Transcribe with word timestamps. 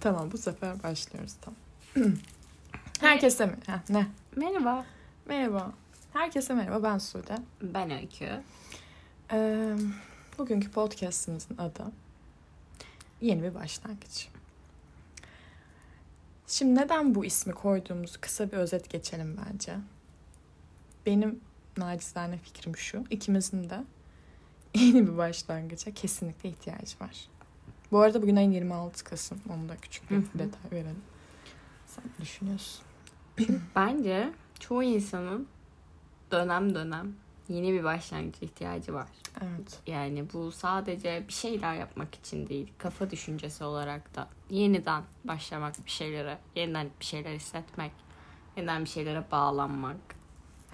Tamam 0.00 0.32
bu 0.32 0.38
sefer 0.38 0.82
başlıyoruz 0.82 1.34
tamam. 1.40 1.60
Herkese 3.00 3.46
mi? 3.46 3.56
Ha, 3.66 3.82
ne? 3.88 4.06
Merhaba. 4.36 4.84
Merhaba. 5.26 5.72
Herkese 6.12 6.54
merhaba 6.54 6.82
ben 6.82 6.98
Sude. 6.98 7.38
Ben 7.62 7.90
Öykü. 7.90 8.42
Ee, 9.32 9.74
bugünkü 10.38 10.70
podcastimizin 10.70 11.56
adı 11.56 11.82
Yeni 13.20 13.42
bir 13.42 13.54
başlangıç. 13.54 14.28
Şimdi 16.46 16.80
neden 16.80 17.14
bu 17.14 17.24
ismi 17.24 17.52
koyduğumuzu 17.52 18.20
kısa 18.20 18.52
bir 18.52 18.56
özet 18.56 18.90
geçelim 18.90 19.36
bence. 19.46 19.76
Benim 21.06 21.40
nacizane 21.76 22.38
fikrim 22.38 22.76
şu. 22.76 23.04
ikimizin 23.10 23.70
de 23.70 23.84
yeni 24.74 25.06
bir 25.06 25.16
başlangıça 25.16 25.94
kesinlikle 25.94 26.48
ihtiyacı 26.48 27.00
var. 27.00 27.28
Bu 27.92 27.98
arada 27.98 28.22
bugün 28.22 28.36
ayın 28.36 28.50
26 28.50 29.04
Kasım. 29.04 29.38
Onu 29.54 29.68
da 29.68 29.76
küçük 29.76 30.10
bir 30.10 30.16
Hı 30.16 30.20
hı. 30.20 30.24
detay 30.38 30.70
verelim. 30.72 31.02
Sen 31.86 32.04
ne 32.18 32.24
düşünüyorsun? 32.24 32.84
Bence 33.76 34.32
çoğu 34.60 34.82
insanın 34.82 35.48
dönem 36.30 36.74
dönem 36.74 37.12
yeni 37.48 37.72
bir 37.72 37.84
başlangıç 37.84 38.42
ihtiyacı 38.42 38.94
var. 38.94 39.08
Evet. 39.40 39.80
Yani 39.86 40.24
bu 40.32 40.52
sadece 40.52 41.24
bir 41.28 41.32
şeyler 41.32 41.74
yapmak 41.74 42.14
için 42.14 42.48
değil, 42.48 42.72
kafa 42.78 43.10
düşüncesi 43.10 43.64
olarak 43.64 44.14
da 44.16 44.28
yeniden 44.50 45.02
başlamak 45.24 45.84
bir 45.86 45.90
şeylere, 45.90 46.38
yeniden 46.56 46.88
bir 47.00 47.04
şeyler 47.04 47.34
hissetmek, 47.34 47.92
yeniden 48.56 48.84
bir 48.84 48.88
şeylere 48.88 49.24
bağlanmak, 49.30 49.96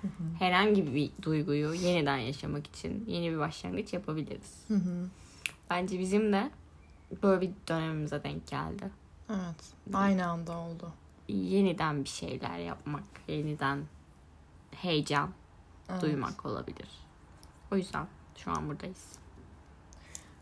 Hı 0.03 0.07
hı. 0.07 0.25
herhangi 0.39 0.95
bir 0.95 1.11
duyguyu 1.23 1.75
yeniden 1.75 2.17
yaşamak 2.17 2.67
için 2.67 3.05
yeni 3.07 3.33
bir 3.33 3.39
başlangıç 3.39 3.93
yapabiliriz. 3.93 4.65
Hı 4.69 4.75
hı. 4.75 5.09
Bence 5.71 5.99
bizim 5.99 6.33
de 6.33 6.51
böyle 7.23 7.41
bir 7.41 7.51
dönemimize 7.69 8.25
denk 8.25 8.47
geldi. 8.47 8.91
Evet. 9.31 9.75
Aynı 9.93 10.27
anda 10.27 10.59
oldu. 10.59 10.93
Yeniden 11.29 12.05
bir 12.05 12.09
şeyler 12.09 12.59
yapmak, 12.59 13.05
yeniden 13.29 13.85
heyecan 14.71 15.31
Evet. 15.89 16.03
duymak 16.03 16.47
olabilir. 16.47 16.89
O 17.73 17.77
yüzden 17.77 18.07
şu 18.37 18.51
an 18.51 18.69
buradayız. 18.69 19.05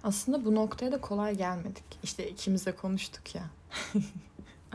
Aslında 0.05 0.45
bu 0.45 0.55
noktaya 0.55 0.93
da 0.93 1.01
kolay 1.01 1.37
gelmedik. 1.37 1.85
İşte 2.03 2.31
ikimiz 2.31 2.67
de 2.67 2.77
konuştuk 2.77 3.35
ya. 3.35 3.45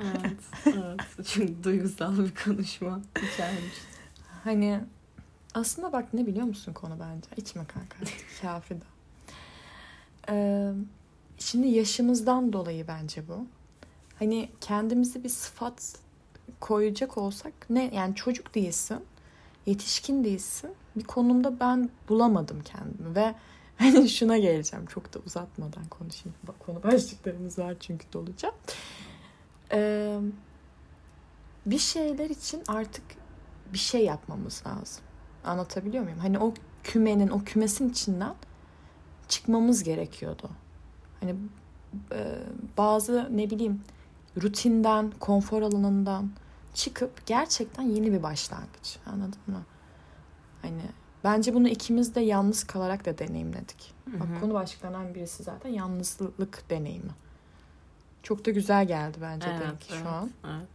Evet, 0.01 0.39
evet. 0.65 0.99
Çünkü 1.25 1.63
duygusal 1.63 2.17
bir 2.17 2.35
konuşma 2.45 3.01
içermiş. 3.33 3.73
Hani 4.43 4.79
aslında 5.53 5.93
bak 5.93 6.13
ne 6.13 6.27
biliyor 6.27 6.45
musun 6.45 6.73
konu 6.73 6.97
bence? 6.99 7.27
İçme 7.37 7.65
kanka. 7.65 7.97
Kafi 8.41 8.75
de. 8.75 8.85
Ee, 10.29 10.73
şimdi 11.37 11.67
yaşımızdan 11.67 12.53
dolayı 12.53 12.87
bence 12.87 13.27
bu. 13.27 13.45
Hani 14.19 14.49
kendimizi 14.61 15.23
bir 15.23 15.29
sıfat 15.29 15.95
koyacak 16.59 17.17
olsak 17.17 17.53
ne 17.69 17.95
yani 17.95 18.15
çocuk 18.15 18.55
değilsin, 18.55 18.99
yetişkin 19.65 20.23
değilsin. 20.23 20.71
Bir 20.95 21.03
konumda 21.03 21.59
ben 21.59 21.89
bulamadım 22.09 22.61
kendimi 22.65 23.15
ve 23.15 23.35
hani 23.77 24.09
şuna 24.09 24.37
geleceğim 24.37 24.85
çok 24.85 25.13
da 25.13 25.19
uzatmadan 25.25 25.85
konuşayım. 25.85 26.37
Bak 26.47 26.59
konu 26.59 26.83
başlıklarımız 26.83 27.59
var 27.59 27.75
çünkü 27.79 28.13
doluca. 28.13 28.51
Ee, 29.71 30.19
bir 31.65 31.79
şeyler 31.79 32.29
için 32.29 32.63
artık 32.67 33.03
bir 33.73 33.77
şey 33.77 34.05
yapmamız 34.05 34.63
lazım. 34.67 35.03
Anlatabiliyor 35.43 36.03
muyum? 36.03 36.19
Hani 36.19 36.39
o 36.39 36.53
kümenin, 36.83 37.27
o 37.27 37.43
kümesin 37.43 37.89
içinden 37.89 38.35
çıkmamız 39.27 39.83
gerekiyordu. 39.83 40.49
Hani 41.19 41.35
e, 42.11 42.35
bazı 42.77 43.29
ne 43.31 43.49
bileyim 43.49 43.81
rutinden, 44.41 45.11
konfor 45.19 45.61
alanından 45.61 46.31
çıkıp 46.73 47.25
gerçekten 47.25 47.83
yeni 47.83 48.11
bir 48.11 48.23
başlangıç. 48.23 48.97
Anladın 49.05 49.39
mı? 49.47 49.63
Hani 50.61 50.81
bence 51.23 51.53
bunu 51.53 51.67
ikimiz 51.67 52.15
de 52.15 52.19
yalnız 52.21 52.63
kalarak 52.63 53.05
da 53.05 53.17
deneyimledik. 53.17 53.93
Bak 54.07 54.27
Hı 54.29 54.35
hı. 54.35 54.39
konu 54.39 54.53
başlıklarından 54.53 55.15
birisi 55.15 55.43
zaten 55.43 55.69
yalnızlık 55.69 56.69
deneyimi. 56.69 57.11
Çok 58.23 58.45
da 58.45 58.51
güzel 58.51 58.87
geldi 58.87 59.17
bence 59.21 59.47
Evet, 59.49 59.61
benimki 59.61 59.87
evet, 59.93 60.03
şu 60.03 60.09
an. 60.09 60.29
evet. 60.45 60.67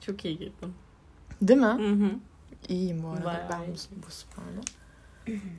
Çok 0.00 0.24
iyi 0.24 0.38
girdin. 0.38 0.74
Değil 1.42 1.60
mi? 1.60 1.66
Hı. 1.66 2.10
İyiyim 2.68 3.02
bu 3.02 3.08
arada 3.08 3.24
Bayağı 3.24 3.50
ben 3.50 3.60
iyi. 3.60 3.68
bu, 3.96 4.06
bu 4.06 4.10
sporda. 4.10 4.60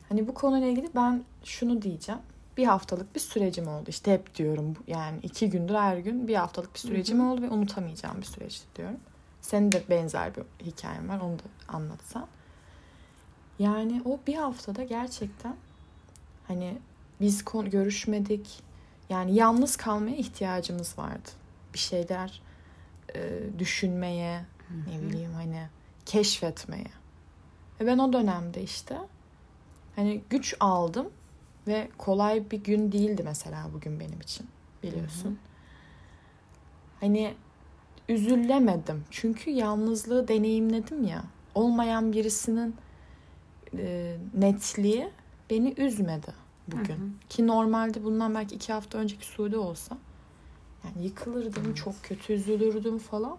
hani 0.10 0.28
bu 0.28 0.34
konuyla 0.34 0.68
ilgili 0.68 0.90
ben 0.96 1.24
şunu 1.44 1.82
diyeceğim. 1.82 2.22
Bir 2.58 2.66
haftalık 2.66 3.16
bir 3.16 3.20
sürecim 3.20 3.68
oldu. 3.68 3.90
İşte 3.90 4.14
hep 4.14 4.36
diyorum 4.36 4.76
yani 4.88 5.20
iki 5.24 5.50
gündür 5.50 5.76
her 5.76 5.98
gün 5.98 6.28
bir 6.28 6.36
haftalık 6.36 6.74
bir 6.74 6.80
sürecim 6.80 7.30
oldu 7.30 7.42
ve 7.42 7.50
unutamayacağım 7.50 8.18
bir 8.18 8.26
süreç 8.26 8.62
diyorum. 8.76 8.98
Senin 9.42 9.72
de 9.72 9.84
benzer 9.90 10.32
bir 10.36 10.44
hikayen 10.66 11.10
var 11.10 11.20
onu 11.20 11.40
da 11.40 11.44
anlatsan. 11.68 12.28
Yani 13.60 14.02
o 14.06 14.20
bir 14.28 14.36
haftada 14.36 14.84
gerçekten 14.84 15.56
hani 16.48 16.78
biz 17.22 17.46
kon- 17.46 17.70
görüşmedik. 17.70 18.64
Yani 19.10 19.36
yalnız 19.36 19.76
kalmaya 19.76 20.16
ihtiyacımız 20.16 20.98
vardı. 20.98 21.30
Bir 21.74 21.80
şeyler 21.80 22.42
e, 23.16 23.40
düşünmeye, 23.60 24.46
ne 24.88 25.02
bileyim 25.02 25.34
hani 25.34 25.68
keşfetmeye. 26.06 26.92
Ve 27.82 27.86
ben 27.88 27.98
o 27.98 28.14
dönemde 28.14 28.64
işte 28.64 28.98
hani 29.96 30.22
güç 30.30 30.56
aldım 30.60 31.10
ve 31.68 31.90
kolay 31.98 32.52
bir 32.52 32.64
gün 32.64 32.92
değildi 32.92 33.22
mesela 33.26 33.70
bugün 33.74 34.00
benim 34.00 34.22
için 34.22 34.48
biliyorsun. 34.84 35.40
Hani 37.00 37.34
üzülemedim 38.10 39.04
çünkü 39.10 39.52
yalnızlığı 39.52 40.28
deneyimledim 40.28 41.04
ya. 41.04 41.24
Olmayan 41.56 42.14
birisinin 42.14 42.76
e, 43.78 44.18
netliği 44.34 45.10
beni 45.50 45.74
üzmedi 45.78 46.34
bugün. 46.68 46.96
Hı 46.96 47.04
hı. 47.04 47.28
Ki 47.30 47.48
normalde 47.48 48.04
bundan 48.04 48.36
belki 48.36 48.56
iki 48.56 48.74
hafta 48.74 48.98
önceki 48.98 49.26
Suudi 49.26 49.58
olsa 49.58 49.98
yani 50.84 51.06
yıkılırdım, 51.06 51.64
Evet. 51.66 51.78
çok 51.78 52.04
kötü 52.04 52.34
üzülürdüm 52.34 52.98
falan. 52.98 53.38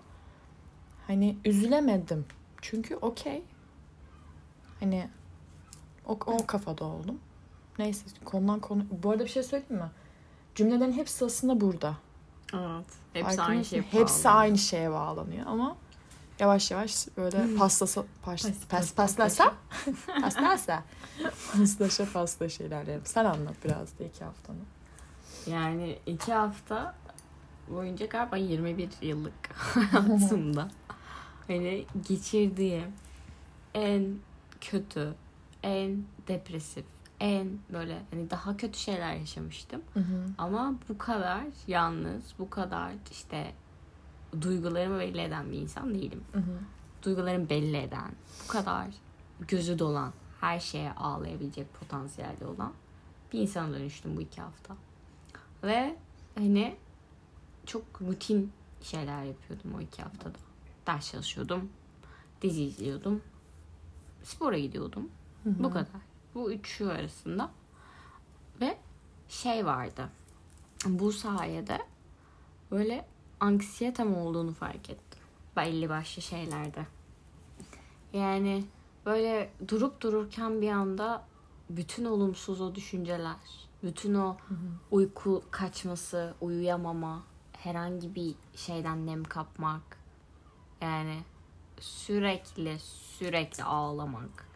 Hani 1.07 1.37
üzülemedim. 1.45 2.27
Çünkü 2.63 2.97
okey. 2.97 3.43
Hani 4.81 5.09
o, 6.07 6.19
o 6.27 6.47
kafada 6.47 6.85
oldum. 6.85 7.19
Neyse 7.79 8.07
konudan 8.25 8.61
konu... 8.61 8.83
Bu 8.91 9.11
arada 9.11 9.25
bir 9.25 9.29
şey 9.29 9.43
söyleyeyim 9.43 9.75
mi? 9.83 9.91
Cümlelerin 10.55 10.93
hepsi 10.93 11.25
aslında 11.25 11.61
burada. 11.61 11.97
Evet. 12.55 12.87
Hepsi 13.13 13.25
Farkında 13.27 13.43
aynı 13.45 13.59
mısın? 13.59 13.71
şey. 13.71 13.83
Hepsi 14.01 14.29
aynı 14.29 14.59
şeye 14.59 14.91
bağlanıyor 14.91 15.47
ama 15.47 15.77
yavaş 16.39 16.71
yavaş 16.71 17.07
böyle 17.17 17.55
paslasa, 17.57 18.05
pas, 18.23 18.43
Pas- 18.45 18.53
pas, 18.69 18.69
pas- 18.69 18.95
paslasa, 18.95 19.55
paslasa, 20.21 20.85
paslaşa 21.53 22.13
paslaşa 22.13 22.65
ilerleyelim. 22.65 23.07
Sen 23.07 23.25
anlat 23.25 23.55
biraz 23.65 23.99
da 23.99 24.05
iki 24.05 24.25
haftanı. 24.25 24.57
Yani 25.47 25.99
iki 26.07 26.33
hafta 26.33 26.95
boyunca 27.71 28.07
galiba 28.07 28.37
21 28.37 28.89
yıllık 29.03 29.35
hayatımda 29.57 30.69
hani 31.47 31.85
geçirdiğim 32.09 32.93
en 33.75 34.15
kötü, 34.61 35.15
en 35.63 36.05
depresif, 36.29 36.85
en 37.21 37.59
böyle 37.73 38.03
hani 38.11 38.31
daha 38.31 38.57
kötü 38.57 38.79
şeyler 38.79 39.15
yaşamıştım. 39.15 39.83
Hı 39.95 40.01
hı. 40.01 40.27
Ama 40.39 40.75
bu 40.89 40.99
kadar 40.99 41.45
yalnız, 41.67 42.23
bu 42.39 42.51
kadar 42.51 42.93
işte 43.11 43.55
duygularımı 44.41 44.99
belli 44.99 45.21
eden 45.21 45.53
bir 45.53 45.59
insan 45.59 45.95
değilim. 45.95 46.25
Hı 46.33 46.39
hı. 46.39 46.59
Duygularımı 47.03 47.49
belli 47.49 47.77
eden, 47.77 48.11
bu 48.45 48.49
kadar 48.49 48.87
gözü 49.49 49.79
dolan, 49.79 50.13
her 50.41 50.61
şeye 50.61 50.93
ağlayabilecek 50.93 51.75
potansiyelde 51.75 52.47
olan 52.47 52.73
bir 53.33 53.41
insana 53.41 53.75
dönüştüm 53.75 54.17
bu 54.17 54.21
iki 54.21 54.41
hafta. 54.41 54.77
Ve 55.63 55.97
hani 56.35 56.77
çok 57.67 58.03
rutin 58.03 58.53
şeyler 58.83 59.25
yapıyordum 59.25 59.75
o 59.75 59.81
iki 59.81 60.03
haftada. 60.03 60.39
Ders 60.87 61.11
çalışıyordum, 61.11 61.69
dizi 62.43 62.63
izliyordum, 62.65 63.23
spora 64.23 64.59
gidiyordum. 64.59 65.09
Hı 65.45 65.51
hı. 65.51 65.65
Bu 65.65 65.71
kadar. 65.71 66.08
Bu 66.39 66.53
üçü 66.53 66.87
arasında. 66.87 67.51
Ve 68.61 68.79
şey 69.29 69.67
vardı. 69.67 70.09
Bu 70.87 71.13
sayede 71.13 71.79
böyle 72.71 73.05
anksiyetem 73.41 74.17
olduğunu 74.17 74.53
fark 74.53 74.91
ettim. 74.91 75.23
Belli 75.57 75.89
başlı 75.89 76.23
şeylerde. 76.23 76.87
Yani 78.13 78.65
böyle 79.07 79.51
durup 79.69 80.01
dururken 80.01 80.63
bir 80.63 80.71
anda 80.71 81.25
bütün 81.71 82.05
olumsuz 82.05 82.61
o 82.61 82.75
düşünceler, 82.75 83.69
bütün 83.83 84.15
o 84.15 84.37
Hı 84.49 84.55
hı. 84.55 84.59
uyku 84.91 85.43
kaçması, 85.51 86.35
uyuyamama, 86.41 87.23
herhangi 87.53 88.15
bir 88.15 88.35
şeyden 88.57 89.07
nem 89.07 89.25
kapmak. 89.25 89.99
Yani 90.81 91.23
sürekli 91.81 92.79
sürekli 92.79 93.65
ağlamak. 93.65 94.48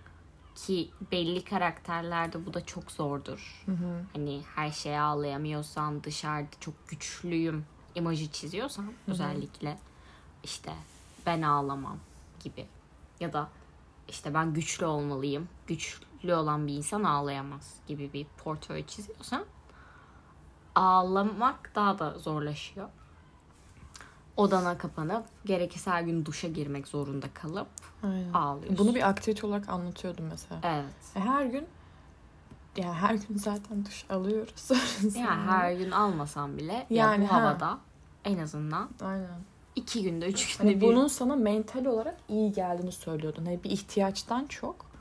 Ki 0.66 0.90
belli 1.12 1.44
karakterlerde 1.44 2.46
bu 2.46 2.54
da 2.54 2.66
çok 2.66 2.90
zordur. 2.90 3.62
Hı 3.66 3.72
hı. 3.72 4.04
Hani 4.12 4.42
her 4.54 4.70
şeye 4.70 5.00
ağlayamıyorsan 5.00 6.04
dışarıda 6.04 6.50
çok 6.60 6.88
güçlüyüm 6.88 7.64
imajı 7.94 8.30
çiziyorsan 8.30 8.92
özellikle 9.06 9.78
işte 10.44 10.72
ben 11.26 11.42
ağlamam 11.42 11.98
gibi 12.44 12.66
ya 13.20 13.32
da 13.32 13.48
işte 14.08 14.34
ben 14.34 14.54
güçlü 14.54 14.86
olmalıyım. 14.86 15.48
Güçlü 15.66 16.34
olan 16.34 16.66
bir 16.66 16.74
insan 16.74 17.04
ağlayamaz 17.04 17.74
gibi 17.86 18.12
bir 18.12 18.26
portföy 18.44 18.86
çiziyorsan 18.86 19.44
ağlamak 20.74 21.72
daha 21.74 21.98
da 21.98 22.18
zorlaşıyor. 22.18 22.88
Odana 24.36 24.78
kapanıp 24.78 25.24
gerekirse 25.44 25.90
her 25.90 26.02
gün 26.02 26.24
duşa 26.24 26.48
girmek 26.48 26.88
zorunda 26.88 27.26
kalıp 27.34 27.68
Aynen. 28.02 28.32
ağlıyorsun. 28.32 28.78
Bunu 28.78 28.94
bir 28.94 29.08
aktivite 29.08 29.46
olarak 29.46 29.68
anlatıyordum 29.68 30.24
mesela. 30.30 30.60
Evet. 30.64 30.94
E, 31.16 31.20
Her 31.20 31.44
gün 31.44 31.66
yani 32.76 32.92
her 32.94 33.14
gün 33.14 33.36
zaten 33.36 33.84
duş 33.86 34.04
alıyoruz. 34.10 34.70
Yani 35.18 35.42
her 35.50 35.72
gün 35.72 35.90
almasam 35.90 36.56
bile 36.56 36.72
yani 36.72 36.86
Yani 36.90 37.24
bu 37.24 37.32
ha. 37.32 37.36
havada 37.42 37.78
en 38.24 38.38
azından 38.38 38.88
Aynen. 39.02 39.40
iki 39.76 40.02
günde 40.02 40.26
üç 40.28 40.56
günde 40.58 40.68
Hani 40.72 40.80
bir 40.80 40.86
bunun 40.86 41.06
sana 41.08 41.36
mental 41.36 41.84
olarak 41.84 42.16
iyi 42.28 42.52
geldiğini 42.52 42.92
söylüyordun. 42.92 43.44
Hani 43.44 43.64
bir 43.64 43.70
ihtiyaçtan 43.70 44.46
çok. 44.46 44.91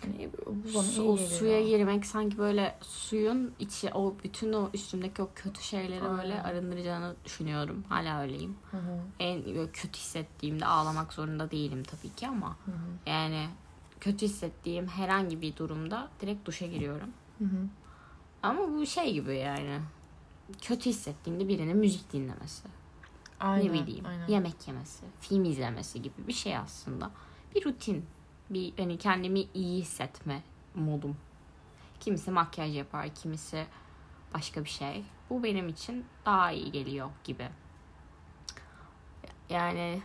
Hani 0.00 0.30
bu 0.46 0.56
bana 0.74 1.04
o 1.08 1.16
suya 1.16 1.62
girmek 1.62 2.06
sanki 2.06 2.38
böyle 2.38 2.78
suyun 2.80 3.52
içi 3.58 3.90
o 3.94 4.16
bütün 4.24 4.52
o 4.52 4.70
üstümdeki 4.74 5.22
o 5.22 5.28
kötü 5.34 5.62
şeyleri 5.62 6.02
böyle 6.02 6.34
Aynen. 6.34 6.44
arındıracağını 6.44 7.14
düşünüyorum. 7.24 7.84
Hala 7.88 8.22
öyleyim. 8.22 8.56
Hı 8.70 8.76
hı, 8.76 8.98
En 9.20 9.44
böyle 9.44 9.70
kötü 9.72 9.98
hissettiğimde 9.98 10.66
ağlamak 10.66 11.12
zorunda 11.12 11.50
değilim 11.50 11.82
tabii 11.82 12.14
ki 12.14 12.28
ama 12.28 12.48
hı 12.64 12.70
hı, 12.70 13.10
yani 13.10 13.48
kötü 14.00 14.26
hissettiğim 14.26 14.86
herhangi 14.86 15.42
bir 15.42 15.56
durumda 15.56 16.08
direkt 16.20 16.46
duşa 16.46 16.66
giriyorum. 16.66 17.10
hı 17.38 17.44
hı. 17.44 17.68
Ama 18.42 18.68
bu 18.72 18.86
şey 18.86 19.12
gibi 19.12 19.36
yani 19.36 19.80
kötü 20.60 20.90
hissettiğimde 20.90 21.48
birinin 21.48 21.76
müzik 21.76 22.12
dinlemesi, 22.12 22.68
Aynen, 23.40 23.68
ne 23.68 23.72
bileyim 23.86 24.06
aynen. 24.06 24.28
yemek 24.28 24.68
yemesi, 24.68 25.04
film 25.20 25.44
izlemesi 25.44 26.02
gibi 26.02 26.14
bir 26.28 26.32
şey 26.32 26.56
aslında. 26.56 27.10
Bir 27.54 27.64
rutin, 27.64 28.04
bir 28.50 28.72
hani 28.78 28.98
kendimi 28.98 29.44
iyi 29.54 29.80
hissetme 29.80 30.42
modum. 30.74 31.16
Kimisi 32.00 32.30
makyaj 32.30 32.76
yapar, 32.76 33.14
kimisi 33.14 33.66
başka 34.34 34.64
bir 34.64 34.68
şey. 34.68 35.04
Bu 35.30 35.42
benim 35.42 35.68
için 35.68 36.04
daha 36.26 36.52
iyi 36.52 36.72
geliyor 36.72 37.10
gibi. 37.24 37.48
Yani 39.50 40.02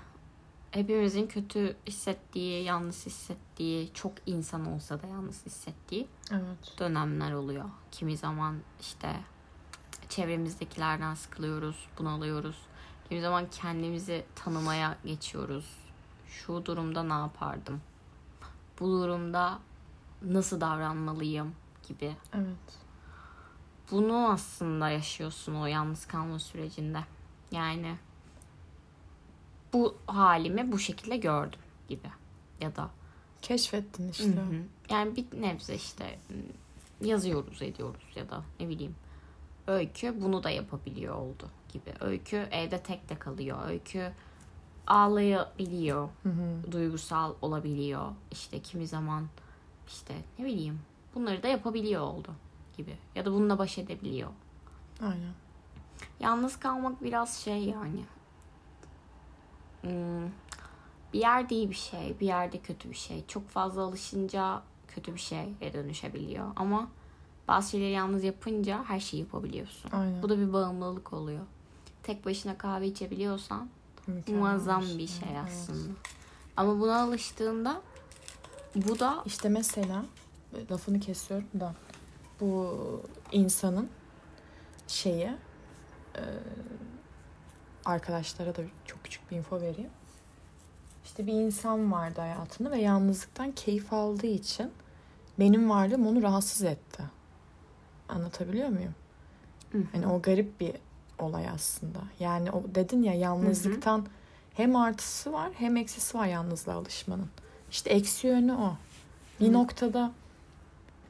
hepimizin 0.72 1.28
kötü 1.28 1.76
hissettiği, 1.88 2.64
yalnız 2.64 3.06
hissettiği, 3.06 3.94
çok 3.94 4.14
insan 4.26 4.66
olsa 4.74 5.02
da 5.02 5.08
yalnız 5.08 5.46
hissettiği 5.46 6.08
Evet. 6.32 6.76
dönemler 6.80 7.32
oluyor. 7.34 7.66
Kimi 7.92 8.18
zaman 8.18 8.58
işte 8.82 9.16
çevremizdekilerden 10.10 11.14
sıkılıyoruz, 11.14 11.88
bunalıyoruz. 12.00 12.58
Kimi 13.10 13.22
zaman 13.22 13.46
kendimizi 13.52 14.26
tanımaya 14.36 14.98
geçiyoruz. 15.06 15.66
Şu 16.28 16.66
durumda 16.66 17.04
ne 17.04 17.14
yapardım? 17.14 17.82
Bu 18.80 18.88
durumda 18.88 19.60
nasıl 20.22 20.62
davranmalıyım 20.62 21.56
gibi. 21.88 22.16
Evet. 22.34 22.80
Bunu 23.92 24.30
aslında 24.30 24.90
yaşıyorsun 24.90 25.56
o 25.56 25.66
yalnız 25.66 26.06
kalma 26.06 26.40
sürecinde. 26.40 27.00
Yani 27.52 27.96
bu 29.74 29.98
halimi 30.08 30.72
bu 30.72 30.80
şekilde 30.80 31.18
gördüm 31.18 31.60
gibi. 31.88 32.08
Ya 32.62 32.76
da 32.76 32.90
Keşfettin 33.44 34.10
işte. 34.10 34.26
Hı 34.26 34.42
hı. 34.42 34.64
Yani 34.90 35.16
bir 35.16 35.42
nebze 35.42 35.76
işte 35.76 36.20
yazıyoruz 37.02 37.62
ediyoruz 37.62 38.04
ya 38.16 38.30
da 38.30 38.44
ne 38.60 38.70
bileyim. 38.70 38.96
Öykü 39.68 40.22
bunu 40.22 40.44
da 40.44 40.50
yapabiliyor 40.50 41.16
oldu 41.16 41.50
gibi. 41.74 41.94
Öykü 42.00 42.48
evde 42.52 42.84
tek 42.84 43.10
de 43.10 43.20
kalıyor. 43.20 43.58
Öykü 43.68 44.12
ağlayabiliyor. 44.88 46.10
Hı 46.24 46.30
hı. 46.30 46.72
Duygusal 46.72 47.34
olabiliyor. 47.42 48.12
İşte 48.32 48.60
kimi 48.60 48.88
zaman 48.88 49.28
işte 49.88 50.16
ne 50.40 50.46
bileyim 50.46 50.80
bunları 51.16 51.44
da 51.44 51.48
yapabiliyor 51.48 52.02
oldu 52.02 52.32
gibi. 52.78 52.98
Ya 53.16 53.26
da 53.26 53.34
bununla 53.34 53.60
baş 53.60 53.78
edebiliyor. 53.78 54.30
Aynen. 55.02 55.34
Yalnız 56.20 56.60
kalmak 56.60 57.04
biraz 57.04 57.38
şey 57.38 57.64
yani. 57.64 58.04
Hmm, 59.82 60.30
bir 61.14 61.20
yerde 61.20 61.56
iyi 61.56 61.70
bir 61.70 61.76
şey, 61.76 62.16
bir 62.20 62.26
yerde 62.26 62.60
kötü 62.60 62.90
bir 62.90 62.96
şey. 62.96 63.24
Çok 63.28 63.50
fazla 63.50 63.82
alışınca 63.82 64.62
kötü 64.88 65.14
bir 65.14 65.20
şeye 65.20 65.74
dönüşebiliyor. 65.74 66.48
Ama 66.56 66.88
bazı 67.48 67.70
şeyleri 67.70 67.92
yalnız 67.92 68.24
yapınca 68.24 68.84
her 68.84 69.00
şeyi 69.00 69.20
yapabiliyorsun. 69.20 69.92
Aynen. 69.92 70.24
Bu 70.24 70.30
da 70.30 70.40
bir 70.40 70.54
bağımlılık 70.54 71.14
oluyor. 71.14 71.44
Tek 72.04 72.26
başına 72.26 72.58
kahve 72.58 72.88
içebiliyorsan 72.88 73.70
Mükemmel 74.08 74.42
muazzam 74.42 74.84
şey. 74.84 74.98
bir 74.98 75.08
şey 75.08 75.30
Evet. 75.32 75.42
aslında. 75.46 75.94
Ama 76.58 76.80
buna 76.80 77.02
alıştığında 77.02 77.82
bu 78.76 79.00
da 79.00 79.24
İşte 79.26 79.50
mesela 79.50 80.06
lafını 80.72 81.00
kesiyorum 81.00 81.48
da 81.60 81.76
bu 82.42 82.78
insanın 83.32 83.90
şeyi 84.88 85.32
e, 86.16 86.22
arkadaşlara 87.86 88.56
da 88.56 88.62
çok 88.86 89.04
küçük 89.04 89.32
bir 89.32 89.38
info 89.38 89.62
vereyim. 89.62 89.90
İşte 91.06 91.28
bir 91.28 91.34
insan 91.34 91.92
vardı 91.92 92.22
hayatında 92.22 92.72
ve 92.72 92.80
yalnızlıktan 92.82 93.52
keyif 93.52 93.94
aldığı 93.94 94.28
için 94.28 94.72
benim 95.40 95.70
varlığım 95.70 96.08
onu 96.08 96.24
rahatsız 96.24 96.64
etti. 96.64 97.04
Anlatabiliyor 98.10 98.70
muyum? 98.70 98.96
Hı. 99.72 99.78
Hani 99.92 100.08
o 100.08 100.22
garip 100.22 100.60
bir 100.60 100.74
olay 101.24 101.50
aslında. 101.50 102.00
Yani 102.20 102.52
o 102.52 102.64
dedin 102.76 103.04
ya 103.04 103.14
yalnızlıktan 103.14 104.06
hem 104.54 104.76
artısı 104.76 105.34
var 105.34 105.50
hem 105.58 105.78
eksisi 105.78 106.18
var 106.18 106.28
yalnızlığa 106.28 106.76
alışmanın. 106.76 107.30
İşte 107.72 107.90
eksi 107.90 108.28
yönü 108.28 108.54
o. 108.54 108.74
Bir 109.40 109.48
Hı. 109.48 109.54
noktada 109.54 110.12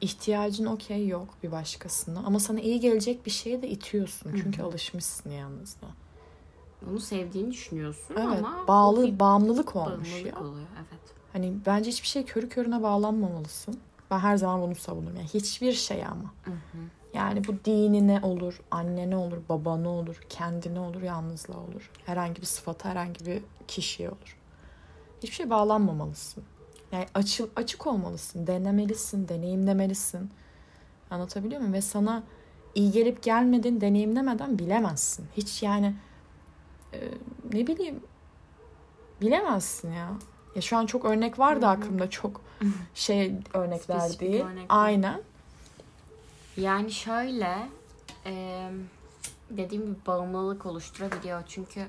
ihtiyacın 0.00 0.66
okey 0.66 1.06
yok 1.08 1.28
bir 1.42 1.52
başkasına 1.52 2.22
ama 2.26 2.40
sana 2.40 2.60
iyi 2.60 2.80
gelecek 2.80 3.26
bir 3.26 3.30
şeye 3.30 3.62
de 3.62 3.68
itiyorsun. 3.68 4.32
Hı 4.32 4.36
Çünkü 4.42 4.62
hı. 4.62 4.66
alışmışsın 4.66 5.30
yalnızlığa. 5.30 5.90
onu 6.90 7.00
sevdiğini 7.00 7.50
düşünüyorsun 7.50 8.16
Evet, 8.18 8.38
ama 8.44 8.64
bağlı 8.68 9.00
o 9.00 9.04
bir 9.06 9.18
bağımlılık 9.18 9.76
olmuş 9.76 10.10
bağımlılık 10.12 10.34
ya. 10.34 10.40
oluyor. 10.40 10.66
Evet. 10.76 11.00
Hani 11.32 11.52
bence 11.66 11.90
hiçbir 11.90 12.08
şey 12.08 12.24
körü 12.24 12.48
körüne 12.48 12.82
bağlanmamalısın. 12.82 13.80
Ben 14.10 14.18
her 14.18 14.36
zaman 14.36 14.60
bunu 14.62 14.74
savunurum. 14.74 15.16
Yani 15.16 15.28
hiçbir 15.34 15.72
şey 15.72 16.04
ama. 16.06 16.32
Hı 16.44 16.50
hı. 16.50 16.78
Yani 17.14 17.46
bu 17.46 17.54
dinine 17.64 18.20
olur, 18.22 18.60
annene 18.70 19.16
olur, 19.16 19.38
babana 19.48 19.88
olur, 19.88 20.20
kendine 20.28 20.80
olur, 20.80 21.02
yalnızlığa 21.02 21.58
olur. 21.58 21.90
Herhangi 22.06 22.40
bir 22.40 22.46
sıfata, 22.46 22.88
herhangi 22.90 23.26
bir 23.26 23.42
kişiye 23.68 24.08
olur. 24.08 24.38
Hiçbir 25.22 25.34
şey 25.34 25.50
bağlanmamalısın. 25.50 26.44
Yani 26.92 27.06
açıl, 27.14 27.48
açık 27.56 27.86
olmalısın, 27.86 28.46
denemelisin, 28.46 29.28
deneyimlemelisin. 29.28 30.30
Anlatabiliyor 31.10 31.60
muyum? 31.60 31.74
Ve 31.74 31.80
sana 31.80 32.22
iyi 32.74 32.90
gelip 32.90 33.22
gelmediğini 33.22 33.80
deneyimlemeden 33.80 34.58
bilemezsin. 34.58 35.26
Hiç 35.36 35.62
yani 35.62 35.94
e, 36.92 36.98
ne 37.52 37.66
bileyim 37.66 38.00
bilemezsin 39.20 39.92
ya. 39.92 40.08
Ya 40.54 40.62
şu 40.62 40.76
an 40.76 40.86
çok 40.86 41.04
örnek 41.04 41.38
var 41.38 41.62
da 41.62 41.66
Hı 41.66 41.70
hı. 41.70 41.74
aklımda 41.78 42.10
çok 42.10 42.40
şey 42.94 43.34
örnekler 43.54 43.98
Spesifik 44.00 44.20
değil. 44.20 44.44
örnekler. 44.44 44.66
Aynen. 44.68 45.20
Yani 46.56 46.92
şöyle 46.92 47.68
e, 48.26 48.64
dediğim 49.50 49.86
gibi 49.86 49.96
bağımlılık 50.06 50.66
oluşturabiliyor. 50.66 51.42
Çünkü 51.46 51.86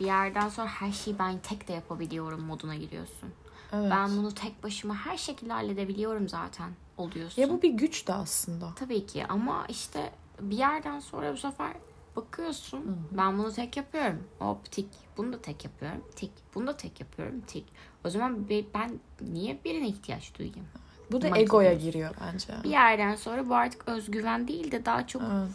bir 0.00 0.06
yerden 0.06 0.48
sonra 0.48 0.68
her 0.68 0.92
şeyi 0.92 1.18
ben 1.18 1.38
tek 1.38 1.68
de 1.68 1.72
yapabiliyorum 1.72 2.40
moduna 2.40 2.74
giriyorsun. 2.74 3.28
Evet. 3.72 3.90
Ben 3.90 4.16
bunu 4.16 4.34
tek 4.34 4.62
başıma 4.62 4.94
her 4.94 5.16
şekilde 5.16 5.52
halledebiliyorum 5.52 6.28
zaten 6.28 6.70
oluyorsun. 6.96 7.42
Ya 7.42 7.50
bu 7.50 7.62
bir 7.62 7.70
güç 7.70 8.06
de 8.08 8.14
aslında. 8.14 8.72
Tabii 8.76 9.06
ki 9.06 9.26
ama 9.28 9.66
işte 9.68 10.12
bir 10.40 10.56
yerden 10.58 11.00
sonra 11.00 11.32
bu 11.32 11.36
sefer 11.36 11.72
bakıyorsun 12.16 12.78
Hı. 12.78 13.16
ben 13.16 13.38
bunu 13.38 13.52
tek 13.52 13.76
yapıyorum. 13.76 14.22
Hop 14.38 14.72
tik. 14.72 14.88
Bunu 15.16 15.32
da 15.32 15.42
tek 15.42 15.64
yapıyorum. 15.64 16.04
Tik. 16.16 16.30
Bunu 16.54 16.66
da 16.66 16.76
tek 16.76 17.00
yapıyorum. 17.00 17.40
Tik. 17.40 17.64
O 18.04 18.10
zaman 18.10 18.48
be- 18.48 18.74
ben 18.74 19.00
niye 19.20 19.64
birine 19.64 19.88
ihtiyaç 19.88 20.38
duyayım? 20.38 20.66
Bu 21.12 21.20
da 21.22 21.28
Mantıklı. 21.28 21.44
egoya 21.44 21.74
giriyor 21.74 22.14
bence. 22.20 22.52
Bir 22.64 22.70
yerden 22.70 23.14
sonra 23.16 23.48
bu 23.48 23.54
artık 23.54 23.88
özgüven 23.88 24.48
değil 24.48 24.72
de 24.72 24.84
daha 24.84 25.06
çok 25.06 25.22
Evet. 25.22 25.50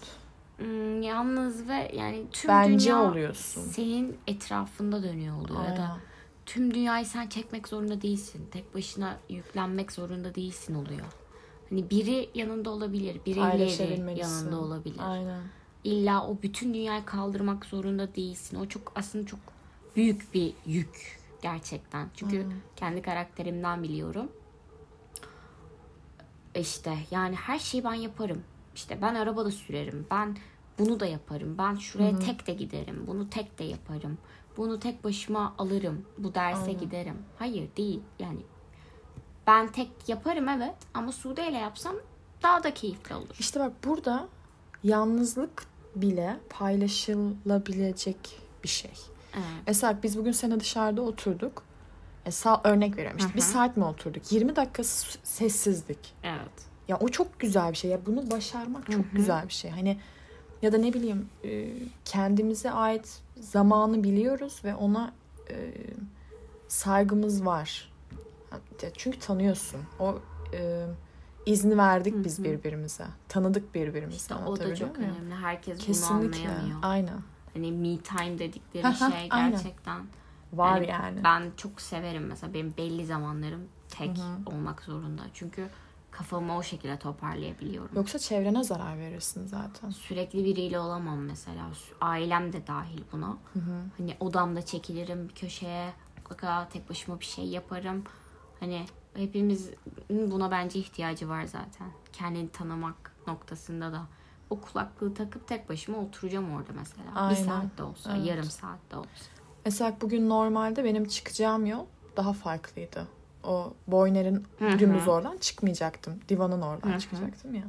Hmm, 0.58 1.02
yalnız 1.02 1.68
ve 1.68 1.92
yani 1.96 2.24
tüm 2.32 2.50
Bence 2.52 2.86
dünya 2.86 3.04
oluyorsun. 3.04 3.62
senin 3.62 4.18
etrafında 4.28 5.04
dönüyor 5.04 5.38
oluyor 5.42 5.64
ya 5.64 5.78
da 5.78 5.82
Aynen. 5.82 6.00
tüm 6.46 6.74
dünyayı 6.74 7.06
sen 7.06 7.28
çekmek 7.28 7.68
zorunda 7.68 8.02
değilsin. 8.02 8.48
Tek 8.52 8.76
başına 8.76 9.18
yüklenmek 9.30 9.92
zorunda 9.92 10.36
değilsin 10.36 10.76
oluyor. 10.76 11.06
Hani 11.70 11.90
biri 11.90 12.30
yanında 12.36 12.70
olabilir, 12.70 13.20
birileri 13.26 14.20
yanında 14.20 14.58
olabilir. 14.58 15.00
Aynen. 15.00 15.42
İlla 15.84 16.28
o 16.28 16.38
bütün 16.44 16.74
dünyayı 16.74 17.06
kaldırmak 17.06 17.66
zorunda 17.66 18.16
değilsin. 18.16 18.60
O 18.60 18.68
çok 18.68 18.92
aslında 18.96 19.26
çok 19.26 19.40
büyük 19.96 20.34
bir 20.34 20.54
yük 20.66 21.20
gerçekten. 21.42 22.08
Çünkü 22.16 22.38
Aynen. 22.38 22.54
kendi 22.76 23.02
karakterimden 23.02 23.84
biliyorum. 23.84 24.32
İşte 26.56 26.98
yani 27.12 27.36
her 27.36 27.60
şeyi 27.60 27.84
ben 27.84 27.94
yaparım. 27.94 28.44
İşte 28.76 29.02
ben 29.02 29.16
araba 29.16 29.46
da 29.46 29.52
sürerim. 29.52 30.08
Ben 30.12 30.38
bunu 30.80 31.00
da 31.00 31.06
yaparım. 31.06 31.58
Ben 31.58 31.76
şuraya 31.76 32.20
tek 32.20 32.48
de 32.48 32.54
giderim. 32.54 33.04
Bunu 33.08 33.30
tek 33.30 33.60
de 33.60 33.64
yaparım. 33.64 34.18
Bunu 34.58 34.80
tek 34.80 35.04
başıma 35.04 35.56
alırım. 35.58 36.06
Bu 36.18 36.36
derse 36.36 36.62
Aynen. 36.62 36.80
giderim. 36.80 37.18
Hayır 37.40 37.70
değil. 37.78 38.02
Yani 38.20 38.40
ben 39.48 39.72
tek 39.72 39.90
yaparım 40.08 40.50
evet 40.50 40.76
ama 40.94 41.12
Sude 41.12 41.50
ile 41.50 41.58
yapsam 41.58 41.96
daha 42.44 42.64
da 42.64 42.74
keyifli 42.74 43.16
olur. 43.16 43.36
İşte 43.40 43.60
bak 43.60 43.72
burada 43.84 44.28
yalnızlık 44.84 45.64
bile 45.96 46.40
paylaşılabilecek 46.50 48.42
bir 48.64 48.70
şey. 48.70 48.94
Evet. 49.34 49.46
Mesela 49.68 50.00
biz 50.04 50.18
bugün 50.18 50.32
sene 50.32 50.60
dışarıda 50.60 51.02
oturduk. 51.02 51.64
E, 52.26 52.32
sağ, 52.32 52.62
örnek 52.64 52.98
veriyorum 52.98 53.18
işte 53.18 53.32
Hı 53.32 53.36
bir 53.36 53.42
saat 53.42 53.78
mi 53.78 53.84
oturduk? 53.84 54.32
20 54.32 54.56
dakikası 54.56 55.18
sessizlik. 55.24 56.14
Evet. 56.24 56.66
Ya 56.88 56.98
o 57.00 57.08
çok 57.08 57.40
güzel 57.40 57.72
bir 57.72 57.78
şey. 57.78 57.92
Ya 57.92 58.06
bunu 58.06 58.32
başarmak 58.32 58.92
çok 58.92 59.06
Hı 59.06 59.10
hı. 59.10 59.16
güzel 59.16 59.48
bir 59.48 59.54
şey. 59.54 59.72
Hani 59.72 59.98
ya 60.62 60.72
da 60.74 60.78
ne 60.78 60.94
bileyim 60.94 61.30
e, 61.44 61.70
kendimize 62.06 62.72
ait 62.72 63.22
zamanı 63.40 64.04
biliyoruz 64.04 64.62
ve 64.64 64.76
ona 64.76 65.14
e, 65.50 65.74
saygımız 66.68 67.46
var. 67.46 67.92
Çünkü 68.98 69.20
tanıyorsun. 69.20 69.82
O 70.00 70.20
e, 70.54 70.86
izni 71.46 71.78
verdik 71.78 72.26
biz 72.26 72.44
birbirimize. 72.44 73.06
Tanıdık 73.30 73.76
birbirimize. 73.76 74.18
İşte 74.18 74.36
o 74.36 74.60
da 74.60 74.76
çok 74.76 74.98
önemli. 74.98 75.36
Herkes 75.36 75.78
bunu 75.78 75.86
Kesinlikle. 75.86 76.50
anlayamıyor. 76.50 76.80
Aynen. 76.82 77.20
Hani 77.54 77.72
me 77.72 77.98
time 77.98 78.40
dedikleri 78.40 78.96
şey 78.98 79.28
aynen. 79.30 79.60
Var 80.54 80.76
Yani 80.82 80.88
yani. 80.90 81.24
Ben 81.24 81.52
çok 81.58 81.82
severim 81.82 82.26
mesela 82.28 82.54
benim 82.54 82.74
belli 82.78 83.06
zamanlarım 83.06 83.68
tek 83.90 84.18
Hı 84.18 84.22
hı. 84.22 84.38
olmak 84.46 84.82
zorunda. 84.82 85.22
Çünkü 85.34 85.70
kafamı 86.12 86.58
o 86.58 86.64
şekilde 86.64 87.00
toparlayabiliyorum. 87.00 87.96
Yoksa 87.96 88.20
çevrene 88.20 88.64
zarar 88.64 88.98
verirsin 89.00 89.46
zaten. 89.48 89.90
Sürekli 89.90 90.46
biriyle 90.46 90.80
olamam 90.80 91.20
mesela. 91.20 91.66
Ailem 92.02 92.54
de 92.54 92.68
dahil 92.68 93.02
buna. 93.12 93.28
Hı 93.54 93.60
hı. 93.60 93.84
Hani 93.98 94.18
odamda 94.20 94.66
çekilirim 94.66 95.30
bir 95.30 95.34
köşeye. 95.36 95.94
Mutlaka 96.18 96.70
tek 96.70 96.90
başıma 96.90 97.20
bir 97.20 97.26
şey 97.26 97.46
yaparım. 97.46 98.04
Hani 98.60 98.86
hepimizin 99.14 99.76
buna 100.10 100.52
bence 100.52 100.80
ihtiyacı 100.80 101.30
var 101.30 101.44
zaten. 101.44 101.88
Kendini 102.14 102.50
tanımak 102.50 103.12
noktasında 103.28 103.92
da. 103.94 104.02
O 104.50 104.62
kulaklığı 104.62 105.14
takıp 105.14 105.48
tek 105.48 105.70
başıma 105.70 105.98
oturacağım 105.98 106.52
orada 106.56 106.74
mesela. 106.76 107.04
Aynen. 107.16 107.30
Bir 107.30 107.46
saatte 107.46 107.84
olsa, 107.84 108.18
Evet. 108.18 108.28
yarım 108.28 108.44
saatte 108.44 108.98
olsa. 108.98 109.10
Mesela 109.66 109.96
bugün 110.02 110.30
normalde 110.30 110.84
benim 110.84 111.06
çıkacağım 111.06 111.66
yol 111.66 111.86
daha 112.18 112.34
farklıydı. 112.34 113.08
O 113.44 113.74
Boyner'in 113.88 114.44
dümdüz 114.80 115.08
oradan 115.08 115.38
çıkmayacaktım. 115.38 116.20
Divanın 116.30 116.62
oradan 116.62 116.90
Hı 116.90 116.96
hı. 116.96 117.00
çıkacaktım 117.00 117.56
ya. 117.56 117.64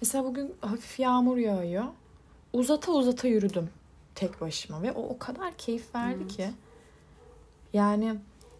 Mesela 0.00 0.24
bugün 0.24 0.54
hafif 0.60 1.00
yağmur 1.00 1.36
yağıyor. 1.36 1.84
Uzata 2.52 2.92
uzata 2.92 3.28
yürüdüm 3.28 3.70
tek 4.14 4.40
başıma 4.40 4.82
ve 4.82 4.92
o 4.92 5.02
o 5.02 5.18
kadar 5.18 5.52
keyif 5.58 5.94
verdi 5.94 6.18
Evet. 6.22 6.32
ki. 6.36 6.50
Yani 7.72 8.14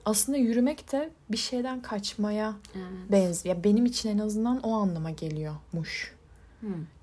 aslında 0.04 0.38
yürümek 0.38 0.92
de 0.92 1.10
bir 1.30 1.36
şeyden 1.36 1.82
kaçmaya 1.82 2.54
Evet. 2.74 3.10
benziyor. 3.12 3.56
Ya 3.56 3.64
benim 3.64 3.86
için 3.86 4.08
en 4.08 4.18
azından 4.18 4.60
o 4.60 4.72
anlama 4.72 5.10
geliyormuş. 5.10 6.14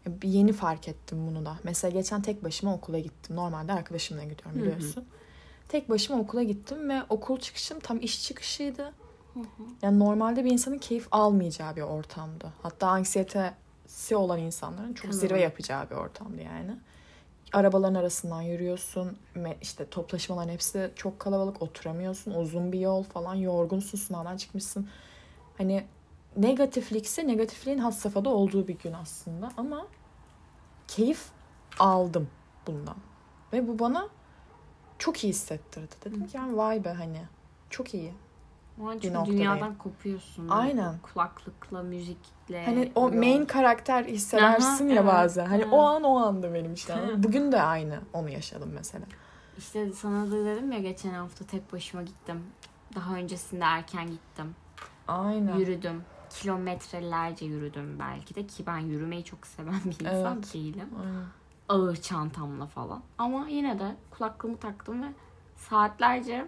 Bir 0.07 0.27
Yeni 0.29 0.53
fark 0.53 0.87
ettim 0.87 1.27
bunu 1.27 1.45
da. 1.45 1.57
Mesela 1.63 1.91
geçen 1.91 2.21
tek 2.21 2.43
başıma 2.43 2.73
okula 2.73 2.99
gittim. 2.99 3.35
Normalde 3.35 3.73
arkadaşımla 3.73 4.23
gidiyorum 4.23 4.61
Hı 4.61 4.99
hı. 4.99 5.03
Tek 5.69 5.89
başıma 5.89 6.19
okula 6.19 6.43
gittim 6.43 6.89
ve 6.89 7.01
okul 7.09 7.39
çıkışım 7.39 7.79
tam 7.79 7.99
iş 8.01 8.23
çıkışıydı. 8.23 8.83
Hı 9.33 9.39
hı. 9.39 9.63
Yani 9.81 9.99
normalde 9.99 10.45
bir 10.45 10.51
insanın 10.51 10.77
keyif 10.77 11.07
almayacağı 11.11 11.75
bir 11.75 11.81
ortamdı. 11.81 12.53
Hatta 12.63 12.87
anksiyetesi 12.87 14.15
olan 14.15 14.39
insanların 14.39 14.93
çok 14.93 15.11
Tabii. 15.11 15.15
zirve 15.15 15.41
yapacağı 15.41 15.89
bir 15.89 15.95
ortamdı 15.95 16.41
yani. 16.41 16.75
Arabaların 17.53 17.95
arasından 17.95 18.41
yürüyorsun. 18.41 19.17
İşte 19.61 19.89
toplaşmaların 19.89 20.53
hepsi 20.53 20.91
çok 20.95 21.19
kalabalık. 21.19 21.61
Oturamıyorsun. 21.61 22.31
Uzun 22.31 22.71
bir 22.71 22.79
yol 22.79 23.03
falan. 23.03 23.35
Yorgunsun. 23.35 23.97
Sınavdan 23.97 24.37
çıkmışsın. 24.37 24.89
Hani 25.57 25.85
negatiflikse 26.37 27.27
negatifliğin 27.27 27.77
had 27.77 27.91
safhada 27.91 28.29
olduğu 28.29 28.67
bir 28.67 28.79
gün 28.79 28.93
aslında. 28.93 29.51
Ama 29.57 29.87
keyif 30.87 31.25
aldım 31.79 32.29
bundan. 32.67 32.97
Ve 33.53 33.67
bu 33.67 33.79
bana 33.79 34.09
çok 34.99 35.23
iyi 35.23 35.29
hissettirdi. 35.29 35.95
Dedim 36.05 36.27
ki 36.27 36.37
yani 36.37 36.57
vay 36.57 36.83
be 36.83 36.89
hani 36.89 37.21
çok 37.69 37.93
iyi. 37.93 38.13
O 38.81 38.89
an 38.89 38.99
çünkü 38.99 39.25
dünyadan 39.25 39.75
kopuyorsun. 39.75 40.47
Aynen. 40.49 40.95
Kulaklıkla, 40.97 41.83
müzikle. 41.83 42.65
Hani 42.65 42.91
o 42.95 43.01
yol. 43.01 43.13
main 43.13 43.45
karakter 43.45 44.05
hissedersin 44.05 44.85
Aha, 44.87 44.93
ya 44.93 45.01
evet, 45.01 45.13
bazen. 45.13 45.45
Hani 45.45 45.61
evet. 45.61 45.73
o 45.73 45.81
an 45.81 46.03
o 46.03 46.17
anda 46.17 46.53
benim 46.53 46.73
işte. 46.73 46.95
Bugün 47.17 47.51
de 47.51 47.61
aynı 47.61 47.99
onu 48.13 48.29
yaşadım 48.29 48.71
mesela. 48.73 49.05
İşte 49.57 49.91
sana 49.91 50.31
da 50.31 50.45
dedim 50.45 50.71
ya 50.71 50.79
geçen 50.79 51.13
hafta 51.13 51.45
tek 51.45 51.73
başıma 51.73 52.03
gittim. 52.03 52.43
Daha 52.95 53.15
öncesinde 53.15 53.63
erken 53.63 54.07
gittim. 54.07 54.55
Aynen. 55.07 55.57
Yürüdüm. 55.57 56.03
Kilometrelerce 56.29 57.45
yürüdüm 57.45 57.99
belki 57.99 58.35
de 58.35 58.47
ki 58.47 58.63
ben 58.67 58.77
yürümeyi 58.77 59.23
çok 59.23 59.47
seven 59.47 59.81
bir 59.85 60.05
insan 60.05 60.35
Evet. 60.35 60.53
değilim. 60.53 60.89
Aynen. 60.99 61.25
Ağır 61.69 61.95
çantamla 61.95 62.65
falan. 62.67 63.03
Ama 63.17 63.47
yine 63.47 63.79
de 63.79 63.95
kulaklığımı 64.11 64.57
taktım 64.57 65.03
ve 65.03 65.07
saatlerce 65.55 66.47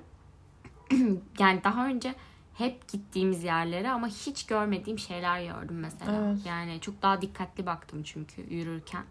yani 1.40 1.63
daha 1.63 1.86
önce 1.88 2.16
hep 2.54 2.88
gittiğimiz 2.88 3.44
yerlere 3.44 3.90
ama 3.92 4.08
hiç 4.08 4.46
görmediğim 4.46 5.00
şeyler 5.00 5.44
gördüm 5.44 5.80
mesela. 5.80 6.12
Evet. 6.28 6.46
Yani 6.46 6.80
çok 6.82 7.01
daha 7.01 7.22
dikkatli 7.22 7.66
baktım 7.66 8.04
çünkü 8.04 8.54
yürürken. 8.54 9.04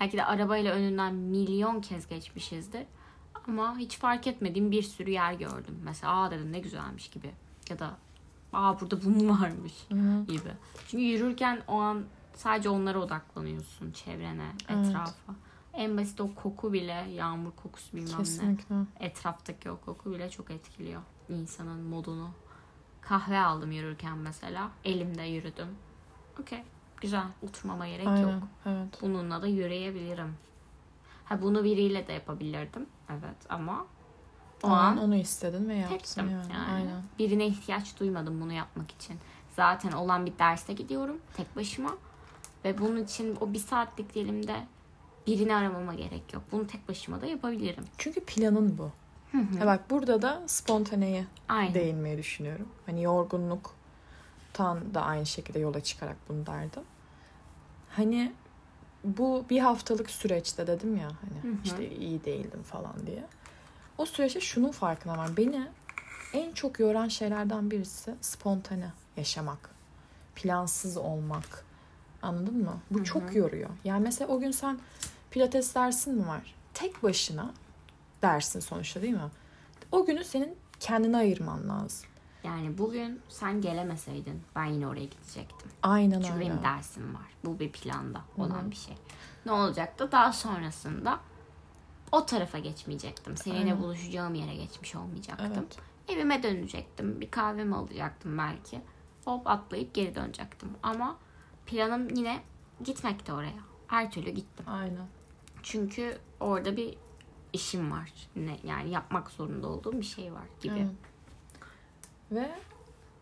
Belki 0.00 0.16
de 0.16 0.24
arabayla 0.24 0.74
önünden 0.74 1.14
milyon 1.14 1.80
kez 1.80 2.06
geçmişizdir. 2.08 2.82
Ama 3.48 3.78
hiç 3.78 3.98
fark 3.98 4.26
etmediğim 4.26 4.70
bir 4.70 4.82
sürü 4.82 5.10
yer 5.10 5.32
gördüm. 5.32 5.80
Mesela 5.84 6.12
aa 6.22 6.30
dedim 6.30 6.52
ne 6.52 6.58
güzelmiş 6.58 7.08
gibi. 7.10 7.30
Ya 7.70 7.78
da 7.78 7.90
aa 8.52 8.80
burada 8.80 9.04
bu 9.04 9.08
mu 9.10 9.40
varmış 9.40 9.72
Hı. 9.92 10.24
gibi. 10.32 10.50
Çünkü 10.88 11.04
yürürken 11.04 11.62
o 11.68 11.80
an 11.80 12.04
sadece 12.34 12.68
onlara 12.68 12.98
odaklanıyorsun. 12.98 13.90
Çevrene, 13.92 14.46
Evet. 14.68 14.86
etrafa. 14.86 15.34
En 15.76 15.96
basit 15.98 16.20
o 16.20 16.34
koku 16.34 16.72
bile 16.72 16.92
yağmur 17.14 17.50
kokusu 17.50 17.96
bilmem 17.96 18.12
ne 18.12 18.16
Kesinlikle. 18.16 18.74
etraftaki 19.00 19.70
o 19.70 19.76
koku 19.80 20.10
bile 20.12 20.30
çok 20.30 20.50
etkiliyor 20.50 21.02
insanın 21.28 21.80
modunu. 21.80 22.30
Kahve 23.00 23.38
aldım 23.40 23.72
yürürken 23.72 24.18
mesela. 24.18 24.70
Elimde 24.84 25.22
yürüdüm. 25.22 25.68
Okey. 26.40 26.62
Güzel. 27.00 27.24
Oturmama 27.42 27.88
gerek 27.88 28.06
Aynen. 28.06 28.22
yok. 28.22 28.42
Evet. 28.66 28.98
Bununla 29.02 29.42
da 29.42 29.46
yürüyebilirim. 29.46 30.34
Ha 31.24 31.42
bunu 31.42 31.64
biriyle 31.64 32.06
de 32.06 32.12
yapabilirdim. 32.12 32.86
Evet 33.10 33.36
ama 33.48 33.86
o 34.62 34.66
O 34.68 34.70
an 34.70 34.92
an 34.92 34.98
onu 34.98 35.14
istedin 35.16 35.68
ve 35.68 35.74
yaptın 35.74 35.96
tektim. 35.98 36.30
yani. 36.30 36.52
Yani. 36.52 36.72
Aynen. 36.74 37.02
Birine 37.18 37.46
ihtiyaç 37.46 38.00
duymadım 38.00 38.40
bunu 38.40 38.52
yapmak 38.52 38.90
için. 38.90 39.16
Zaten 39.56 39.92
olan 39.92 40.26
bir 40.26 40.38
derste 40.38 40.72
gidiyorum 40.72 41.16
tek 41.36 41.56
başıma. 41.56 41.90
Ve 42.64 42.78
bunun 42.78 43.04
için 43.04 43.36
o 43.40 43.52
bir 43.52 43.58
saatlik 43.58 44.14
dilimde 44.14 44.66
birini 45.26 45.54
aramama 45.54 45.94
gerek 45.94 46.34
yok. 46.34 46.42
Bunu 46.52 46.66
tek 46.66 46.88
başıma 46.88 47.20
da 47.20 47.26
yapabilirim. 47.26 47.84
Çünkü 47.98 48.20
planın 48.20 48.78
bu. 48.78 48.90
Hı 49.32 49.38
hı. 49.38 49.66
Bak 49.66 49.90
burada 49.90 50.22
da 50.22 50.42
spontaneye 50.46 51.26
Aynen. 51.48 51.74
değinmeyi 51.74 52.18
düşünüyorum. 52.18 52.68
Hani 52.86 53.02
yorgunluktan 53.02 54.94
da 54.94 55.02
aynı 55.02 55.26
şekilde 55.26 55.58
yola 55.58 55.80
çıkarak 55.80 56.16
bunu 56.28 56.46
derdim. 56.46 56.82
Hani 57.90 58.32
bu 59.04 59.44
bir 59.50 59.58
haftalık 59.60 60.10
süreçte 60.10 60.66
dedim 60.66 60.96
ya 60.96 61.08
hani 61.08 61.42
Hı 61.42 61.56
hı. 61.56 61.60
işte 61.64 61.90
iyi 61.96 62.24
değildim 62.24 62.62
falan 62.62 63.06
diye. 63.06 63.24
O 63.98 64.06
süreçte 64.06 64.40
şunun 64.40 64.70
farkına 64.70 65.18
var. 65.18 65.36
Beni 65.36 65.66
en 66.32 66.52
çok 66.52 66.80
yoran 66.80 67.08
şeylerden 67.08 67.70
birisi 67.70 68.14
spontane 68.20 68.90
yaşamak. 69.16 69.70
Plansız 70.34 70.96
olmak. 70.96 71.64
Anladın 72.22 72.56
mı? 72.62 72.80
Bu 72.90 72.98
Hı 72.98 73.04
çok 73.04 73.34
yoruyor. 73.34 73.70
Yani 73.84 74.02
mesela 74.02 74.28
o 74.34 74.40
gün 74.40 74.50
sen 74.50 74.78
pilates 75.36 75.74
dersin 75.74 76.14
mi 76.14 76.26
var? 76.26 76.54
Tek 76.74 77.02
başına 77.02 77.50
dersin 78.22 78.60
sonuçta 78.60 79.02
değil 79.02 79.12
mi? 79.12 79.30
O 79.92 80.06
günü 80.06 80.24
senin 80.24 80.56
kendine 80.80 81.16
ayırman 81.16 81.68
lazım. 81.68 82.08
Yani 82.44 82.78
bugün 82.78 83.20
sen 83.28 83.60
gelemeseydin 83.60 84.42
ben 84.54 84.64
yine 84.64 84.86
oraya 84.86 85.04
gidecektim. 85.04 85.70
Aynen 85.82 86.20
Çünkü 86.20 86.34
öyle. 86.34 86.40
benim 86.40 86.62
dersim 86.62 87.14
var. 87.14 87.26
Bu 87.44 87.60
bir 87.60 87.72
planda 87.72 88.20
olan 88.38 88.62
hı. 88.62 88.70
bir 88.70 88.76
şey. 88.76 88.94
Ne 89.46 89.52
olacaktı? 89.52 90.08
Daha 90.12 90.32
sonrasında 90.32 91.20
o 92.12 92.26
tarafa 92.26 92.58
geçmeyecektim. 92.58 93.36
Seninle 93.36 93.58
Aynen. 93.58 93.82
buluşacağım 93.82 94.34
yere 94.34 94.56
geçmiş 94.56 94.94
olmayacaktım. 94.94 95.52
Evet. 95.54 95.78
Evime 96.08 96.42
dönecektim. 96.42 97.20
Bir 97.20 97.30
kahvemi 97.30 97.74
alacaktım 97.76 98.38
belki. 98.38 98.80
Hop 99.24 99.46
atlayıp 99.46 99.94
geri 99.94 100.14
dönecektim. 100.14 100.70
Ama 100.82 101.16
planım 101.66 102.08
yine 102.14 102.42
gitmekti 102.84 103.32
oraya. 103.32 103.58
Her 103.86 104.10
türlü 104.10 104.30
gittim. 104.30 104.66
Aynen. 104.68 105.15
Çünkü 105.66 106.18
orada 106.40 106.76
bir 106.76 106.96
işim 107.52 107.90
var. 107.90 108.12
Ne, 108.36 108.58
yani 108.64 108.90
yapmak 108.90 109.30
zorunda 109.30 109.66
olduğum 109.68 109.92
bir 109.92 110.06
şey 110.06 110.32
var 110.32 110.46
gibi. 110.60 110.78
Evet. 110.78 110.90
Ve 112.32 112.50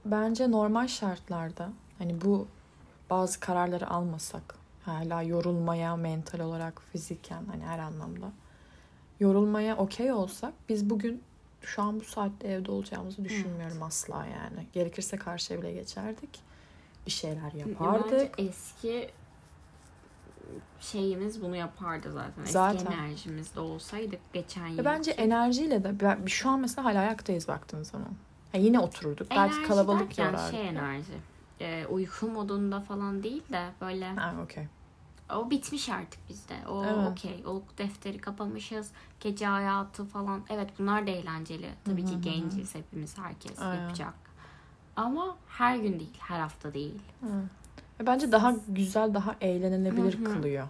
bence 0.04 0.50
normal 0.50 0.86
şartlarda 0.86 1.72
hani 1.98 2.20
bu 2.20 2.46
bazı 3.10 3.40
kararları 3.40 3.90
almasak 3.90 4.64
Hala 4.84 5.22
yorulmaya 5.22 5.96
mental 5.96 6.40
olarak, 6.40 6.82
fiziken 6.92 7.44
hani 7.50 7.64
her 7.64 7.78
anlamda. 7.78 8.32
Yorulmaya 9.20 9.76
okey 9.76 10.12
olsak 10.12 10.54
biz 10.68 10.90
bugün 10.90 11.22
şu 11.62 11.82
an 11.82 12.00
bu 12.00 12.04
saatte 12.04 12.48
evde 12.48 12.70
olacağımızı 12.70 13.24
düşünmüyorum 13.24 13.82
asla 13.82 14.26
yani. 14.26 14.66
Gerekirse 14.72 15.16
karşıya 15.16 15.62
bile 15.62 15.72
geçerdik. 15.72 16.40
Bir 17.06 17.10
şeyler 17.10 17.52
Bence 17.54 17.58
yapardık. 17.58 18.38
eski 18.38 19.10
şeyimiz 20.80 21.42
bunu 21.42 21.56
yapardı 21.56 22.12
zaten. 22.12 22.44
Zaten. 22.44 22.76
Eski 22.76 22.94
enerjimizde 22.94 23.60
olsaydık 23.60 24.20
geçen 24.32 24.66
yıl. 24.66 24.84
Bence 24.84 25.10
enerjiyle 25.10 25.84
de 25.84 26.00
ben- 26.00 26.26
şu 26.26 26.50
an 26.50 26.60
mesela 26.60 26.84
hala 26.84 26.98
ayaktayız 27.00 27.48
baktığınız 27.48 27.88
zaman. 27.88 28.08
Ha, 28.52 28.58
yine 28.58 28.78
oturduk. 28.80 29.30
Belki 29.30 29.62
kalabalık 29.62 30.18
yorardık. 30.18 30.50
şey 30.50 30.68
enerji. 30.68 31.12
E, 31.60 31.86
uyku 31.86 32.28
modunda 32.28 32.80
falan 32.80 33.22
değil 33.22 33.42
de 33.52 33.68
böyle 33.80 34.08
Ha, 34.12 34.34
okey. 34.44 34.66
o 35.34 35.50
bitmiş 35.50 35.88
artık 35.88 36.28
bizde. 36.28 36.54
O 36.68 36.84
Evet. 36.84 37.08
okey. 37.12 37.44
O 37.46 37.62
defteri 37.78 38.18
kapamışız. 38.18 38.90
Gece 39.20 39.46
hayatı 39.46 40.04
falan. 40.04 40.42
Evet 40.50 40.70
bunlar 40.78 41.06
da 41.06 41.10
eğlenceli. 41.10 41.70
Tabii 41.84 42.02
Hı 42.02 42.06
hı 42.06 42.10
ki 42.10 42.20
genciz 42.20 42.74
hepimiz 42.74 43.18
herkes 43.18 43.58
Aynen. 43.62 43.82
yapacak. 43.82 44.14
Ama 44.96 45.36
her 45.48 45.76
gün 45.76 45.98
değil, 46.00 46.16
her 46.18 46.40
hafta 46.40 46.74
değil. 46.74 46.98
Hı. 47.20 47.26
Ve 48.00 48.06
bence 48.06 48.32
daha 48.32 48.54
güzel, 48.68 49.14
daha 49.14 49.36
eğlenilebilir 49.40 50.18
Hı 50.18 50.30
hı. 50.30 50.34
kılıyor. 50.34 50.68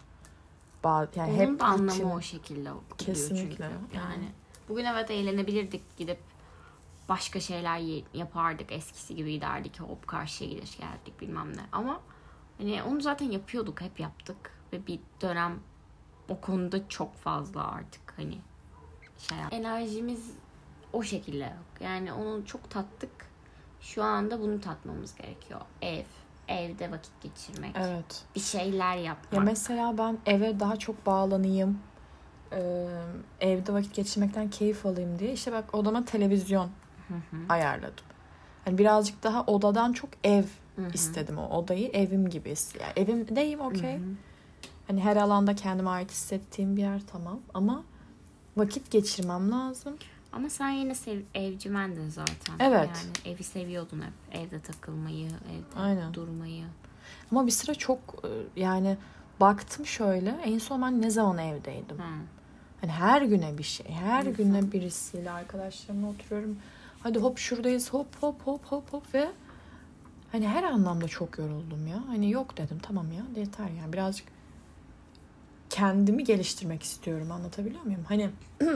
Ba- 0.84 1.08
yani 1.18 1.30
Onun 1.32 1.38
hep 1.38 1.60
da 1.60 1.64
anlamı 1.64 1.90
rutin. 1.92 2.10
o 2.10 2.20
şekilde 2.20 2.70
Kesinlikle. 2.98 3.68
çünkü. 3.70 3.96
Yani 3.96 4.28
bugün 4.68 4.84
evet 4.84 5.10
eğlenebilirdik 5.10 5.96
gidip 5.96 6.18
başka 7.08 7.40
şeyler 7.40 7.80
yapardık 8.14 8.72
eskisi 8.72 9.16
gibi 9.16 9.32
giderdik 9.32 9.80
hop 9.80 10.06
karşıya 10.06 10.50
gidiş 10.50 10.78
geldik 10.78 11.20
bilmem 11.20 11.56
ne 11.56 11.60
ama 11.72 12.00
hani 12.58 12.82
onu 12.82 13.00
zaten 13.00 13.30
yapıyorduk 13.30 13.80
hep 13.80 14.00
yaptık 14.00 14.36
ve 14.72 14.86
bir 14.86 15.00
dönem 15.20 15.58
o 16.28 16.40
konuda 16.40 16.88
çok 16.88 17.14
fazla 17.16 17.68
artık 17.72 18.14
hani 18.16 18.38
şey 19.18 19.38
yap- 19.38 19.52
enerjimiz 19.52 20.30
o 20.92 21.02
şekilde 21.02 21.44
yok 21.44 21.80
yani 21.80 22.12
onu 22.12 22.46
çok 22.46 22.70
tattık 22.70 23.10
şu 23.80 24.02
anda 24.02 24.40
bunu 24.40 24.60
tatmamız 24.60 25.14
gerekiyor 25.14 25.60
ev 25.82 26.04
evde 26.48 26.90
vakit 26.90 27.12
geçirmek 27.22 27.76
Evet. 27.78 28.22
bir 28.34 28.40
şeyler 28.40 28.96
yapmak 28.96 29.32
Ya 29.32 29.40
mesela 29.40 29.98
ben 29.98 30.18
eve 30.26 30.60
daha 30.60 30.76
çok 30.76 31.06
bağlanayım. 31.06 31.78
e, 32.52 32.86
evde 33.40 33.72
vakit 33.72 33.94
geçirmekten 33.94 34.50
keyif 34.50 34.86
alayım 34.86 35.18
diye 35.18 35.32
işte 35.32 35.52
bak 35.52 35.74
odama 35.74 36.04
televizyon 36.04 36.68
Hı 37.08 37.14
hı. 37.14 37.36
ayarladım. 37.48 38.04
Hani 38.64 38.78
birazcık 38.78 39.22
daha 39.22 39.44
odadan 39.44 39.92
çok 39.92 40.10
ev 40.24 40.44
Hı 40.76 40.82
hı. 40.86 40.90
istedim 40.94 41.38
o 41.38 41.48
odayı 41.58 41.88
evim 41.88 42.28
gibi. 42.30 42.48
Yani 42.80 42.92
evimdeyim 42.96 43.60
okey. 43.60 43.98
Hani 44.86 45.00
her 45.00 45.16
alanda 45.16 45.54
kendime 45.56 45.90
ait 45.90 46.10
hissettiğim 46.10 46.76
bir 46.76 46.82
yer 46.82 47.00
tamam 47.12 47.40
ama 47.54 47.82
vakit 48.56 48.90
geçirmem 48.90 49.50
lazım. 49.50 49.96
Ama 50.34 50.50
sen 50.50 50.70
yine 50.70 50.94
sev, 50.94 51.20
evcimendin 51.34 52.08
zaten. 52.08 52.54
Evet. 52.58 52.90
Yani 53.24 53.34
evi 53.34 53.42
seviyordun 53.42 54.02
hep. 54.02 54.38
Evde 54.40 54.60
takılmayı, 54.60 55.26
evde 55.26 55.80
Aynen. 55.80 56.14
durmayı. 56.14 56.64
Ama 57.30 57.46
bir 57.46 57.52
sıra 57.52 57.74
çok 57.74 57.98
e, 58.24 58.60
yani 58.60 58.96
baktım 59.40 59.86
şöyle 59.86 60.30
en 60.44 60.58
son 60.58 60.82
ben 60.82 61.02
ne 61.02 61.10
zaman 61.10 61.38
evdeydim. 61.38 61.98
Hı. 61.98 62.02
Hani 62.80 62.92
her 62.92 63.22
güne 63.22 63.58
bir 63.58 63.62
şey, 63.62 63.86
her 63.86 64.24
Hı. 64.26 64.30
güne 64.30 64.72
birisiyle 64.72 65.30
arkadaşlarımla 65.30 66.08
oturuyorum. 66.08 66.58
Hadi 67.02 67.18
hop 67.18 67.38
şuradayız 67.38 67.92
hop 67.92 68.16
hop 68.20 68.42
hop 68.46 68.64
hop 68.64 68.92
hop 68.92 69.14
ve 69.14 69.28
hani 70.32 70.48
her 70.48 70.62
anlamda 70.62 71.08
çok 71.08 71.38
yoruldum 71.38 71.86
ya. 71.86 72.02
Hani 72.06 72.30
yok 72.30 72.56
dedim 72.56 72.78
tamam 72.82 73.12
ya 73.12 73.22
yeter 73.36 73.68
yani 73.80 73.92
birazcık 73.92 74.26
kendimi 75.70 76.24
geliştirmek 76.24 76.82
istiyorum 76.82 77.32
anlatabiliyor 77.32 77.82
muyum? 77.82 78.04
Hani 78.08 78.30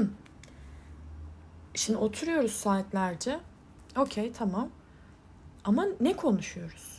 şimdi 1.79 1.99
oturuyoruz 1.99 2.53
saatlerce 2.53 3.41
okey 3.97 4.33
tamam 4.33 4.69
ama 5.65 5.85
ne 6.01 6.17
konuşuyoruz? 6.17 6.99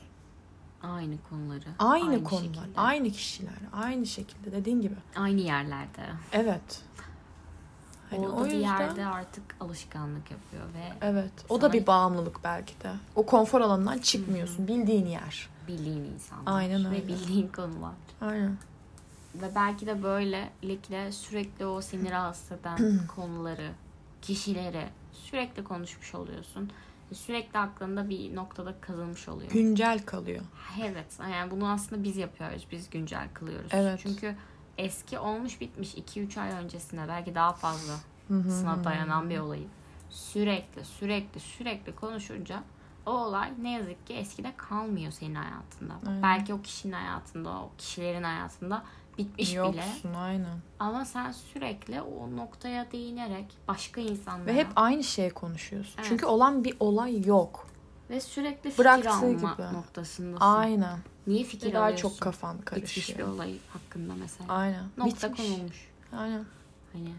Aynı 0.83 1.15
konuları. 1.29 1.65
Aynı, 1.79 2.23
konular, 2.23 2.43
şekilde. 2.43 2.79
aynı 2.79 3.09
kişiler, 3.11 3.53
aynı 3.73 4.05
şekilde 4.05 4.51
dediğin 4.51 4.81
gibi. 4.81 4.95
Aynı 5.15 5.41
yerlerde. 5.41 6.01
Evet. 6.31 6.81
Hani 8.09 8.27
o, 8.27 8.31
o, 8.31 8.39
da 8.39 8.45
bir 8.45 8.51
yüzden 8.51 8.79
yerde 8.79 9.05
artık 9.05 9.43
alışkanlık 9.59 10.31
yapıyor 10.31 10.63
ve 10.73 10.93
evet 11.01 11.31
o 11.49 11.59
Sana- 11.59 11.69
da 11.69 11.73
bir 11.73 11.87
bağımlılık 11.87 12.43
belki 12.43 12.81
de. 12.81 12.91
O 13.15 13.25
konfor 13.25 13.61
alanından 13.61 13.97
çıkmıyorsun. 13.97 14.67
Bildiğin 14.67 15.05
yer. 15.05 15.49
bildiğin 15.67 16.03
insanlar. 16.03 16.51
Aynen 16.59 16.85
öyle. 16.85 17.03
Ve 17.03 17.07
bildiğin 17.07 17.47
konular. 17.47 17.93
Aynen. 18.21 18.57
Ve 19.35 19.55
belki 19.55 19.87
de 19.87 20.03
böylelikle 20.03 21.11
sürekli 21.11 21.65
o 21.65 21.81
seni 21.81 22.11
rahatsız 22.11 22.51
eden 22.51 22.99
konuları, 23.15 23.71
kişileri 24.21 24.87
sürekli 25.11 25.63
konuşmuş 25.63 26.15
oluyorsun. 26.15 26.71
Ve 27.11 27.15
Sürekli 27.15 27.59
aklında 27.59 28.09
bir 28.09 28.35
noktada 28.35 28.81
kazınmış 28.81 29.27
oluyor. 29.27 29.51
Güncel 29.51 30.05
kalıyor. 30.05 30.41
Evet. 30.83 31.19
Yani 31.31 31.51
bunu 31.51 31.71
aslında 31.71 32.03
biz 32.03 32.17
yapıyoruz. 32.17 32.67
Biz 32.71 32.89
güncel 32.89 33.27
kılıyoruz. 33.33 33.69
Evet. 33.73 33.99
Çünkü 34.03 34.35
eski 34.77 35.19
olmuş 35.19 35.61
bitmiş 35.61 35.95
2-3 35.95 36.41
ay 36.41 36.51
öncesinde 36.51 37.07
belki 37.07 37.35
daha 37.35 37.53
fazla 37.53 37.93
sına 38.27 38.83
dayanan 38.83 39.29
bir 39.29 39.39
olayı 39.39 39.67
sürekli 40.09 40.85
sürekli 40.85 41.39
sürekli 41.39 41.95
konuşunca 41.95 42.63
o 43.05 43.11
olay 43.11 43.53
ne 43.61 43.71
yazık 43.71 44.07
ki 44.07 44.13
eskide 44.13 44.53
kalmıyor 44.57 45.11
senin 45.11 45.35
hayatında. 45.35 45.93
Aynen. 46.07 46.23
Belki 46.23 46.53
o 46.53 46.61
kişinin 46.61 46.93
hayatında, 46.93 47.49
o 47.49 47.71
kişilerin 47.77 48.23
hayatında 48.23 48.83
bitmiş 49.19 49.49
bile. 49.51 49.57
Yoksun 49.57 50.13
aynen. 50.13 50.57
Ama 50.79 51.05
sen 51.05 51.31
sürekli 51.31 52.01
o 52.01 52.35
noktaya 52.35 52.91
değinerek 52.91 53.45
başka 53.67 54.01
insanlara 54.01 54.45
Ve 54.45 54.53
hep 54.53 54.67
aynı 54.75 55.03
şeye 55.03 55.29
konuşuyorsun. 55.29 55.93
Evet. 55.97 56.05
Çünkü 56.09 56.25
olan 56.25 56.63
bir 56.63 56.77
olay 56.79 57.25
yok. 57.25 57.67
ve 58.09 58.19
sürekli 58.21 58.69
fikir 58.69 58.77
Bıraktığı 58.83 59.09
alma 59.11 59.27
gibi. 59.53 59.73
noktasındasın. 59.73 60.45
Aynen. 60.45 60.99
Niye 61.27 61.43
fikir 61.43 61.67
Ve 61.69 61.73
daha 61.73 61.83
alıyorsun? 61.83 62.09
çok 62.09 62.21
kafan 62.21 62.57
Bitmiş 62.57 62.73
bir 62.75 62.79
karışıyor. 62.79 63.27
olay 63.27 63.57
hakkında 63.73 64.13
mesela. 64.19 64.53
Aynen. 64.53 64.83
Nokta 64.97 65.31
Bitmiş. 65.31 65.49
konulmuş. 65.49 65.89
Aynen. 66.17 66.45
Hani 66.93 67.09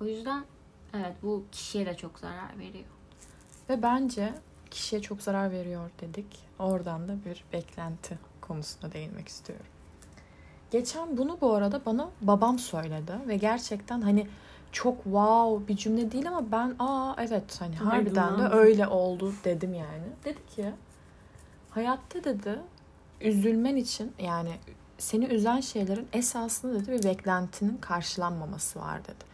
o 0.00 0.04
yüzden 0.04 0.44
evet 0.94 1.14
bu 1.22 1.44
kişiye 1.52 1.86
de 1.86 1.96
çok 1.96 2.18
zarar 2.18 2.58
veriyor. 2.58 2.84
Ve 3.70 3.82
bence 3.82 4.34
kişiye 4.70 5.02
çok 5.02 5.22
zarar 5.22 5.50
veriyor 5.50 5.90
dedik. 6.00 6.26
Oradan 6.58 7.08
da 7.08 7.24
bir 7.24 7.44
beklenti 7.52 8.18
konusuna 8.40 8.92
değinmek 8.92 9.28
istiyorum. 9.28 9.66
Geçen 10.70 11.16
bunu 11.16 11.38
bu 11.40 11.54
arada 11.54 11.80
bana 11.86 12.08
babam 12.22 12.58
söyledi 12.58 13.12
ve 13.28 13.36
gerçekten 13.36 14.00
hani 14.00 14.26
çok 14.72 15.04
wow 15.04 15.68
bir 15.68 15.76
cümle 15.76 16.12
değil 16.12 16.28
ama 16.28 16.52
ben 16.52 16.74
aa 16.78 17.14
evet 17.18 17.60
hani 17.60 17.76
harbiden 17.76 18.38
de 18.38 18.42
öyle 18.42 18.86
oldu 18.86 19.34
dedim 19.44 19.74
yani. 19.74 20.04
Dedi 20.24 20.46
ki 20.56 20.72
hayatta 21.70 22.24
dedi 22.24 22.58
üzülmen 23.20 23.76
için 23.76 24.12
yani 24.18 24.52
seni 24.98 25.24
üzen 25.24 25.60
şeylerin 25.60 26.08
esasında 26.12 26.74
dedi 26.74 26.92
bir 26.92 27.04
beklentinin 27.04 27.76
karşılanmaması 27.76 28.80
var 28.80 29.04
dedi. 29.04 29.30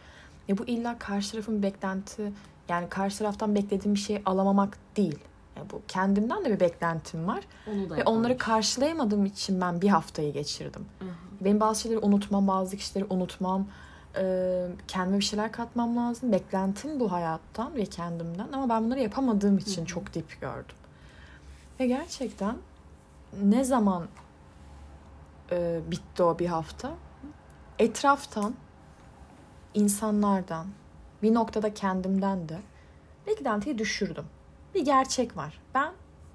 Ya 0.47 0.57
bu 0.57 0.65
illa 0.65 0.99
karşı 0.99 1.31
tarafın 1.31 1.63
beklenti 1.63 2.31
yani 2.69 2.89
karşı 2.89 3.17
taraftan 3.17 3.55
beklediğim 3.55 3.95
bir 3.95 3.99
şeyi 3.99 4.21
alamamak 4.25 4.77
değil. 4.97 5.19
Yani 5.57 5.69
bu 5.71 5.81
kendimden 5.87 6.45
de 6.45 6.51
bir 6.51 6.59
beklentim 6.59 7.27
var. 7.27 7.43
Onu 7.67 7.89
da 7.89 7.97
Ve 7.97 8.03
onları 8.03 8.37
karşılayamadığım 8.37 9.25
için 9.25 9.61
ben 9.61 9.81
bir 9.81 9.89
haftayı 9.89 10.33
geçirdim. 10.33 10.85
Hı 10.99 11.05
hı. 11.05 11.45
Benim 11.45 11.59
bazı 11.59 11.81
şeyleri 11.81 11.99
unutmam, 11.99 12.47
bazı 12.47 12.77
kişileri 12.77 13.05
unutmam. 13.09 13.67
Ee, 14.17 14.67
kendime 14.87 15.19
bir 15.19 15.23
şeyler 15.23 15.51
katmam 15.51 15.97
lazım. 15.97 16.31
Beklentim 16.31 16.99
bu 16.99 17.11
hayattan 17.11 17.75
ve 17.75 17.85
kendimden. 17.85 18.47
Ama 18.53 18.69
ben 18.69 18.85
bunları 18.85 18.99
yapamadığım 18.99 19.57
için 19.57 19.77
Hı 19.77 19.81
hı. 19.81 19.85
çok 19.85 20.13
dip 20.13 20.41
gördüm. 20.41 20.75
Ve 21.79 21.87
gerçekten 21.87 22.55
ne 23.43 23.63
zaman 23.63 24.07
e, 25.51 25.79
bitti 25.91 26.23
o 26.23 26.39
bir 26.39 26.47
hafta? 26.47 26.93
Etraftan, 27.79 28.53
insanlardan, 29.73 30.67
bir 31.23 31.33
noktada 31.33 31.73
kendimden 31.73 32.49
de 32.49 32.59
beklentiyi 33.27 33.77
düşürdüm. 33.77 34.25
Bir 34.75 34.85
gerçek 34.85 35.37
var. 35.37 35.59
Ben 35.75 35.91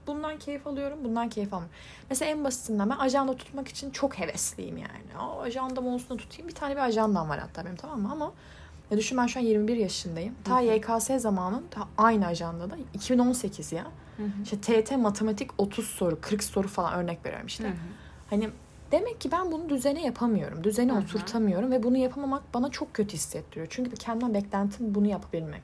bundan 0.07 0.39
keyif 0.39 0.67
alıyorum, 0.67 0.99
bundan 1.05 1.29
keyif 1.29 1.55
almıyorum. 1.55 1.77
Mesela 2.11 2.31
en 2.31 2.45
basitinden 2.45 2.91
ben 2.91 2.97
ajanda 2.97 3.37
tutmak 3.37 3.69
için 3.69 3.91
çok 3.91 4.19
hevesliyim 4.19 4.77
yani. 4.77 5.27
O 5.37 5.41
ajandam 5.41 5.87
olsun 5.87 6.17
tutayım. 6.17 6.49
Bir 6.49 6.55
tane 6.55 6.75
bir 6.75 6.81
ajandam 6.81 7.29
var 7.29 7.39
hatta 7.39 7.65
benim 7.65 7.77
tamam 7.77 8.01
mı? 8.01 8.09
Ama 8.13 8.33
ya 8.91 8.99
düşün 8.99 9.19
ben 9.19 9.27
şu 9.27 9.41
an 9.41 9.45
21 9.45 9.77
yaşındayım. 9.77 10.35
Ta 10.45 10.61
Hı 10.61 10.65
hı. 10.65 10.65
YKS 10.65 11.23
zamanı 11.23 11.63
ta 11.71 11.89
aynı 11.99 12.27
ajandada 12.27 12.77
2018 12.95 13.73
ya. 13.73 13.85
Hı 14.17 14.23
hı. 14.23 14.29
İşte 14.45 14.61
TET 14.61 14.91
matematik 14.97 15.51
30 15.59 15.87
soru, 15.87 16.21
40 16.21 16.45
soru 16.45 16.69
falan 16.69 16.95
örnek 16.95 17.27
veriyorum 17.27 17.47
işte. 17.47 17.65
Hı 17.65 17.69
hı. 17.69 17.75
Hani 18.31 18.51
demek 18.93 19.21
ki 19.21 19.33
ben 19.33 19.53
bunu 19.53 19.69
düzene 19.69 20.05
yapamıyorum. 20.05 20.65
Düzene 20.65 20.93
Hı 20.93 20.97
hı. 20.97 21.01
oturtamıyorum 21.01 21.71
ve 21.71 21.83
bunu 21.83 21.97
yapamamak 21.97 22.55
bana 22.55 22.71
çok 22.71 22.95
kötü 22.95 23.15
hissettiriyor. 23.15 23.67
Çünkü 23.71 23.91
kendimden 23.91 24.35
beklentim 24.35 24.95
bunu 24.95 25.07
yapabilmek. 25.07 25.63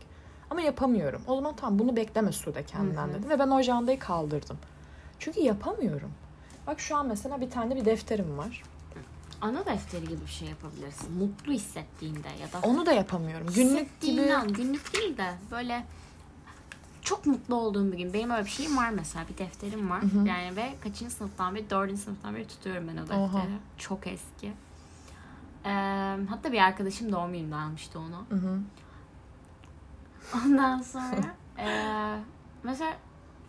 Ama 0.50 0.60
yapamıyorum. 0.60 1.22
O 1.26 1.36
zaman 1.36 1.56
tamam 1.56 1.78
bunu 1.78 1.96
bekleme 1.96 2.32
Sude 2.32 2.64
kendinden 2.64 3.14
dedim 3.14 3.30
ve 3.30 3.38
ben 3.38 3.48
o 3.48 3.56
ajandayı 3.56 3.98
kaldırdım. 3.98 4.58
Çünkü 5.18 5.40
yapamıyorum. 5.40 6.10
Bak 6.66 6.80
şu 6.80 6.96
an 6.96 7.06
mesela 7.06 7.40
bir 7.40 7.50
tane 7.50 7.76
bir 7.76 7.84
defterim 7.84 8.38
var. 8.38 8.62
ana 9.40 9.66
defteri 9.66 10.08
gibi 10.08 10.20
bir 10.20 10.30
şey 10.30 10.48
yapabilirsin. 10.48 11.12
Mutlu 11.12 11.52
hissettiğinde 11.52 12.28
ya 12.40 12.52
da 12.52 12.66
Onu 12.68 12.86
da 12.86 12.92
yapamıyorum. 12.92 13.46
Günlük 13.54 13.78
hissettiğin 13.78 14.22
gibi 14.22 14.34
an, 14.34 14.52
günlük 14.52 14.94
değil 14.94 15.16
de 15.16 15.34
böyle 15.50 15.84
çok 17.02 17.26
mutlu 17.26 17.54
olduğum 17.54 17.92
bir 17.92 17.98
gün. 17.98 18.12
Benim 18.12 18.30
öyle 18.30 18.44
bir 18.44 18.50
şeyim 18.50 18.76
var 18.76 18.90
mesela. 18.90 19.24
Bir 19.28 19.38
defterim 19.38 19.90
var. 19.90 20.02
Yani 20.26 20.56
ve 20.56 20.74
kaçıncı 20.80 21.14
sınıftan 21.14 21.54
beri? 21.54 21.70
Dördüncü 21.70 22.02
sınıftan 22.02 22.34
beri 22.34 22.48
tutuyorum 22.48 22.88
ben 22.88 22.96
o 22.96 23.00
defteri. 23.00 23.20
Oha. 23.20 23.42
Çok 23.78 24.06
eski. 24.06 24.52
Ee, 25.64 26.16
hatta 26.28 26.52
bir 26.52 26.58
arkadaşım 26.58 27.12
doğum 27.12 27.32
gününde 27.32 27.54
almıştı 27.56 27.98
onu. 27.98 28.24
Hı 28.28 28.46
hı. 28.46 28.58
Ondan 30.34 30.82
sonra 30.82 31.34
ee, 31.58 32.18
mesela 32.62 32.96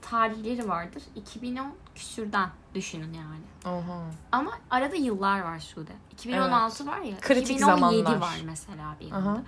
tarihleri 0.01 0.69
vardır. 0.69 1.03
2010 1.15 1.75
küsürden 1.95 2.49
düşünün 2.75 3.13
yani. 3.13 3.75
Oha. 3.75 4.01
Ama 4.31 4.51
arada 4.69 4.95
yıllar 4.95 5.39
var 5.39 5.59
Sude. 5.59 5.91
2016 6.11 6.87
var 6.87 6.99
ya. 6.99 7.17
Kritik 7.19 7.55
2017 7.55 7.97
zamanlar. 7.97 8.21
var 8.21 8.37
mesela 8.45 8.95
bir 8.99 9.11
Aha. 9.11 9.19
yılda. 9.19 9.43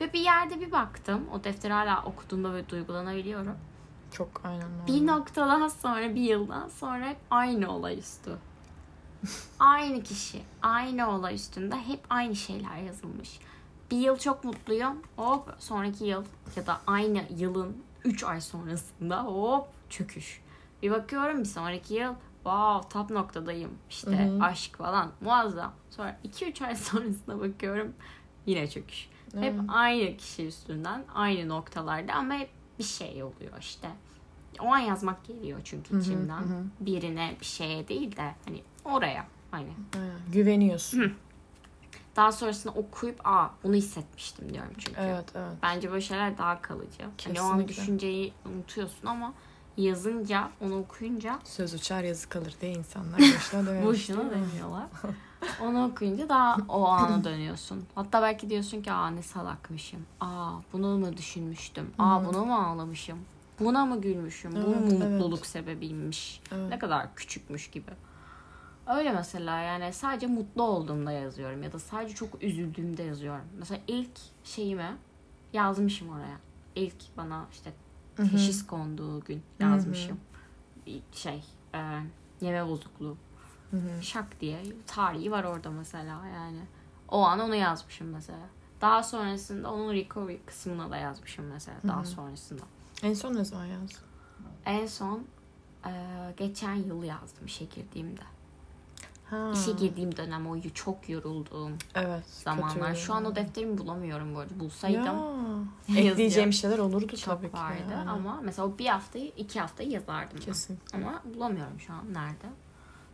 Ve 0.00 0.12
bir 0.12 0.20
yerde 0.20 0.60
bir 0.60 0.72
baktım. 0.72 1.28
O 1.34 1.44
defteri 1.44 1.72
hala 1.72 2.02
okuduğumda 2.04 2.52
böyle 2.52 2.68
duygulanabiliyorum. 2.68 3.56
Çok 4.10 4.40
aynen. 4.44 4.68
Bir 4.86 5.06
normal. 5.06 5.18
noktadan 5.18 5.68
sonra 5.68 6.14
bir 6.14 6.20
yıldan 6.20 6.68
sonra 6.68 7.06
hep 7.06 7.18
aynı 7.30 7.70
olay 7.70 7.98
üstü. 7.98 8.38
aynı 9.58 10.02
kişi, 10.02 10.42
aynı 10.62 11.10
olay 11.10 11.34
üstünde 11.34 11.76
hep 11.76 12.00
aynı 12.10 12.36
şeyler 12.36 12.76
yazılmış. 12.76 13.38
Bir 13.92 13.96
yıl 13.96 14.16
çok 14.18 14.44
mutluyum. 14.44 15.02
Hop 15.16 15.54
sonraki 15.58 16.04
yıl 16.04 16.24
ya 16.56 16.66
da 16.66 16.80
aynı 16.86 17.22
yılın 17.36 17.76
3 18.04 18.24
ay 18.24 18.40
sonrasında 18.40 19.24
hop 19.24 19.68
çöküş. 19.90 20.40
Bir 20.82 20.90
bakıyorum 20.90 21.40
bir 21.40 21.44
sonraki 21.44 21.94
yıl 21.94 22.14
wow 22.44 22.88
top 22.88 23.10
noktadayım. 23.10 23.70
İşte 23.90 24.28
Hı 24.28 24.36
hı. 24.36 24.42
aşk 24.44 24.76
falan 24.78 25.10
muazzam. 25.20 25.72
Sonra 25.90 26.18
2-3 26.24 26.66
ay 26.66 26.76
sonrasında 26.76 27.40
bakıyorum 27.40 27.92
yine 28.46 28.70
çöküş. 28.70 29.08
Hep 29.34 29.54
Evet. 29.54 29.60
aynı 29.68 30.16
kişi 30.16 30.46
üstünden 30.46 31.04
aynı 31.14 31.48
noktalarda 31.48 32.14
ama 32.14 32.34
hep 32.34 32.50
bir 32.78 32.84
şey 32.84 33.22
oluyor 33.22 33.52
işte. 33.60 33.88
O 34.60 34.66
an 34.66 34.78
yazmak 34.78 35.24
geliyor 35.24 35.60
çünkü 35.64 35.90
Hı 35.90 35.96
hı, 35.96 36.00
içimden. 36.00 36.38
hı 36.40 36.44
hı. 36.44 36.64
Birine 36.80 37.36
bir 37.40 37.46
şeye 37.46 37.88
değil 37.88 38.16
de 38.16 38.34
hani 38.44 38.62
oraya 38.84 39.26
hani. 39.50 39.72
Aynen. 39.96 40.12
Güveniyorsun. 40.32 41.14
Daha 42.16 42.32
sonrasında 42.32 42.72
okuyup 42.74 43.20
aa 43.26 43.48
bunu 43.64 43.74
hissetmiştim 43.74 44.52
diyorum 44.54 44.72
çünkü. 44.78 45.00
Evet 45.00 45.24
evet. 45.34 45.52
Bence 45.62 45.90
böyle 45.90 46.00
şeyler 46.00 46.38
daha 46.38 46.62
kalıcı. 46.62 47.02
Hani 47.24 47.40
o 47.40 47.44
an 47.44 47.50
Kesinlikle. 47.50 47.68
düşünceyi 47.68 48.32
unutuyorsun 48.54 49.06
ama 49.06 49.32
yazınca 49.76 50.50
onu 50.60 50.78
okuyunca 50.78 51.38
Söz 51.44 51.74
uçar 51.74 52.02
yazı 52.04 52.28
kalır 52.28 52.54
diye 52.60 52.72
insanlar 52.72 53.18
boşuna 53.36 53.66
dememiş. 53.66 53.86
boşuna 53.88 54.30
demiyorlar. 54.30 54.86
Onu 55.62 55.84
okuyunca 55.86 56.28
daha 56.28 56.56
o 56.68 56.84
ana 56.86 57.24
dönüyorsun. 57.24 57.84
Hatta 57.94 58.22
belki 58.22 58.50
diyorsun 58.50 58.82
ki 58.82 58.92
aa 58.92 59.10
ne 59.10 59.22
salakmışım. 59.22 60.00
Aa 60.20 60.50
bunu 60.72 60.98
mu 60.98 61.16
düşünmüştüm. 61.16 61.90
Aa 61.98 62.22
Hı. 62.22 62.26
buna 62.26 62.44
mı 62.44 62.66
ağlamışım. 62.66 63.18
Buna 63.60 63.86
mı 63.86 64.00
gülmüşüm. 64.00 64.52
Bu 64.52 64.66
mu 64.66 64.76
Evet, 64.78 64.92
evet. 64.92 65.10
mutluluk 65.10 65.46
sebebiymiş. 65.46 66.40
Evet. 66.52 66.68
Ne 66.68 66.78
kadar 66.78 67.14
küçükmüş 67.14 67.70
gibi. 67.70 67.90
Öyle 68.86 69.12
mesela 69.12 69.60
yani 69.60 69.92
sadece 69.92 70.26
mutlu 70.26 70.62
olduğumda 70.62 71.12
yazıyorum 71.12 71.62
ya 71.62 71.72
da 71.72 71.78
sadece 71.78 72.14
çok 72.14 72.42
üzüldüğümde 72.42 73.02
yazıyorum. 73.02 73.44
Mesela 73.58 73.80
ilk 73.86 74.10
şeyimi 74.44 74.96
yazmışım 75.52 76.08
oraya. 76.08 76.36
İlk 76.74 77.16
bana 77.16 77.46
işte 77.52 77.72
teşhis 78.16 78.66
konduğu 78.66 79.20
gün 79.20 79.42
yazmışım. 79.60 80.20
Bir 80.86 81.02
şey 81.12 81.44
e, 81.74 82.00
yeme 82.40 82.68
bozukluğu 82.68 83.16
Hı 83.70 83.76
hı. 83.76 84.02
şak 84.02 84.40
diye 84.40 84.62
tarihi 84.86 85.30
var 85.30 85.44
orada 85.44 85.70
mesela 85.70 86.26
yani. 86.26 86.60
O 87.08 87.22
an 87.22 87.40
onu 87.40 87.54
yazmışım 87.54 88.06
mesela. 88.06 88.48
Daha 88.80 89.02
sonrasında 89.02 89.72
onun 89.72 89.92
recovery 89.92 90.38
kısmına 90.46 90.90
da 90.90 90.96
yazmışım 90.96 91.44
mesela 91.46 91.78
Hı 91.82 91.88
daha 91.88 92.04
sonrasında. 92.04 92.62
En 93.02 93.14
son 93.14 93.34
ne 93.34 93.44
zaman 93.44 93.64
yazdın? 93.64 94.04
En 94.64 94.86
son 94.86 95.24
e, 95.86 95.90
geçen 96.36 96.74
yıl 96.74 97.02
yazdım 97.02 97.46
işe 97.46 97.64
girdiğimde. 97.64 98.20
Ha. 99.32 99.52
İşe 99.54 99.72
girdiğim 99.72 100.16
dönem 100.16 100.46
o 100.46 100.60
çok 100.60 101.08
yorulduğum 101.08 101.72
Evet. 101.94 102.26
zamanlar. 102.26 102.94
Şu 102.94 103.14
an 103.14 103.24
o 103.24 103.36
defterimi 103.36 103.78
bulamıyorum 103.78 104.34
bu 104.34 104.38
arada. 104.38 104.60
Bulsaydım 104.60 105.04
Ya. 105.04 105.18
Ekleyeceğim 105.96 106.52
şeyler 106.52 106.78
olurdu 106.78 107.16
çok 107.16 107.34
tabii 107.34 107.50
ki. 107.50 107.56
vardı 107.56 107.82
yani. 107.92 108.10
ama 108.10 108.40
mesela 108.44 108.68
o 108.68 108.78
bir 108.78 108.86
haftayı 108.86 109.32
iki 109.36 109.60
haftayı 109.60 109.90
yazardım. 109.90 110.38
Kesin. 110.38 110.78
Ama 110.94 111.22
bulamıyorum 111.34 111.80
şu 111.80 111.92
an 111.92 112.14
nerede. 112.14 112.46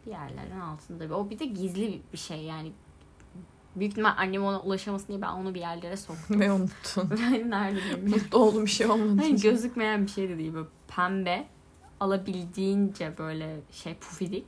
Bir 0.07 0.11
yerlerin 0.11 0.61
altında. 0.61 1.16
O 1.16 1.31
bir 1.31 1.38
de 1.38 1.44
gizli 1.46 2.02
bir 2.12 2.18
şey 2.18 2.42
yani. 2.42 2.72
Büyük 3.76 3.92
ihtimal 3.92 4.14
annem 4.16 4.44
ona 4.44 4.61
ulaşamasın 4.61 5.09
diye 5.09 5.22
ben 5.22 5.33
onu 5.33 5.54
bir 5.54 5.61
yerlere 5.61 5.96
soktum. 5.96 6.40
Ve 6.40 6.52
unuttun. 6.52 7.11
Ben 7.11 7.50
nerede 7.50 7.76
bilmiyorum. 7.76 8.09
Mutlu 8.09 8.38
olduğum 8.38 8.62
bir 8.62 8.70
şey 8.70 8.87
olmadı. 8.87 9.16
Hani 9.22 9.40
gözükmeyen 9.40 10.02
bir 10.07 10.11
şey 10.11 10.28
de 10.28 10.38
değil. 10.38 10.54
Böyle 10.54 10.68
pembe 10.96 11.46
alabildiğince 12.00 13.18
böyle 13.18 13.61
şey 13.72 13.94
pufidik 13.94 14.46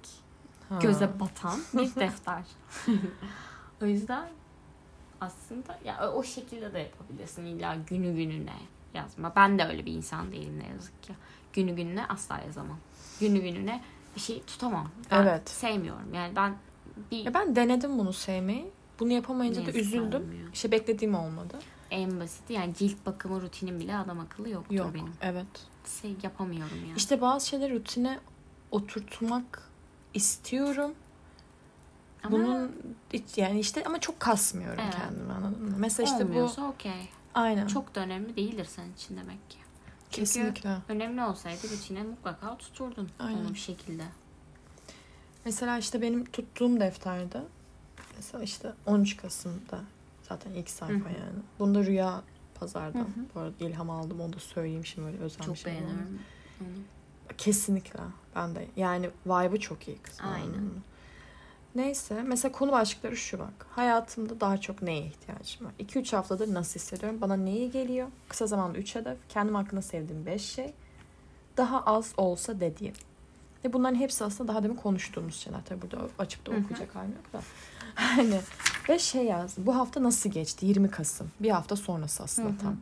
Ha. 0.70 0.78
göze 0.82 1.20
batan 1.20 1.60
bir 1.74 1.94
defter. 2.00 2.42
o 3.82 3.86
yüzden 3.86 4.28
aslında 5.20 5.78
ya 5.84 6.12
o- 6.12 6.22
şekilde 6.24 6.72
de 6.72 6.78
yapabilirsin 6.78 7.44
illa 7.44 7.76
günü 7.86 8.14
gününe 8.16 8.54
yazma. 8.94 9.32
Ben 9.36 9.58
de 9.58 9.64
öyle 9.64 9.86
bir 9.86 9.92
insan 9.92 10.32
değilim 10.32 10.58
ne 10.58 10.68
yazık 10.68 11.02
ki. 11.02 11.12
Günü 11.52 11.76
gününe 11.76 12.06
asla 12.06 12.38
yazamam. 12.46 12.78
Günü 13.20 13.38
gününe 13.40 13.82
bir 14.16 14.20
şey 14.20 14.42
tutamam. 14.42 14.88
Ben 15.10 15.22
Evet. 15.22 15.48
sevmiyorum. 15.50 16.14
Yani 16.14 16.36
ben 16.36 16.56
bir 17.10 17.16
Ya 17.24 17.34
ben 17.34 17.56
denedim 17.56 17.98
bunu 17.98 18.12
sevmeyi. 18.12 18.70
Bunu 19.00 19.12
yapamayınca 19.12 19.66
da 19.66 19.70
üzüldüm. 19.72 20.22
olmuyor. 20.22 20.48
İşte 20.52 20.72
beklediğim 20.72 21.14
olmadı. 21.14 21.58
en 21.90 22.20
basiti 22.20 22.52
yani 22.52 22.74
cilt 22.74 23.06
bakımı 23.06 23.40
rutinim 23.42 23.80
bile 23.80 23.96
adam 23.96 24.20
akıllı 24.20 24.48
yoktur 24.48 24.74
Yok. 24.74 24.94
benim. 24.94 25.12
Evet. 25.20 25.46
Şey 26.02 26.16
yapamıyorum 26.22 26.76
yani. 26.86 26.96
İşte 26.96 27.20
bazı 27.20 27.46
şeyleri 27.48 27.74
rutine 27.74 28.18
oturtmak 28.70 29.69
istiyorum. 30.14 30.94
Ama 32.22 32.36
Bunun 32.36 32.72
yani 33.36 33.60
işte 33.60 33.84
ama 33.86 34.00
çok 34.00 34.20
kasmıyorum 34.20 34.80
Evet. 34.84 34.94
kendimi 34.94 35.32
anladın 35.32 35.62
mı? 35.64 35.74
Mesela 35.78 36.06
işte 36.12 36.24
bu 36.24 36.28
olmuyorsa 36.28 36.62
okey. 36.68 37.08
aynen. 37.34 37.66
Çok 37.66 37.94
da 37.94 38.00
önemli 38.00 38.36
değildir 38.36 38.64
senin 38.64 38.92
için 38.94 39.16
demek 39.16 39.50
ki. 39.50 39.58
Çünkü 40.10 40.20
kesinlikle. 40.20 40.76
önemli 40.88 41.22
olsaydı 41.22 41.70
rutine 41.70 42.02
mutlaka 42.02 42.58
tuturdun 42.58 43.08
Aynen. 43.18 43.38
onu 43.44 43.54
bir 43.54 43.58
şekilde. 43.58 44.04
Mesela 45.44 45.78
işte 45.78 46.02
benim 46.02 46.24
tuttuğum 46.24 46.80
defterde 46.80 47.42
mesela 48.16 48.44
işte 48.44 48.72
13 48.86 49.16
Kasım'da 49.16 49.80
zaten 50.28 50.50
ilk 50.50 50.70
sayfa 50.70 50.94
Hı 50.94 50.98
hı. 51.08 51.12
yani. 51.12 51.38
Bunda 51.58 51.84
Rüya 51.84 52.22
Pazar'dan. 52.54 52.98
Hı 52.98 53.04
hı. 53.04 53.24
Bu 53.34 53.40
arada 53.40 53.64
ilham 53.64 53.90
aldım 53.90 54.20
onu 54.20 54.32
da 54.32 54.38
söyleyeyim 54.38 54.86
şimdi 54.86 55.06
böyle 55.06 55.18
özel 55.18 55.46
Çok 55.46 55.66
beğeniyorum 55.66 56.18
onu. 56.60 56.68
Kesinlikle 57.38 58.00
ben 58.36 58.54
de. 58.54 58.66
Yani 58.76 59.10
vibe'ı 59.26 59.60
çok 59.60 59.88
iyi 59.88 59.98
kızım. 59.98 60.26
Aynen. 60.34 60.70
Neyse 61.74 62.22
mesela 62.22 62.52
konu 62.52 62.72
başlıkları 62.72 63.16
şu 63.16 63.38
bak. 63.38 63.66
Hayatımda 63.70 64.40
daha 64.40 64.58
çok 64.58 64.82
neye 64.82 65.06
ihtiyacım 65.06 65.66
var? 65.66 65.72
2-3 65.80 66.16
haftadır 66.16 66.54
nasıl 66.54 66.74
hissediyorum? 66.80 67.20
Bana 67.20 67.36
neyi 67.36 67.70
geliyor? 67.70 68.08
Kısa 68.28 68.46
zamanda 68.46 68.78
3 68.78 68.94
hedef. 68.94 69.18
Kendim 69.28 69.54
hakkında 69.54 69.82
sevdiğim 69.82 70.26
5 70.26 70.42
şey. 70.42 70.74
Daha 71.56 71.80
az 71.80 72.12
olsa 72.16 72.60
dediğim. 72.60 72.94
Ve 73.64 73.72
bunların 73.72 73.94
hepsi 73.96 74.24
aslında 74.24 74.52
daha 74.52 74.62
demin 74.62 74.76
konuştuğumuz 74.76 75.36
şeyler. 75.36 75.60
Tabii 75.64 75.82
burada 75.82 76.08
açıp 76.18 76.46
da 76.46 76.50
okuyacak 76.50 76.94
halim 76.94 77.12
yok 77.12 77.32
da. 77.32 77.40
Hani 77.94 78.40
ve 78.88 78.98
şey 78.98 79.24
yazdım. 79.24 79.66
Bu 79.66 79.76
hafta 79.76 80.02
nasıl 80.02 80.30
geçti? 80.30 80.66
20 80.66 80.90
Kasım. 80.90 81.30
Bir 81.40 81.50
hafta 81.50 81.76
sonrası 81.76 82.22
aslında 82.22 82.48
Hı 82.48 82.52
hı. 82.52 82.58
tam. 82.58 82.76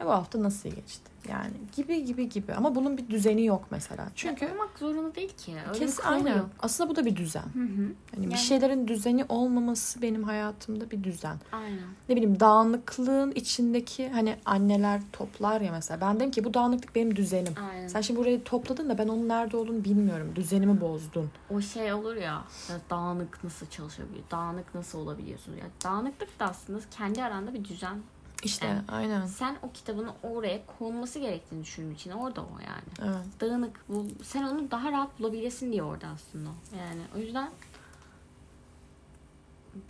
Ve 0.00 0.04
bu 0.04 0.10
hafta 0.10 0.42
nasıl 0.42 0.68
geçti? 0.68 1.10
Yani 1.28 1.50
gibi 1.76 2.04
gibi 2.04 2.28
gibi. 2.28 2.54
Ama 2.54 2.74
bunun 2.74 2.98
bir 2.98 3.08
düzeni 3.10 3.44
yok 3.44 3.64
mesela. 3.70 4.08
Çünkü 4.14 4.40
Çünkü 4.40 4.52
olmak 4.54 4.78
zorunda 4.78 5.14
değil 5.14 5.36
ki. 5.36 5.54
Öyle 5.68 5.78
Kes, 5.78 5.98
bir 5.98 6.12
aynen. 6.12 6.36
yok. 6.38 6.50
Aslında 6.60 6.90
bu 6.90 6.96
da 6.96 7.04
bir 7.04 7.16
düzen. 7.16 7.42
Hı 7.42 7.60
hı. 7.62 7.80
Yani, 7.82 7.94
bir 8.16 8.22
Yani- 8.22 8.36
şeylerin 8.38 8.88
düzeni 8.88 9.24
olmaması 9.28 10.02
benim 10.02 10.22
hayatımda 10.24 10.90
bir 10.90 11.04
düzen. 11.04 11.36
Aynen. 11.52 11.78
Ne 12.08 12.16
bileyim 12.16 12.40
dağınıklığın 12.40 13.30
içindeki 13.32 14.08
hani 14.08 14.36
anneler 14.44 15.00
toplar 15.12 15.60
ya 15.60 15.72
mesela. 15.72 16.00
Ben 16.00 16.16
dedim 16.16 16.30
ki 16.30 16.44
bu 16.44 16.54
dağınıklık 16.54 16.94
benim 16.94 17.16
düzenim. 17.16 17.54
Aynen. 17.70 17.88
Sen 17.88 18.00
şimdi 18.00 18.20
burayı 18.20 18.44
topladın 18.44 18.88
da 18.90 18.98
ben 18.98 19.08
onun 19.08 19.28
nerede 19.28 19.56
olduğunu 19.56 19.84
bilmiyorum. 19.84 20.32
Düzenimi 20.36 20.80
bozdun. 20.80 21.30
O 21.50 21.60
şey 21.60 21.92
olur 21.92 22.14
ya, 22.16 22.44
ya 22.70 22.76
dağınık 22.90 23.44
nasıl 23.44 23.66
çalışabiliyor? 23.66 24.24
Dağınık 24.30 24.74
nasıl 24.74 24.98
olabiliyorsun? 24.98 25.52
Ya 25.52 25.66
dağınıklık 25.84 26.40
da 26.40 26.44
aslında 26.44 26.78
kendi 26.90 27.22
aranda 27.24 27.54
bir 27.54 27.64
düzen. 27.64 27.98
İşte 28.44 28.66
Evet. 28.66 28.82
aynen. 28.88 29.26
Sen 29.26 29.56
o 29.62 29.72
kitabın 29.72 30.10
oraya 30.22 30.60
konması 30.78 31.18
gerektiğini 31.18 31.62
düşündüğün 31.64 31.94
için 31.94 32.10
orada 32.10 32.40
o 32.42 32.48
yani. 32.66 33.14
Evet. 33.16 33.40
Dağınık 33.40 33.84
bu 33.88 34.06
sen 34.22 34.42
onu 34.42 34.70
daha 34.70 34.92
rahat 34.92 35.18
bulabilesin 35.18 35.72
diye 35.72 35.82
orada 35.82 36.06
aslında. 36.08 36.50
Yani 36.78 37.00
o 37.16 37.18
yüzden 37.18 37.50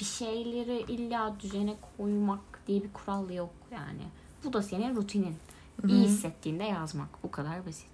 bir 0.00 0.04
şeyleri 0.04 0.78
illa 0.92 1.36
düzene 1.40 1.76
koymak 1.96 2.60
diye 2.66 2.82
bir 2.82 2.92
kural 2.92 3.30
yok 3.30 3.50
yani. 3.70 4.02
Bu 4.44 4.52
da 4.52 4.62
senin 4.62 4.96
rutinin. 4.96 5.36
Hı 5.82 5.88
İyi 5.88 6.00
hı. 6.00 6.04
hissettiğinde 6.04 6.64
yazmak. 6.64 7.22
Bu 7.22 7.30
kadar 7.30 7.66
basit. 7.66 7.90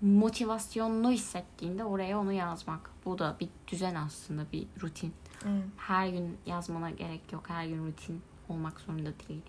motivasyonlu 0.00 1.10
hissettiğinde 1.10 1.84
oraya 1.84 2.18
onu 2.20 2.32
yazmak. 2.32 2.90
Bu 3.04 3.18
da 3.18 3.36
bir 3.40 3.48
düzen 3.68 3.94
aslında 3.94 4.42
bir 4.52 4.66
rutin. 4.82 5.12
Evet. 5.44 5.64
Her 5.76 6.08
gün 6.08 6.36
yazmana 6.46 6.90
gerek 6.90 7.32
yok. 7.32 7.44
Her 7.48 7.66
gün 7.66 7.86
rutin 7.86 8.22
olmak 8.48 8.80
zorunda 8.80 9.10
değil. 9.28 9.42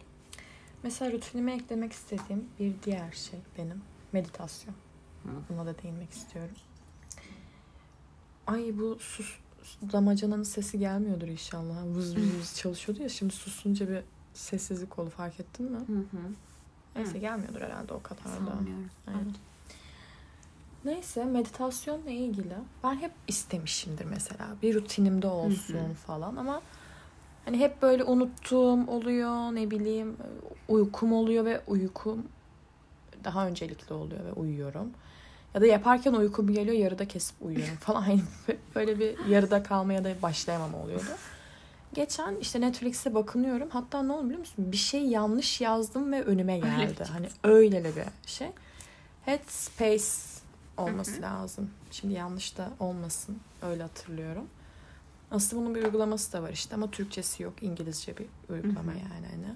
Mesela 0.83 1.11
rutinime 1.11 1.53
eklemek 1.53 1.91
istediğim 1.93 2.45
bir 2.59 2.73
diğer 2.83 3.11
şey 3.11 3.39
benim 3.57 3.81
meditasyon. 4.11 4.75
Hı. 5.23 5.29
Buna 5.49 5.65
da 5.65 5.81
değinmek 5.83 6.11
istiyorum. 6.11 6.55
Ay 8.47 8.77
bu 8.77 8.97
sus 8.99 9.35
damacananın 9.91 10.43
sesi 10.43 10.79
gelmiyordur 10.79 11.27
inşallah. 11.27 11.83
Vız 11.85 12.15
vız 12.17 12.39
vız 12.39 12.55
çalışıyordu 12.57 13.03
ya 13.03 13.09
şimdi 13.09 13.33
susunca 13.33 13.89
bir 13.89 14.03
sessizlik 14.33 14.99
oldu 14.99 15.09
fark 15.09 15.39
ettin 15.39 15.71
mi? 15.71 15.77
Hı 15.77 15.99
hı. 16.17 16.31
Neyse 16.95 17.13
Hı. 17.13 17.17
gelmiyordur 17.17 17.61
herhalde 17.61 17.93
o 17.93 18.01
kadar 18.01 18.25
da. 18.25 18.57
Aynen. 19.07 19.33
Neyse 20.85 21.25
meditasyonla 21.25 22.09
ilgili 22.09 22.55
ben 22.83 22.95
hep 22.95 23.11
istemişimdir 23.27 24.05
mesela 24.05 24.47
bir 24.61 24.75
rutinimde 24.75 25.27
olsun 25.27 25.73
Hı 25.73 25.89
hı. 25.89 25.93
falan 25.93 26.35
ama 26.35 26.61
hani 27.45 27.59
hep 27.59 27.81
böyle 27.81 28.03
unuttuğum 28.03 28.87
oluyor 28.87 29.55
ne 29.55 29.71
bileyim 29.71 30.17
uykum 30.67 31.13
oluyor 31.13 31.45
ve 31.45 31.61
uykum 31.67 32.27
daha 33.23 33.47
öncelikli 33.47 33.93
oluyor 33.93 34.25
ve 34.25 34.31
uyuyorum. 34.33 34.89
Ya 35.53 35.61
da 35.61 35.65
yaparken 35.65 36.13
uykum 36.13 36.53
geliyor 36.53 36.75
yarıda 36.77 37.07
kesip 37.07 37.35
uyuyorum 37.41 37.75
falan. 37.79 38.01
Hani 38.01 38.21
böyle 38.75 38.99
bir 38.99 39.25
yarıda 39.25 39.63
kalmaya 39.63 40.03
da 40.03 40.21
başlayamam 40.21 40.73
oluyordu. 40.75 41.03
Geçen 41.93 42.35
işte 42.35 42.61
Netflix'e 42.61 43.15
bakınıyorum. 43.15 43.69
Hatta 43.69 44.03
ne 44.03 44.13
oldu 44.13 44.23
biliyor 44.25 44.39
musun? 44.39 44.71
Bir 44.71 44.77
şey 44.77 45.05
yanlış 45.05 45.61
yazdım 45.61 46.11
ve 46.11 46.23
önüme 46.23 46.57
geldi. 46.59 46.87
çıktı. 46.87 47.03
Hani 47.13 47.27
öyle 47.43 47.83
bir 47.83 47.93
şey. 48.25 48.47
Headspace 49.25 50.03
olması 50.77 51.11
Hı 51.11 51.17
hı. 51.17 51.21
lazım. 51.21 51.69
Şimdi 51.91 52.13
yanlış 52.13 52.57
da 52.57 52.69
olmasın. 52.79 53.37
Öyle 53.61 53.83
hatırlıyorum. 53.83 54.47
Aslında 55.33 55.61
bunun 55.61 55.75
bir 55.75 55.83
uygulaması 55.83 56.33
da 56.33 56.43
var 56.43 56.49
işte 56.49 56.75
ama 56.75 56.91
Türkçesi 56.91 57.43
yok. 57.43 57.53
İngilizce 57.61 58.17
bir 58.17 58.25
uygulama 58.49 58.91
Hı 58.91 58.95
hı. 58.95 58.99
yani 58.99 59.27
hani. 59.31 59.55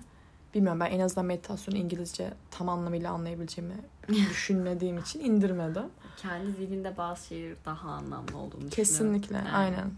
Bilmiyorum 0.54 0.80
ben 0.80 0.92
en 0.92 1.00
azından 1.00 1.26
meditasyonu 1.26 1.78
İngilizce 1.78 2.34
tam 2.52 2.70
anlamıyla 2.70 3.12
anlayabileceğimi 3.12 3.76
düşünmediğim 4.08 4.98
için 4.98 5.20
indirmedim. 5.20 5.86
Kendi 6.18 6.52
zihninde 6.52 6.98
bazı 6.98 7.28
şeyler 7.28 7.56
daha 7.66 7.90
anlamlı 7.90 8.38
olduğunu 8.38 8.72
düşünüyorum. 8.72 8.72
Kesinlikle 8.76 9.36
Yani. 9.36 9.50
aynen. 9.50 9.92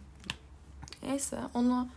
Neyse 1.04 1.40
onu 1.54 1.88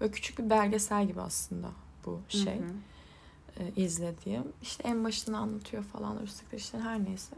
böyle 0.00 0.12
küçük 0.12 0.38
bir 0.38 0.50
belgesel 0.50 1.06
gibi 1.06 1.20
aslında 1.20 1.68
bu 2.06 2.20
şey 2.28 2.60
hı. 2.60 3.62
e, 3.62 3.72
izlediğim. 3.76 4.44
İşte 4.62 4.82
en 4.82 5.04
başını 5.04 5.38
anlatıyor 5.38 5.82
falan 5.82 6.22
üstlük 6.22 6.54
işte 6.54 6.78
her 6.78 7.04
neyse. 7.04 7.36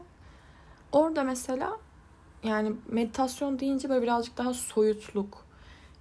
Orada 0.91 1.23
mesela 1.23 1.77
yani 2.43 2.73
meditasyon 2.87 3.59
deyince 3.59 3.89
böyle 3.89 4.01
birazcık 4.01 4.37
daha 4.37 4.53
soyutluk 4.53 5.48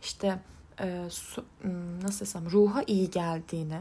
işte 0.03 0.39
e, 0.81 1.07
su- 1.11 1.45
hmm, 1.63 2.03
nasıl 2.03 2.21
desem 2.21 2.51
ruha 2.51 2.83
iyi 2.87 3.11
geldiğini 3.11 3.81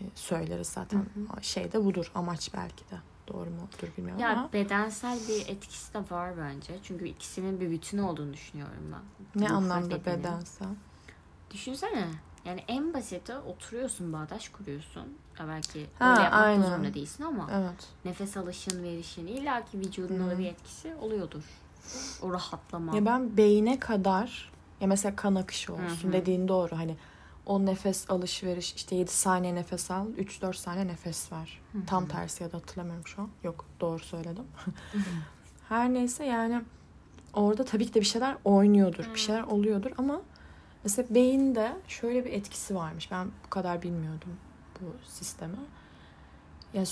e, 0.00 0.02
söyleriz 0.14 0.66
zaten. 0.68 0.98
Hı 0.98 1.42
Şey 1.42 1.72
de 1.72 1.84
budur 1.84 2.10
amaç 2.14 2.54
belki 2.54 2.90
de. 2.90 2.96
Doğru 3.28 3.50
mudur 3.50 3.96
bilmiyorum 3.96 4.22
Ya 4.22 4.30
ama. 4.32 4.52
bedensel 4.52 5.18
bir 5.28 5.46
etkisi 5.48 5.94
de 5.94 5.98
var 6.10 6.32
bence. 6.38 6.78
Çünkü 6.82 7.08
ikisinin 7.08 7.60
bir 7.60 7.70
bütün 7.70 7.98
olduğunu 7.98 8.32
düşünüyorum 8.32 8.92
ben. 8.92 9.42
Ne 9.42 9.48
Ruh 9.48 9.56
anlamda 9.56 9.94
ve 9.94 10.00
bedenin. 10.00 10.18
bedensel? 10.24 10.68
Düşünsene. 11.50 12.08
Yani 12.44 12.64
en 12.68 12.94
basiti 12.94 13.34
oturuyorsun, 13.36 14.12
bağdaş 14.12 14.48
kuruyorsun. 14.48 15.02
Ya 15.38 15.48
belki 15.48 15.86
Ha, 15.98 16.10
öyle 16.10 16.22
yapmak 16.22 16.42
aynen. 16.42 16.62
zorunda 16.70 16.94
değilsin 16.94 17.24
ama 17.24 17.48
Evet. 17.52 17.88
nefes 18.04 18.36
alışın, 18.36 18.82
verişin 18.82 19.26
illaki 19.26 19.78
vücuduna 19.78 20.26
Hı. 20.26 20.30
da 20.30 20.38
bir 20.38 20.46
etkisi 20.46 20.94
oluyordur. 20.94 21.42
O 22.22 22.32
rahatlama. 22.32 22.96
Ya 22.96 23.04
ben 23.06 23.36
beyne 23.36 23.78
kadar 23.80 24.52
ya 24.80 24.86
mesela 24.86 25.16
kan 25.16 25.34
akışı 25.34 25.72
olsun 25.72 26.04
Hı 26.04 26.08
hı. 26.08 26.12
dediğin 26.12 26.48
doğru. 26.48 26.76
Hani 26.76 26.96
o 27.46 27.66
nefes 27.66 28.10
alışveriş 28.10 28.74
işte 28.74 28.96
7 28.96 29.10
saniye 29.10 29.54
nefes 29.54 29.90
al 29.90 30.06
3-4 30.06 30.54
saniye 30.54 30.86
nefes 30.86 31.32
ver. 31.32 31.60
Hı 31.72 31.78
hı. 31.78 31.86
Tam 31.86 32.08
tersi 32.08 32.42
ya 32.42 32.52
da 32.52 32.56
hatırlamıyorum 32.56 33.06
şu 33.06 33.22
an. 33.22 33.28
Yok 33.44 33.64
doğru 33.80 33.98
söyledim. 33.98 34.44
Her 35.68 35.94
neyse 35.94 36.24
yani 36.24 36.62
orada 37.34 37.64
tabii 37.64 37.86
ki 37.86 37.94
de 37.94 38.00
bir 38.00 38.06
şeyler 38.06 38.36
oynuyordur. 38.44 39.04
Hı. 39.04 39.14
Bir 39.14 39.18
şeyler 39.18 39.42
oluyordur 39.42 39.90
ama 39.98 40.20
mesela 40.84 41.14
beyinde 41.14 41.72
şöyle 41.88 42.24
bir 42.24 42.32
etkisi 42.32 42.74
varmış. 42.74 43.10
Ben 43.10 43.28
bu 43.46 43.50
kadar 43.50 43.82
bilmiyordum 43.82 44.36
bu 44.80 45.08
sistemi. 45.08 45.56
Ya 46.74 46.84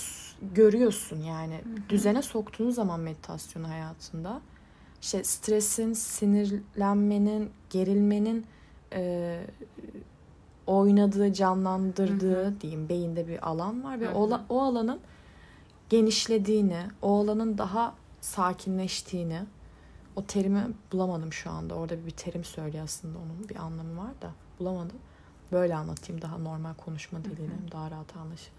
görüyorsun 0.55 1.23
yani 1.23 1.55
hı. 1.55 1.89
düzene 1.89 2.23
soktuğun 2.23 2.71
zaman 2.71 3.01
meditasyonu 3.01 3.69
hayatında 3.69 4.41
işte 5.07 5.25
stresin, 5.25 5.93
sinirlenmenin, 5.93 7.51
gerilmenin 7.71 8.47
e, 8.93 9.41
oynadığı, 10.67 11.33
canlandırdığı 11.33 12.47
Hı 12.47 12.61
diyeyim 12.61 12.89
beyinde 12.89 13.29
bir 13.29 13.49
alan 13.49 13.85
var 13.85 14.01
ve 14.01 14.07
Hı 14.07 14.15
o, 14.15 14.31
hı. 14.31 14.41
o 14.49 14.61
alanın 14.63 15.01
genişlediğini, 15.89 16.83
o 17.03 17.21
alanın 17.21 17.59
daha 17.59 17.95
sakinleştiğini 18.21 19.43
o 20.17 20.25
terimi 20.25 20.67
bulamadım 20.93 21.33
şu 21.33 21.51
anda. 21.51 21.75
Orada 21.75 22.07
bir 22.07 22.11
terim 22.11 22.45
söylüyor 22.45 22.85
aslında 22.85 23.19
onun 23.19 23.49
bir 23.49 23.57
anlamı 23.57 23.99
var 23.99 24.23
da 24.23 24.31
bulamadım. 24.59 24.99
Böyle 25.53 25.75
anlatayım 25.77 26.23
daha 26.23 26.39
normal 26.39 26.75
konuşma 26.75 27.25
diliyle 27.25 27.73
daha 27.73 27.91
rahat 27.91 28.17
anlaşılır. 28.17 28.53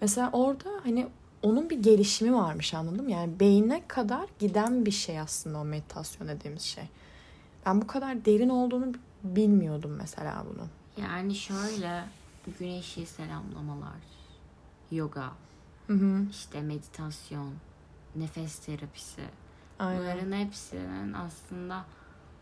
Mesela 0.00 0.30
orada 0.32 0.70
hani 0.82 1.08
onun 1.42 1.70
bir 1.70 1.82
gelişimi 1.82 2.34
varmış 2.34 2.74
anladım. 2.74 3.08
Yani 3.08 3.40
beyne 3.40 3.82
kadar 3.88 4.26
giden 4.38 4.86
bir 4.86 4.90
şey 4.90 5.20
aslında 5.20 5.58
o 5.58 5.64
meditasyon 5.64 6.28
dediğimiz 6.28 6.62
şey. 6.62 6.84
Ben 7.66 7.82
bu 7.82 7.86
kadar 7.86 8.24
derin 8.24 8.48
olduğunu 8.48 8.92
bilmiyordum 9.24 9.96
mesela 9.98 10.44
bunu. 10.54 10.66
Yani 11.04 11.34
şöyle 11.34 12.04
güneşi 12.58 13.06
selamlamalar, 13.06 13.98
yoga, 14.90 15.32
Hı 15.86 15.92
hı. 15.92 16.26
işte 16.30 16.60
meditasyon, 16.60 17.54
nefes 18.16 18.58
terapisi. 18.58 19.22
Aynen. 19.78 20.00
Bunların 20.00 20.32
hepsinin 20.32 21.12
aslında 21.12 21.84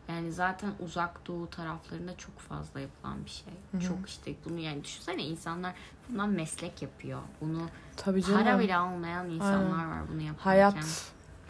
yani 0.09 0.33
zaten 0.33 0.71
uzak 0.81 1.27
doğu 1.27 1.51
taraflarında 1.51 2.17
çok 2.17 2.39
fazla 2.39 2.81
yapılan 2.81 3.25
bir 3.25 3.31
şey. 3.31 3.53
Hı 3.73 3.77
hı. 3.77 3.81
Çok 3.81 4.09
işte 4.09 4.35
bunu 4.45 4.59
yani 4.59 4.85
düşünsene 4.85 5.23
insanlar 5.23 5.75
bundan 6.09 6.29
meslek 6.29 6.83
yapıyor. 6.83 7.21
Bunu 7.41 7.63
Tabii 7.97 8.23
canım. 8.23 8.43
para 8.43 8.59
bile 8.61 8.77
almayan 8.77 9.31
insanlar 9.31 9.87
var 9.87 10.09
bunu 10.13 10.21
yaparken. 10.21 10.51
Hayat 10.51 10.75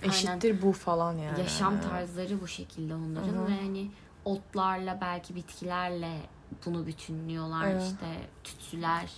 Aynen. 0.03 0.14
eşittir 0.14 0.62
bu 0.62 0.73
falan 0.73 1.12
yani. 1.19 1.40
Yaşam 1.40 1.81
tarzları 1.81 2.40
bu 2.40 2.49
şekilde 2.49 2.95
onların 2.95 3.29
Hı 3.29 3.42
hı. 3.42 3.47
ve 3.47 3.57
hani 3.57 3.90
otlarla 4.25 4.99
belki 5.01 5.35
bitkilerle 5.35 6.21
bunu 6.66 6.87
bütünlüyorlar. 6.87 7.66
Evet. 7.66 7.83
İşte 7.83 8.07
tütsüler, 8.45 9.12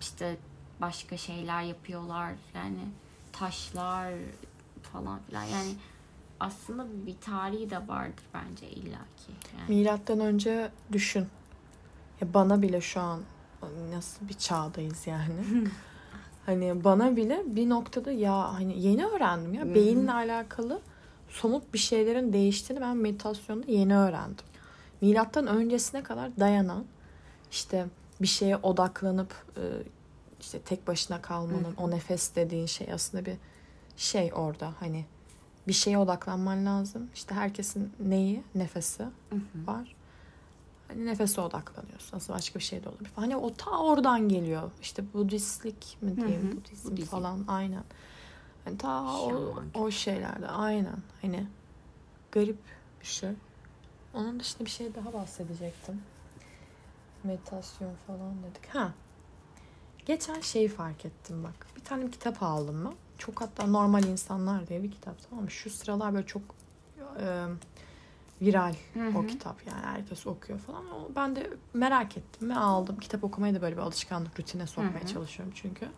işte 0.00 0.36
başka 0.80 1.16
şeyler 1.16 1.62
yapıyorlar. 1.62 2.32
Yani 2.54 2.88
taşlar 3.32 4.12
falan 4.92 5.20
filan. 5.22 5.42
Yani 5.44 5.74
aslında 6.44 6.86
bir 7.06 7.16
tarihi 7.20 7.70
de 7.70 7.88
vardır 7.88 8.24
bence 8.34 8.68
illaki. 8.70 9.32
Yani. 9.58 9.78
Milattan 9.78 10.20
önce 10.20 10.70
düşün. 10.92 11.26
Ya 12.20 12.34
bana 12.34 12.62
bile 12.62 12.80
şu 12.80 13.00
an 13.00 13.20
nasıl 13.94 14.28
bir 14.28 14.34
çağdayız 14.34 15.06
yani. 15.06 15.34
hani 16.46 16.84
bana 16.84 17.16
bile 17.16 17.42
bir 17.46 17.68
noktada 17.68 18.12
ya 18.12 18.54
hani 18.54 18.80
yeni 18.82 19.06
öğrendim 19.06 19.54
ya 19.54 19.64
hı. 19.64 19.74
beyinle 19.74 20.12
alakalı 20.12 20.80
somut 21.28 21.74
bir 21.74 21.78
şeylerin 21.78 22.32
değiştiğini 22.32 22.82
ben 22.82 22.96
meditasyonda 22.96 23.66
yeni 23.72 23.96
öğrendim. 23.96 24.46
Milattan 25.00 25.46
öncesine 25.46 26.02
kadar 26.02 26.36
dayanan 26.40 26.84
işte 27.50 27.86
bir 28.20 28.26
şeye 28.26 28.56
odaklanıp 28.56 29.34
e, 29.56 29.62
işte 30.40 30.58
tek 30.58 30.86
başına 30.86 31.22
kalmanın 31.22 31.74
o 31.76 31.90
nefes 31.90 32.36
dediğin 32.36 32.66
şey 32.66 32.92
aslında 32.92 33.26
bir 33.26 33.36
şey 33.96 34.30
orada 34.34 34.72
hani 34.80 35.04
bir 35.68 35.72
şeye 35.72 35.98
odaklanman 35.98 36.66
lazım. 36.66 37.10
İşte 37.14 37.34
herkesin 37.34 37.92
neyi? 38.00 38.42
Nefesi 38.54 39.04
var. 39.66 39.96
Hani 40.88 41.06
nefese 41.06 41.40
odaklanıyorsun. 41.40 42.16
Aslında 42.16 42.38
başka 42.38 42.58
bir 42.58 42.64
şey 42.64 42.84
de 42.84 42.88
olabilir. 42.88 43.10
Hani 43.16 43.36
o 43.36 43.54
ta 43.54 43.70
oradan 43.78 44.28
geliyor. 44.28 44.70
İşte 44.82 45.12
Budistlik 45.14 45.98
mi 46.00 46.16
diyeyim? 46.16 46.52
hı. 46.52 46.56
Budizm 46.56 46.90
Budizm. 46.90 47.10
falan 47.10 47.44
aynen. 47.48 47.84
Hani 48.64 48.78
ta 48.78 49.02
o, 49.18 49.54
o 49.74 49.90
şeylerde 49.90 50.48
aynen. 50.48 50.96
Hani 51.22 51.46
garip 52.32 52.58
bir 53.00 53.06
şey. 53.06 53.30
Onun 54.14 54.40
dışında 54.40 54.64
bir 54.64 54.70
şey 54.70 54.94
daha 54.94 55.12
bahsedecektim. 55.12 56.02
Meditasyon 57.24 57.92
falan 58.06 58.32
dedik. 58.42 58.74
Ha. 58.74 58.92
Geçen 60.06 60.40
şeyi 60.40 60.68
fark 60.68 61.04
ettim 61.04 61.44
bak. 61.44 61.66
Bir 61.76 61.80
tane 61.84 62.06
bir 62.06 62.12
kitap 62.12 62.42
aldım 62.42 62.84
ben. 62.84 62.94
Çok 63.26 63.40
hatta 63.40 63.66
normal 63.66 64.04
insanlar 64.04 64.68
diye 64.68 64.82
bir 64.82 64.90
kitap 64.90 65.14
tamam 65.30 65.44
mı? 65.44 65.50
Şu 65.50 65.70
sıralar 65.70 66.14
böyle 66.14 66.26
çok 66.26 66.42
e, 67.20 67.44
viral 68.42 68.74
Hı 68.94 69.18
o 69.18 69.26
kitap 69.26 69.66
yani 69.66 69.82
herkes 69.82 70.26
okuyor 70.26 70.58
falan. 70.58 70.90
O, 70.90 71.10
ben 71.16 71.36
de 71.36 71.50
merak 71.74 72.16
ettim 72.16 72.50
ve 72.50 72.54
aldım. 72.54 72.96
Kitap 73.00 73.24
okumayı 73.24 73.54
da 73.54 73.62
böyle 73.62 73.76
bir 73.76 73.82
alışkanlık 73.82 74.40
rutine 74.40 74.66
sokmaya 74.66 75.00
Hı 75.00 75.04
hı. 75.04 75.06
çalışıyorum 75.06 75.54
çünkü. 75.56 75.88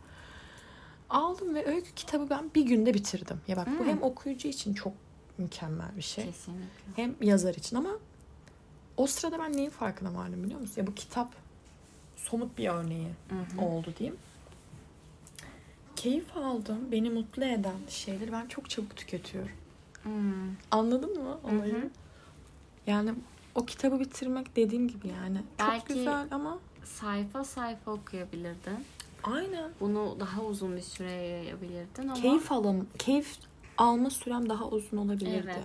Aldım 1.11 1.55
ve 1.55 1.67
öykü 1.67 1.95
kitabı 1.95 2.31
ben 2.31 2.51
bir 2.55 2.67
günde 2.67 2.95
bitirdim. 2.95 3.41
Ya 3.49 3.57
bak 3.57 3.67
bu 3.67 3.71
Hmm. 3.71 3.87
hem 3.87 4.03
okuyucu 4.03 4.49
için 4.49 4.75
çok 4.75 4.93
mükemmel 5.39 5.97
bir 5.97 6.03
şey. 6.03 6.25
Kesinlikle. 6.25 6.93
Hem 6.97 7.15
yazar 7.21 7.55
için 7.55 7.77
ama 7.77 7.91
o 8.97 9.07
sırada 9.07 9.39
ben 9.39 9.53
neyin 9.53 9.71
farkına 9.71 10.15
vardım 10.15 10.45
biliyor 10.45 10.61
musun? 10.61 10.75
Ya 10.81 10.87
bu 10.87 10.95
kitap 10.95 11.35
somut 12.17 12.59
bir 12.59 12.69
örneği 12.69 13.09
Hı 13.29 13.35
hı. 13.35 13.65
oldu 13.65 13.95
diyeyim. 13.99 14.19
Keyif 16.07 16.37
aldım, 16.37 16.79
beni 16.93 17.11
mutlu 17.11 17.45
eden 17.45 17.77
şeyleri 17.89 18.33
ben 18.33 18.47
çok 18.47 18.71
çabuk 18.71 18.97
tüketiyorum. 18.97 19.51
Hmm. 20.03 20.57
Anladın 20.71 21.23
mı 21.23 21.39
olayı? 21.45 21.75
Hı 21.75 21.79
hı. 21.79 21.91
Yani 22.87 23.15
o 23.55 23.67
kitabı 23.67 24.01
bitirmek 24.01 24.57
dediğim 24.57 24.89
gibi 24.89 25.09
yani 25.09 25.39
çok 25.59 25.69
Belki- 25.69 25.95
güzel 25.95 26.29
ama 26.31 26.59
Sayfa 26.85 27.45
sayfa 27.45 27.93
okuyabilirdin. 27.93 28.85
aynen 29.25 29.71
Bunu 29.81 30.17
daha 30.21 30.43
uzun 30.43 30.77
bir 30.77 30.83
süre 30.83 31.13
yayabilirdin 31.13 32.03
ama 32.03 32.15
keyif 32.15 32.53
alım, 32.53 32.89
keyif 32.99 33.39
alma 33.79 34.11
sürem 34.11 34.49
daha 34.49 34.69
uzun 34.69 34.97
olabilirdi. 34.97 35.53
Evet. 35.55 35.65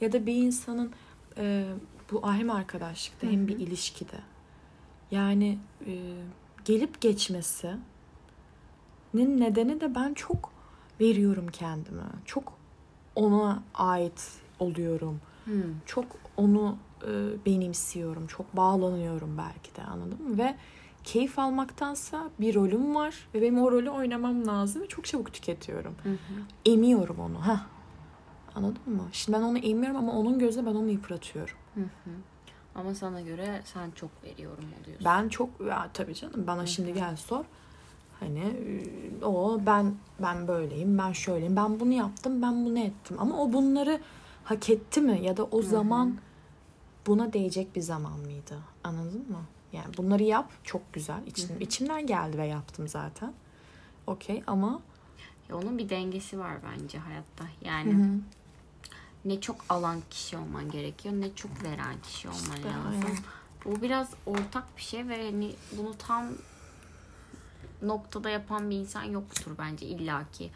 Ya 0.00 0.12
da 0.12 0.26
bir 0.26 0.34
insanın 0.34 0.92
e, 1.38 1.64
bu 2.12 2.32
hem 2.32 2.50
arkadaşlıkta 2.50 3.26
Hı 3.26 3.30
hem 3.30 3.48
bir 3.48 3.58
ilişkide 3.58 4.18
yani 5.10 5.58
e, 5.86 6.14
gelip 6.64 7.00
geçmesinin 7.00 7.80
nedeni 9.24 9.80
de 9.80 9.94
ben 9.94 10.14
çok 10.14 10.50
veriyorum 11.00 11.46
kendime. 11.52 12.02
Çok 12.24 12.52
ona 13.14 13.62
ait 13.74 14.32
oluyorum. 14.58 15.20
Hmm. 15.44 15.62
Çok 15.86 16.04
onu 16.36 16.76
e, 17.02 17.10
benimsiyorum. 17.46 18.26
Çok 18.26 18.56
bağlanıyorum 18.56 19.38
belki 19.38 19.76
de 19.76 19.82
anladın 19.82 20.28
mı? 20.30 20.38
Ve 20.38 20.56
keyif 21.04 21.38
almaktansa 21.38 22.30
bir 22.40 22.54
rolüm 22.54 22.94
var 22.94 23.28
ve 23.34 23.42
benim 23.42 23.62
o 23.62 23.72
rolü 23.72 23.90
oynamam 23.90 24.46
lazım 24.46 24.82
ve 24.82 24.86
çok 24.88 25.04
çabuk 25.04 25.32
tüketiyorum. 25.32 25.94
Hı 26.02 26.10
hı. 26.10 26.16
Emiyorum 26.64 27.20
onu. 27.20 27.46
ha 27.46 27.66
Anladın 28.54 28.92
mı? 28.92 29.02
Şimdi 29.12 29.38
ben 29.38 29.42
onu 29.42 29.58
emiyorum 29.58 29.96
ama 29.96 30.12
onun 30.12 30.38
gözünde 30.38 30.66
ben 30.66 30.74
onu 30.74 30.90
yıpratıyorum. 30.90 31.54
Hı 31.74 31.80
hı. 31.80 32.10
Ama 32.74 32.94
sana 32.94 33.20
göre 33.20 33.62
sen 33.64 33.90
çok 33.90 34.10
veriyorum 34.24 34.64
oluyorsun. 34.82 35.04
Ben 35.04 35.28
çok 35.28 35.48
ya 35.68 35.90
tabii 35.94 36.14
canım 36.14 36.46
bana 36.46 36.62
Hı 36.62 36.66
şimdi 36.66 36.90
hı. 36.90 36.94
gel 36.94 37.16
sor. 37.16 37.44
Hani 38.20 38.40
e, 39.20 39.24
o 39.24 39.60
ben 39.66 39.94
ben 40.22 40.48
böyleyim, 40.48 40.98
ben 40.98 41.12
şöyleyim, 41.12 41.56
ben 41.56 41.80
bunu 41.80 41.92
yaptım, 41.92 42.42
ben 42.42 42.64
bunu 42.64 42.78
ettim. 42.78 43.16
Ama 43.20 43.42
o 43.42 43.52
bunları 43.52 44.00
hak 44.44 44.70
etti 44.70 45.00
mi 45.00 45.20
ya 45.22 45.36
da 45.36 45.44
o 45.44 45.62
zaman 45.62 46.16
buna 47.06 47.32
değecek 47.32 47.76
bir 47.76 47.80
zaman 47.80 48.18
mıydı? 48.18 48.58
Anladın 48.84 49.26
mı? 49.30 49.42
Yani 49.72 49.96
bunları 49.96 50.22
yap 50.22 50.50
çok 50.64 50.92
güzel. 50.92 51.26
İçim, 51.26 51.48
Hı 51.48 51.54
hı. 51.54 51.58
içimden 51.58 52.06
geldi 52.06 52.38
ve 52.38 52.46
yaptım 52.46 52.88
zaten. 52.88 53.32
Okey 54.06 54.42
ama 54.46 54.80
Ya 55.48 55.56
onun 55.56 55.78
bir 55.78 55.88
dengesi 55.88 56.38
var 56.38 56.54
bence 56.72 56.98
hayatta. 56.98 57.44
Yani 57.64 57.92
Hı 57.92 57.96
hı. 57.96 58.18
ne 59.24 59.40
çok 59.40 59.56
alan 59.68 59.98
kişi 60.10 60.36
olman 60.38 60.70
gerekiyor 60.70 61.14
ne 61.14 61.34
çok 61.34 61.64
veren 61.64 61.94
kişi 62.02 62.28
olman 62.28 62.40
İşte, 62.56 62.68
lazım. 62.68 63.02
aynen. 63.04 63.16
Bu 63.64 63.82
biraz 63.82 64.10
ortak 64.26 64.76
bir 64.76 64.82
şey 64.82 65.08
ve 65.08 65.24
hani 65.30 65.52
bunu 65.78 65.94
tam 65.98 66.24
noktada 67.88 68.30
yapan 68.30 68.70
bir 68.70 68.76
insan 68.76 69.02
yoktur 69.02 69.52
bence 69.58 69.86
illaki. 69.86 70.50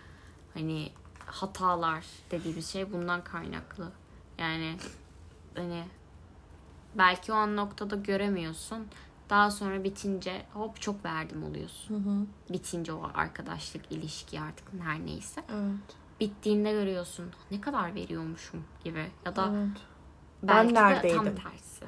Hani 0.54 0.92
hatalar 1.26 2.04
dediğimiz 2.30 2.68
şey 2.68 2.92
bundan 2.92 3.24
kaynaklı. 3.24 3.92
Yani 4.38 4.76
hani 5.56 5.84
belki 6.94 7.32
o 7.32 7.34
an 7.34 7.56
noktada 7.56 7.96
göremiyorsun. 7.96 8.86
Daha 9.30 9.50
sonra 9.50 9.84
bitince 9.84 10.46
hop 10.54 10.80
çok 10.80 11.04
verdim 11.04 11.44
oluyorsun. 11.44 11.94
Hı 11.94 12.10
hı. 12.10 12.26
Bitince 12.52 12.92
o 12.92 13.10
arkadaşlık, 13.14 13.92
ilişki 13.92 14.40
artık 14.40 14.68
her 14.82 15.06
neyse. 15.06 15.44
Evet. 15.50 15.96
Bittiğinde 16.20 16.72
görüyorsun 16.72 17.30
ne 17.50 17.60
kadar 17.60 17.94
veriyormuşum 17.94 18.64
gibi. 18.84 19.10
Ya 19.26 19.36
da 19.36 19.52
evet. 19.54 19.76
belki 20.42 20.68
Ben 20.68 20.68
de 20.68 20.74
tam 20.74 20.90
neredeydim? 20.90 21.36
tersi. 21.36 21.84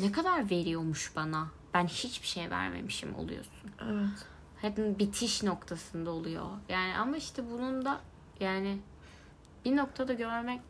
Ne 0.00 0.12
kadar 0.12 0.50
veriyormuş 0.50 1.16
bana. 1.16 1.48
Ben 1.74 1.86
hiçbir 1.86 2.26
şey 2.26 2.50
vermemişim 2.50 3.14
oluyorsun. 3.14 3.70
Evet. 3.82 4.26
Hep 4.60 4.98
bitiş 4.98 5.42
noktasında 5.42 6.10
oluyor. 6.10 6.46
Yani 6.68 6.96
ama 6.96 7.16
işte 7.16 7.50
bunun 7.50 7.84
da 7.84 8.00
yani 8.40 8.78
bir 9.64 9.76
noktada 9.76 10.12
görmek 10.14 10.62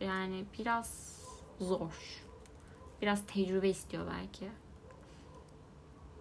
yani 0.00 0.44
biraz 0.58 1.20
zor. 1.60 2.22
Biraz 3.02 3.26
tecrübe 3.26 3.68
istiyor 3.68 4.06
belki. 4.10 4.48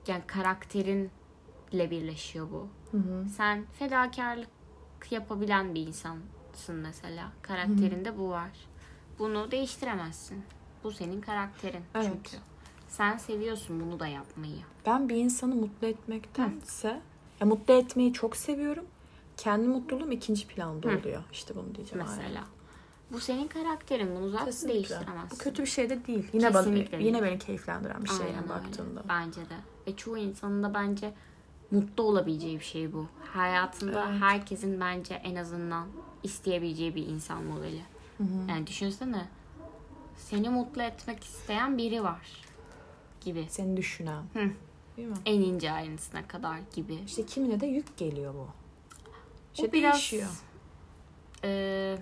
Yani 0.07 0.23
karakterinle 0.27 1.91
birleşiyor 1.91 2.51
bu. 2.51 2.67
Hı 2.91 2.97
hı. 2.97 3.29
Sen 3.29 3.65
fedakarlık 3.79 4.49
yapabilen 5.09 5.75
bir 5.75 5.87
insansın 5.87 6.75
mesela. 6.75 7.31
Karakterinde 7.41 8.17
bu 8.17 8.29
var. 8.29 8.51
Bunu 9.19 9.51
değiştiremezsin. 9.51 10.43
Bu 10.83 10.91
senin 10.91 11.21
karakterin 11.21 11.83
Evet. 11.95 12.07
çünkü. 12.13 12.37
Sen 12.87 13.17
seviyorsun 13.17 13.81
bunu 13.81 13.99
da 13.99 14.07
yapmayı. 14.07 14.57
Ben 14.85 15.09
bir 15.09 15.15
insanı 15.15 15.55
mutlu 15.55 15.87
etmektense 15.87 17.01
ya 17.39 17.47
mutlu 17.47 17.73
etmeyi 17.73 18.13
çok 18.13 18.35
seviyorum. 18.37 18.85
Kendi 19.37 19.67
mutluluğum 19.67 20.11
ikinci 20.11 20.47
planda 20.47 20.89
Hı. 20.89 20.97
oluyor. 20.99 21.23
İşte 21.31 21.55
bunu 21.55 21.75
diyeceğim. 21.75 22.05
aynen. 22.09 22.23
Mesela. 22.23 22.43
Bu 23.11 23.19
senin 23.19 23.47
karakterin. 23.47 24.15
Bunu 24.15 24.29
zaten 24.29 24.45
Kesinlikle. 24.45 24.73
değiştiremezsin. 24.73 25.29
Bu 25.31 25.37
kötü 25.43 25.61
bir 25.61 25.67
şey 25.67 25.89
de 25.89 26.05
değil. 26.07 26.27
Yine 26.33 26.53
bana, 26.53 26.63
Kesinlikle 26.63 26.97
yine 27.03 27.21
değil. 27.21 27.31
beni 27.31 27.39
keyiflendiren 27.39 28.03
bir 28.03 28.09
şey 28.09 28.17
Aynen 28.17 28.33
yani 28.33 28.51
öyle. 28.79 28.99
Bence 29.09 29.41
de. 29.41 29.55
Ve 29.87 29.95
çoğu 29.95 30.17
insanın 30.17 30.63
da 30.63 30.73
bence 30.73 31.13
mutlu 31.71 32.03
olabileceği 32.03 32.59
bir 32.59 32.63
şey 32.63 32.93
bu. 32.93 33.07
Hayatında 33.33 34.05
Evet. 34.09 34.21
herkesin 34.21 34.79
bence 34.79 35.13
en 35.13 35.35
azından 35.35 35.87
isteyebileceği 36.23 36.95
bir 36.95 37.07
insan 37.07 37.43
modeli. 37.43 37.81
Hı 38.17 38.23
hı. 38.23 38.49
Yani 38.49 38.67
düşünsene. 38.67 39.25
Seni 40.17 40.49
mutlu 40.49 40.81
etmek 40.81 41.23
isteyen 41.23 41.77
biri 41.77 42.03
var. 42.03 42.41
Gibi. 43.25 43.45
Seni 43.49 43.77
düşünen. 43.77 44.23
Hı. 44.33 44.49
Değil 44.97 45.07
mi? 45.07 45.15
En 45.25 45.41
ince 45.41 45.71
ayrıntısına 45.71 46.27
kadar 46.27 46.59
gibi. 46.75 46.95
İşte 46.95 47.25
kimine 47.25 47.59
de 47.59 47.65
yük 47.65 47.97
geliyor 47.97 48.33
bu. 48.33 48.47
İşte 49.53 49.67
Bu 49.67 49.73
biraz 49.73 49.93
değişiyor. 49.93 50.29
e, 51.43 51.97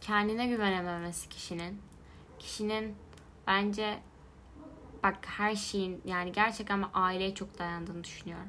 kendine 0.00 0.46
güvenememesi 0.46 1.28
kişinin. 1.28 1.80
Kişinin 2.38 2.94
bence 3.46 3.98
bak 5.02 5.18
her 5.22 5.54
şeyin 5.54 6.00
yani 6.04 6.32
gerçekten 6.32 6.82
ben 6.82 6.88
aileye 6.94 7.34
çok 7.34 7.58
dayandığını 7.58 8.04
düşünüyorum. 8.04 8.48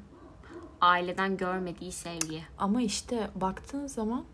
Aileden 0.80 1.36
görmediği 1.36 1.92
sevgi. 1.92 2.44
Ama 2.58 2.82
işte 2.82 3.30
baktığın 3.34 3.86
zaman 3.86 4.24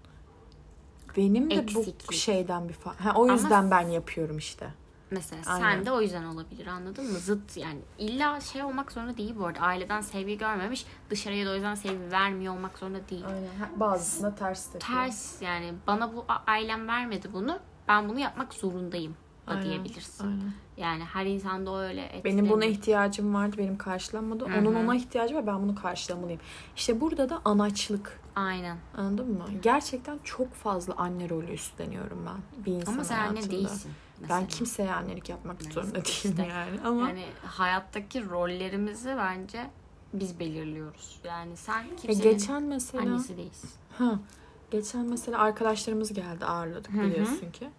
benim 1.17 1.51
de 1.51 1.75
bu 1.75 1.81
Eksiklik. 1.81 2.13
şeyden 2.13 2.69
bir 2.69 2.75
fa- 2.75 2.97
ha, 2.97 3.13
o 3.17 3.29
yüzden 3.33 3.51
Ama- 3.63 3.71
ben 3.71 3.89
yapıyorum 3.89 4.39
işte. 4.39 4.71
Mesela 5.11 5.43
Aynen. 5.47 5.61
sen 5.77 5.87
de 5.87 5.93
o 5.93 6.01
yüzden 6.01 6.25
olabilir 6.25 6.67
anladın 6.67 7.13
mı? 7.13 7.19
Zıt 7.19 7.57
yani 7.57 7.79
illa 7.99 8.41
şey 8.41 8.63
olmak 8.63 8.93
zorunda 8.93 9.17
değil 9.17 9.35
bu 9.39 9.47
arada. 9.47 9.61
Aileden 9.61 10.01
sevgi 10.01 10.39
görmemiş 10.39 10.87
dışarıya 11.11 11.47
da 11.47 11.51
o 11.51 11.55
yüzden 11.55 11.75
sevgi 11.75 12.13
vermiyor 12.13 12.55
olmak 12.55 12.79
zorunda 12.79 13.09
değil. 13.11 13.25
Aynen. 13.27 13.81
Bazısında 13.81 14.35
ters 14.35 14.67
tepiyor. 14.67 14.99
Ters 15.01 15.43
yani 15.43 15.75
bana 15.87 16.17
bu 16.17 16.25
ailem 16.47 16.89
vermedi 16.89 17.29
bunu 17.33 17.59
ben 17.89 18.09
bunu 18.09 18.19
yapmak 18.19 18.55
zorundayım 18.55 19.17
da 19.47 19.51
Aynen, 19.51 19.65
diyebilirsin. 19.65 20.25
Aynen. 20.27 20.53
Yani 20.77 21.05
her 21.05 21.27
insanda 21.27 21.83
öyle 21.83 22.21
Benim 22.25 22.49
buna 22.49 22.65
ihtiyacım 22.65 23.35
vardı, 23.35 23.57
benim 23.59 23.79
karşılanmadı. 23.79 24.49
Hı 24.49 24.59
Onun 24.59 24.75
ona 24.75 24.95
ihtiyacı 24.97 25.35
var, 25.35 25.47
ben 25.47 25.63
bunu 25.63 25.75
karşılamalıyım. 25.75 26.41
İşte 26.77 27.01
burada 27.01 27.29
da 27.29 27.41
anaçlık. 27.45 28.21
Aynen. 28.37 28.77
Anladın 28.97 29.33
mı? 29.33 29.45
Gerçekten 29.63 30.19
çok 30.25 30.55
fazla 30.55 30.95
anne 30.97 31.29
rolü 31.29 31.53
üstleniyorum 31.53 32.27
ben 32.27 32.65
bir 32.65 32.73
insan 32.73 32.93
Ama 32.93 33.05
sen 33.05 33.19
anne 33.19 33.29
hayatında. 33.29 33.51
değilsin. 33.53 33.93
Mesela. 34.21 34.41
Ben 34.41 34.49
kimseye 34.49 34.93
annelik 34.93 35.29
yapmak 35.29 35.61
Neyse, 35.61 35.73
zorunda 35.75 35.95
değilim 35.95 36.05
işte. 36.09 36.47
yani. 36.47 36.81
Ama 36.85 37.09
Yani 37.09 37.25
hayattaki 37.47 38.31
rollerimizi 38.31 39.15
bence 39.19 39.71
biz 40.13 40.41
belirliyoruz. 40.41 41.21
Yani 41.25 41.57
sen 41.57 41.85
kimsenin 41.97 42.33
geçen 42.33 42.63
mesela 42.63 43.03
annesi 43.03 43.37
değilsin. 43.37 43.71
ha 43.99 44.19
geçen 44.71 45.07
mesela 45.07 45.39
arkadaşlarımız 45.39 46.13
geldi 46.13 46.45
ağırladık 46.45 46.93
Hı 46.93 46.99
hı. 47.01 47.03
biliyorsun 47.07 47.51
ki. 47.51 47.71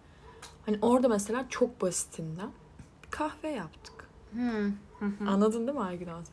Hani 0.66 0.78
orada 0.82 1.08
mesela 1.08 1.46
çok 1.48 1.80
basitinden 1.80 2.50
kahve 3.10 3.48
yaptık. 3.48 4.08
Hı. 4.34 4.72
Hı 4.98 5.04
hı. 5.04 5.28
Anladın 5.30 5.66
değil 5.66 5.78
mi 5.78 5.84
Aygün 5.84 6.06
Hanım? 6.06 6.24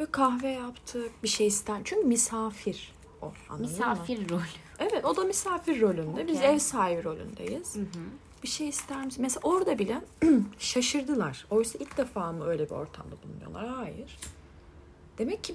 Ve 0.00 0.06
kahve 0.06 0.48
yaptık, 0.48 1.10
bir 1.22 1.28
şey 1.28 1.46
ister. 1.46 1.80
Çünkü 1.84 2.06
misafir 2.06 2.94
o. 3.22 3.26
Anladın 3.48 3.64
mı? 3.66 3.70
Misafir 3.70 4.28
rolü. 4.30 4.42
Evet 4.78 5.04
o 5.04 5.16
da 5.16 5.24
misafir 5.24 5.80
rolünde. 5.80 6.26
Biz 6.28 6.36
Okey. 6.38 6.54
ev 6.54 6.58
sahibi 6.58 7.04
rolündeyiz. 7.04 7.76
Hı 7.76 7.80
hı. 7.80 7.84
Bir 8.42 8.48
şey 8.48 8.68
ister 8.68 9.04
misin? 9.04 9.22
Mesela 9.22 9.40
orada 9.42 9.78
bile 9.78 10.00
şaşırdılar. 10.58 11.46
Oysa 11.50 11.78
ilk 11.78 11.96
defa 11.98 12.32
mı 12.32 12.46
öyle 12.46 12.64
bir 12.66 12.70
ortamda 12.74 13.14
bulunuyorlar? 13.24 13.68
Hayır. 13.68 14.18
Demek 15.18 15.44
ki 15.44 15.54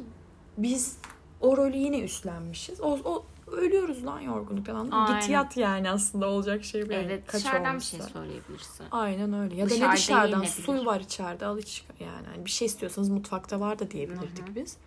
biz 0.57 0.97
o 1.41 1.57
rolü 1.57 1.77
yine 1.77 1.99
üstlenmişiz. 1.99 2.81
O, 2.81 2.99
o 3.05 3.25
ölüyoruz 3.51 4.05
lan 4.05 4.19
yorgunluktan 4.19 4.75
anladın 4.75 4.99
mı? 5.13 5.19
Git 5.19 5.29
yat 5.29 5.57
yani 5.57 5.89
aslında 5.89 6.27
olacak 6.29 6.63
şey 6.63 6.89
bu. 6.89 6.93
Evet 6.93 7.23
Kaç 7.27 7.41
dışarıdan 7.41 7.63
bir 7.63 7.69
olmuşsa. 7.69 7.97
şey 7.97 8.07
söyleyebilirsin. 8.07 8.85
Aynen 8.91 9.33
öyle. 9.33 9.55
Ya 9.55 9.65
da 9.65 9.69
Dışarıda 9.69 9.89
ne 9.91 9.97
dışarıdan 9.97 10.37
yenebilir. 10.41 10.63
su 10.63 10.85
var 10.85 10.99
içeride 10.99 11.45
al 11.45 11.57
iç 11.57 11.83
yani. 11.99 12.27
Hani 12.33 12.45
bir 12.45 12.51
şey 12.51 12.65
istiyorsanız 12.65 13.09
mutfakta 13.09 13.59
var 13.59 13.79
da 13.79 13.91
diyebilirdik 13.91 14.47
Hı 14.47 14.51
hı. 14.51 14.55
biz. 14.55 14.77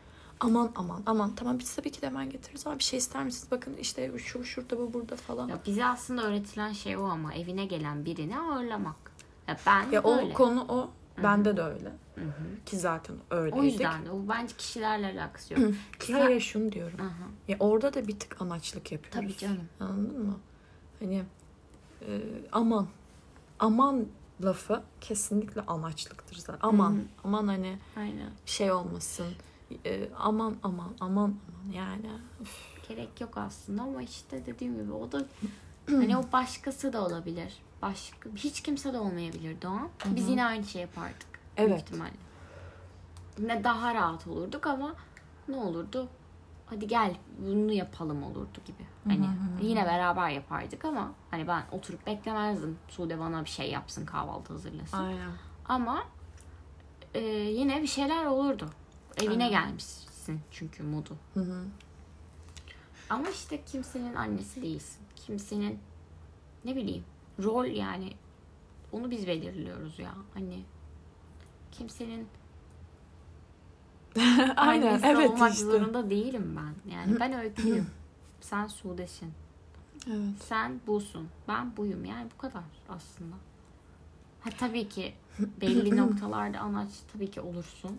Aman 0.41 0.73
aman 0.75 1.03
aman 1.07 1.35
tamam 1.35 1.59
biz 1.59 1.75
tabii 1.77 1.91
ki 1.93 2.03
de 2.03 2.07
hemen 2.07 2.31
getiririz 2.31 2.67
ama 2.67 2.79
bir 2.79 2.85
şey 2.85 2.99
ister 2.99 3.25
misiniz? 3.25 3.49
Bakın 3.51 3.75
işte 3.77 4.19
şu 4.19 4.45
şurada 4.45 4.79
bu 4.79 4.93
burada 4.93 5.17
falan. 5.17 5.49
Ya 5.49 5.59
bize 5.67 5.85
aslında 5.85 6.23
öğretilen 6.23 6.73
şey 6.73 6.97
o 6.97 7.05
ama 7.05 7.35
evine 7.35 7.67
gelen 7.67 8.05
birini 8.05 8.39
ağırlamak. 8.39 8.97
Ya 9.49 9.57
ben 9.67 9.91
Ya 9.91 10.03
o 10.03 10.33
konu 10.33 10.65
o. 10.69 10.91
Bende 11.23 11.57
de 11.57 11.63
öyle. 11.63 11.93
Hı 12.15 12.21
hı. 12.21 12.65
Ki 12.67 12.77
zaten 12.77 13.17
öyleydik. 13.31 13.59
O 13.59 13.63
yüzden 13.65 14.07
de 14.07 14.11
o 14.11 14.29
bence 14.29 14.57
kişilerle 14.57 15.07
alakası 15.07 15.55
yok. 15.55 15.73
Ki 16.01 16.13
hayır 16.15 16.41
şunu 16.41 16.73
diyorum. 16.73 17.01
Aha, 17.01 17.29
Ya 17.49 17.57
orada 17.61 17.95
da 17.95 18.09
bir 18.09 18.19
tık 18.19 18.43
anaçlık 18.43 18.93
yapıyoruz. 18.93 19.21
Tabii 19.21 19.37
canım. 19.39 19.69
Anladın 19.81 20.27
mı? 20.27 20.39
Hani 21.01 21.25
e, 22.09 22.21
aman 22.53 22.87
aman 23.59 24.07
lafı 24.45 24.83
kesinlikle 25.01 25.61
anaçlıktır 25.61 26.37
zaten. 26.37 26.59
Aman 26.69 26.93
Hı 26.93 26.97
hı. 26.97 27.03
aman 27.25 27.47
hani 27.49 27.79
Aynen. 27.97 28.31
şey 28.47 28.73
olmasın. 28.73 29.27
E, 29.87 30.09
aman 30.19 30.57
aman 30.63 30.93
aman 31.01 31.01
aman 31.01 31.35
yani. 31.73 32.11
Üf. 32.41 32.75
Gerek 32.89 33.21
yok 33.21 33.39
aslında 33.39 33.83
ama 33.83 34.03
işte 34.03 34.47
dediğim 34.47 34.83
gibi 34.83 34.93
o 34.93 35.13
da 35.13 35.25
hani 35.87 36.17
o 36.17 36.23
başkası 36.33 36.93
da 36.93 37.07
olabilir. 37.07 37.55
Başka 37.83 38.31
hiç 38.37 38.61
kimse 38.63 38.93
de 38.93 38.99
olmayabilirdi 38.99 39.67
o 39.69 39.71
an. 39.71 39.89
Biz 40.07 40.29
yine 40.29 40.45
aynı 40.45 40.65
şey 40.65 40.83
yapardık. 40.83 41.27
Büyük 41.57 41.71
Evet. 41.71 41.81
ihtimalle. 41.83 42.13
Yine 43.39 43.65
daha 43.65 43.95
rahat 43.95 44.27
olurduk 44.27 44.67
ama 44.67 44.95
ne 45.49 45.57
olurdu? 45.57 46.09
Hadi 46.67 46.87
gel 46.89 47.17
bunu 47.39 47.73
yapalım 47.73 48.23
olurdu 48.23 48.59
gibi. 48.67 48.87
Hani 49.09 49.29
yine 49.63 49.85
beraber 49.87 50.31
yapardık 50.31 50.85
ama 50.85 51.11
hani 51.31 51.49
ben 51.49 51.63
oturup 51.73 52.07
beklemezdim. 52.07 52.79
Sude 52.89 53.19
bana 53.19 53.45
bir 53.45 53.51
şey 53.51 53.71
yapsın 53.71 54.07
kahvaltı 54.07 54.53
hazırlasın. 54.53 54.99
Aynen. 54.99 55.31
Ama 55.69 56.05
e, 57.15 57.21
yine 57.29 57.83
bir 57.83 57.87
şeyler 57.87 58.25
olurdu. 58.25 58.71
Evine 59.23 59.49
gelmişsin 59.49 60.41
çünkü 60.51 60.83
modu. 60.83 61.17
Hı 61.35 61.41
hı. 61.41 61.65
Ama 63.11 63.29
işte 63.31 63.65
kimsenin 63.65 64.15
annesi 64.15 64.63
değilsin. 64.63 65.01
Kimsenin 65.17 65.79
ne 66.65 66.77
bileyim 66.77 67.05
rol 67.43 67.65
yani 67.65 68.13
onu 68.93 69.11
biz 69.11 69.27
belirliyoruz 69.27 69.99
ya. 69.99 70.15
Hani 70.35 70.63
kimsenin 71.73 72.29
Aynen 74.57 74.87
annesi 74.87 75.07
evet 75.07 75.31
olmak 75.31 75.53
işte. 75.53 75.65
zorunda 75.65 76.11
değilim 76.11 76.57
ben. 76.57 76.93
Yani 76.93 77.21
ben 77.21 77.33
öyküyüm. 77.33 77.87
Sen 78.41 78.67
Sude'sin. 78.67 79.33
Evet. 80.07 80.43
Sen 80.43 80.81
busun. 80.87 81.29
Ben 81.49 81.77
buyum. 81.77 82.05
Yani 82.05 82.31
bu 82.35 82.39
kadar 82.41 82.63
aslında. 82.89 83.35
Ha 84.41 84.51
tabii 84.59 84.89
ki 84.89 85.15
belli 85.61 85.97
noktalarda 85.97 86.59
anaç 86.61 86.91
tabii 87.13 87.31
ki 87.31 87.41
olursun. 87.41 87.99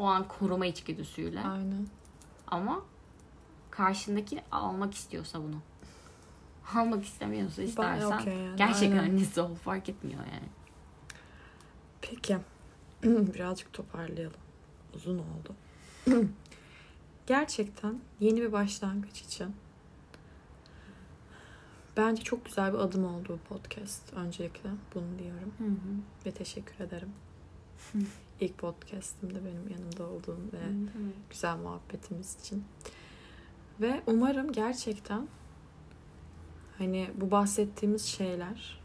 O 0.00 0.04
an 0.06 0.28
koruma 0.28 0.66
içgüdüsüyle. 0.66 1.40
Aynen. 1.40 1.86
Ama 2.46 2.80
karşındaki 3.70 4.42
almak 4.52 4.94
istiyorsa 4.94 5.38
bunu. 5.38 5.56
Almak 6.74 7.04
istemiyorsa 7.04 7.62
istersen 7.62 8.06
okey 8.06 8.36
yani, 8.36 8.56
gerçekten 8.56 8.98
aynen. 8.98 9.10
annesi 9.10 9.40
ol 9.40 9.54
fark 9.54 9.88
etmiyor 9.88 10.20
yani. 10.20 10.48
Peki. 12.02 12.38
Birazcık 13.34 13.72
toparlayalım. 13.72 14.40
Uzun 14.94 15.18
oldu. 15.18 15.54
Gerçekten 17.26 18.00
yeni 18.20 18.42
bir 18.42 18.52
başlangıç 18.52 19.20
için 19.22 19.54
bence 21.96 22.22
çok 22.22 22.44
güzel 22.44 22.72
bir 22.72 22.78
adım 22.78 23.04
oldu 23.04 23.28
bu 23.28 23.54
podcast. 23.54 24.12
Öncelikle 24.12 24.70
bunu 24.94 25.18
diyorum 25.18 25.52
ve 26.26 26.30
teşekkür 26.30 26.84
ederim. 26.84 27.12
İlk 28.40 28.58
podcast'imde 28.58 29.44
benim 29.44 29.68
yanımda 29.70 30.06
olduğun 30.06 30.50
ve 30.52 30.92
güzel 31.30 31.56
muhabbetimiz 31.56 32.36
için. 32.40 32.64
Ve 33.80 34.02
umarım 34.06 34.52
gerçekten 34.52 35.28
hani 36.78 37.10
bu 37.14 37.30
bahsettiğimiz 37.30 38.04
şeyler 38.04 38.80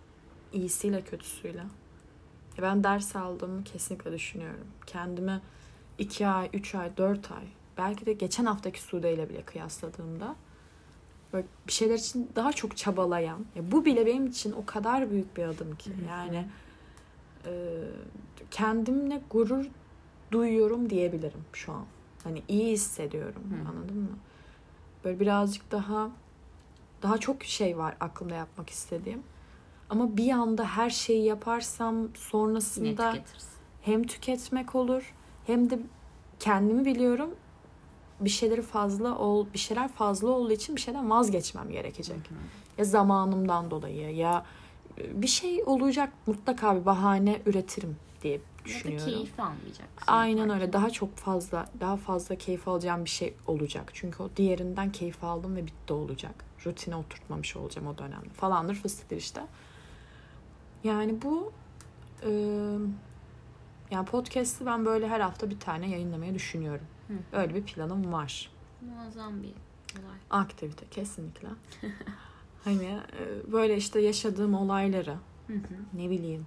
iyisiyle 0.53 1.01
kötüsüyle 1.01 1.63
ben 2.61 2.83
ders 2.83 3.15
aldığımı 3.15 3.63
kesinlikle 3.63 4.11
düşünüyorum. 4.11 4.67
Kendimi 4.85 5.41
iki 5.97 6.27
ay, 6.27 6.49
üç 6.53 6.75
ay, 6.75 6.97
dört 6.97 7.31
ay 7.31 7.47
belki 7.77 8.05
de 8.05 8.13
geçen 8.13 8.45
haftaki 8.45 8.81
Sude 8.81 9.13
ile 9.13 9.29
bile 9.29 9.41
kıyasladığımda 9.41 10.35
böyle 11.33 11.47
bir 11.67 11.71
şeyler 11.71 11.95
için 11.95 12.31
daha 12.35 12.53
çok 12.53 12.77
çabalayan 12.77 13.45
ya 13.55 13.71
bu 13.71 13.85
bile 13.85 14.05
benim 14.05 14.27
için 14.27 14.51
o 14.51 14.65
kadar 14.65 15.11
büyük 15.11 15.37
bir 15.37 15.43
adım 15.43 15.75
ki 15.75 15.91
yani 16.09 16.47
kendimle 18.51 19.21
gurur 19.29 19.65
duyuyorum 20.31 20.89
diyebilirim 20.89 21.45
şu 21.53 21.71
an. 21.71 21.85
Hani 22.23 22.43
iyi 22.47 22.71
hissediyorum. 22.71 23.43
Hı. 23.51 23.69
Anladın 23.69 23.97
mı? 23.97 24.17
Böyle 25.03 25.19
birazcık 25.19 25.71
daha 25.71 26.09
daha 27.01 27.17
çok 27.17 27.43
şey 27.43 27.77
var 27.77 27.95
aklımda 27.99 28.35
yapmak 28.35 28.69
istediğim. 28.69 29.23
Ama 29.89 30.17
bir 30.17 30.31
anda 30.31 30.65
her 30.65 30.89
şeyi 30.89 31.25
yaparsam 31.25 32.15
sonrasında 32.15 33.13
hem 33.81 34.03
tüketmek 34.03 34.75
olur 34.75 35.13
hem 35.47 35.69
de 35.69 35.79
kendimi 36.39 36.85
biliyorum 36.85 37.29
bir 38.19 38.29
şeyleri 38.29 38.61
fazla 38.61 39.17
ol 39.17 39.47
bir 39.53 39.59
şeyler 39.59 39.87
fazla 39.87 40.29
olduğu 40.29 40.51
için 40.51 40.75
bir 40.75 40.81
şeyden 40.81 41.09
vazgeçmem 41.09 41.69
gerekecek. 41.69 42.17
Ya 42.77 42.85
zamanımdan 42.85 43.71
dolayı 43.71 44.15
ya 44.15 44.37
e, 44.37 44.45
bir 44.97 45.27
şey 45.27 45.63
olacak 45.65 46.13
mutlaka 46.27 46.75
bir 46.81 46.85
bahane 46.85 47.41
üretirim 47.45 47.97
diye 48.23 48.33
Ya 48.33 48.39
da 48.39 48.65
düşünüyorum. 48.65 49.05
keyif 49.05 49.39
almayacaksın. 49.39 49.85
Aynen 50.07 50.37
yaparken. 50.37 50.61
öyle. 50.61 50.73
Daha 50.73 50.89
çok 50.89 51.15
fazla, 51.15 51.65
daha 51.79 51.97
fazla 51.97 52.35
keyif 52.35 52.67
alacağım 52.67 53.05
bir 53.05 53.09
şey 53.09 53.33
olacak. 53.47 53.89
Çünkü 53.93 54.23
o 54.23 54.29
diğerinden 54.37 54.91
keyif 54.91 55.23
aldım 55.23 55.55
ve 55.55 55.65
bitti 55.67 55.93
olacak. 55.93 56.45
Rutine 56.65 56.95
oturtmamış 56.95 57.55
olacağım 57.55 57.87
o 57.87 57.97
dönemde 57.97 58.29
falandır 58.33 58.75
fıstıktır 58.75 59.17
işte. 59.17 59.41
Yani 60.83 61.21
bu 61.21 61.51
e, 62.23 62.29
yani 63.91 64.05
podcast'ı 64.05 64.65
ben 64.65 64.85
böyle 64.85 65.07
her 65.07 65.19
hafta 65.19 65.49
bir 65.49 65.59
tane 65.59 65.89
yayınlamayı 65.89 66.33
düşünüyorum. 66.33 66.85
Hı. 67.07 67.13
Öyle 67.37 67.55
bir 67.55 67.63
planım 67.63 68.13
var. 68.13 68.51
Muazzam 68.81 69.43
bir 69.43 69.53
olay. 69.99 70.17
Aktivite 70.29 70.85
kesinlikle. 70.91 71.47
hani 72.65 72.85
e, 73.19 73.51
böyle 73.51 73.77
işte 73.77 73.99
yaşadığım 74.01 74.53
olayları 74.53 75.17
Hı 75.47 75.53
hı. 75.53 75.75
ne 75.93 76.09
bileyim 76.09 76.45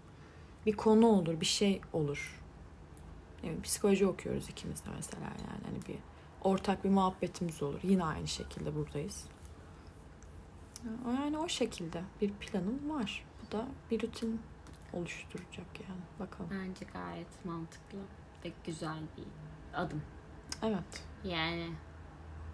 bir 0.66 0.72
konu 0.76 1.06
olur, 1.06 1.40
bir 1.40 1.46
şey 1.46 1.80
olur. 1.92 2.42
Bileyim, 3.38 3.62
psikoloji 3.62 4.06
okuyoruz 4.06 4.48
ikimiz 4.48 4.84
de 4.84 4.88
mesela 4.96 5.24
yani 5.24 5.64
hani 5.66 5.86
bir 5.88 5.98
ortak 6.42 6.84
bir 6.84 6.90
muhabbetimiz 6.90 7.62
olur. 7.62 7.80
Yine 7.82 8.04
aynı 8.04 8.28
şekilde 8.28 8.74
buradayız. 8.74 9.24
Yani 11.06 11.38
o 11.38 11.48
şekilde 11.48 12.02
bir 12.20 12.32
planım 12.32 12.90
var. 12.90 13.24
Bu 13.42 13.52
da 13.52 13.66
bir 13.90 14.02
rutin 14.02 14.40
oluşturacak 14.92 15.66
yani. 15.88 16.00
Bakalım. 16.18 16.50
Bence 16.50 16.86
gayet 16.92 17.44
mantıklı 17.44 17.98
ve 18.44 18.52
güzel 18.66 19.00
bir 19.16 19.24
adım. 19.78 20.02
Evet. 20.62 21.04
Yani 21.24 21.70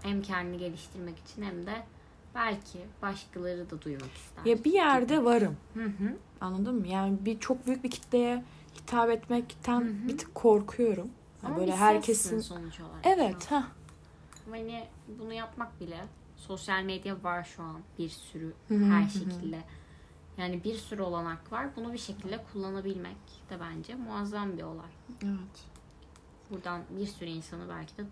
hem 0.03 0.23
kendini 0.23 0.59
geliştirmek 0.59 1.19
için 1.19 1.43
hem 1.43 1.67
de 1.67 1.87
belki 2.35 2.79
başkaları 3.03 3.71
da 3.71 3.83
duymak 3.83 4.13
ister. 4.17 4.45
Ya 4.45 4.65
bir 4.65 4.73
yerde 4.73 5.25
varım. 5.25 5.57
Hı 5.75 5.85
hı. 5.85 6.17
Anladın 6.41 6.75
mı? 6.75 6.87
Yani 6.89 7.17
bir 7.21 7.41
çok 7.41 7.67
büyük 7.67 7.85
bir 7.85 7.91
kitleye 7.91 8.45
hitap 8.75 9.11
etmekten 9.11 9.81
Hı 9.81 9.85
hı. 9.85 10.09
bir 10.09 10.19
tık 10.19 10.35
korkuyorum. 10.35 11.11
Yani 11.43 11.53
Ama 11.53 11.57
böyle 11.57 11.73
bir 11.73 11.77
herkesin 11.77 12.41
sonuç 12.41 12.81
olarak. 12.81 13.07
Evet, 13.07 13.51
ha. 13.51 13.69
Hani 14.51 14.85
bunu 15.09 15.33
yapmak 15.33 15.81
bile 15.81 16.05
sosyal 16.37 16.83
medya 16.83 17.23
var 17.23 17.45
şu 17.45 17.63
an 17.63 17.81
bir 17.99 18.09
sürü 18.09 18.53
Hı 18.69 18.75
hı, 18.75 18.85
her 18.85 19.01
hı 19.03 19.05
hı. 19.07 19.09
şekilde. 19.09 19.65
Yani 20.39 20.65
bir 20.65 20.75
sürü 20.75 21.03
olanak 21.03 21.53
var. 21.53 21.67
Bunu 21.77 21.93
bir 21.93 21.99
şekilde 21.99 22.45
kullanabilmek 22.53 23.17
de 23.51 23.61
bence 23.61 23.95
muazzam 23.95 24.57
bir 24.57 24.63
olay. 24.63 24.91
Evet. 25.25 25.65
Buradan 26.51 26.83
bir 26.91 27.07
sürü 27.07 27.31
insanı 27.31 27.69
belki 27.69 27.97
de 27.97 28.03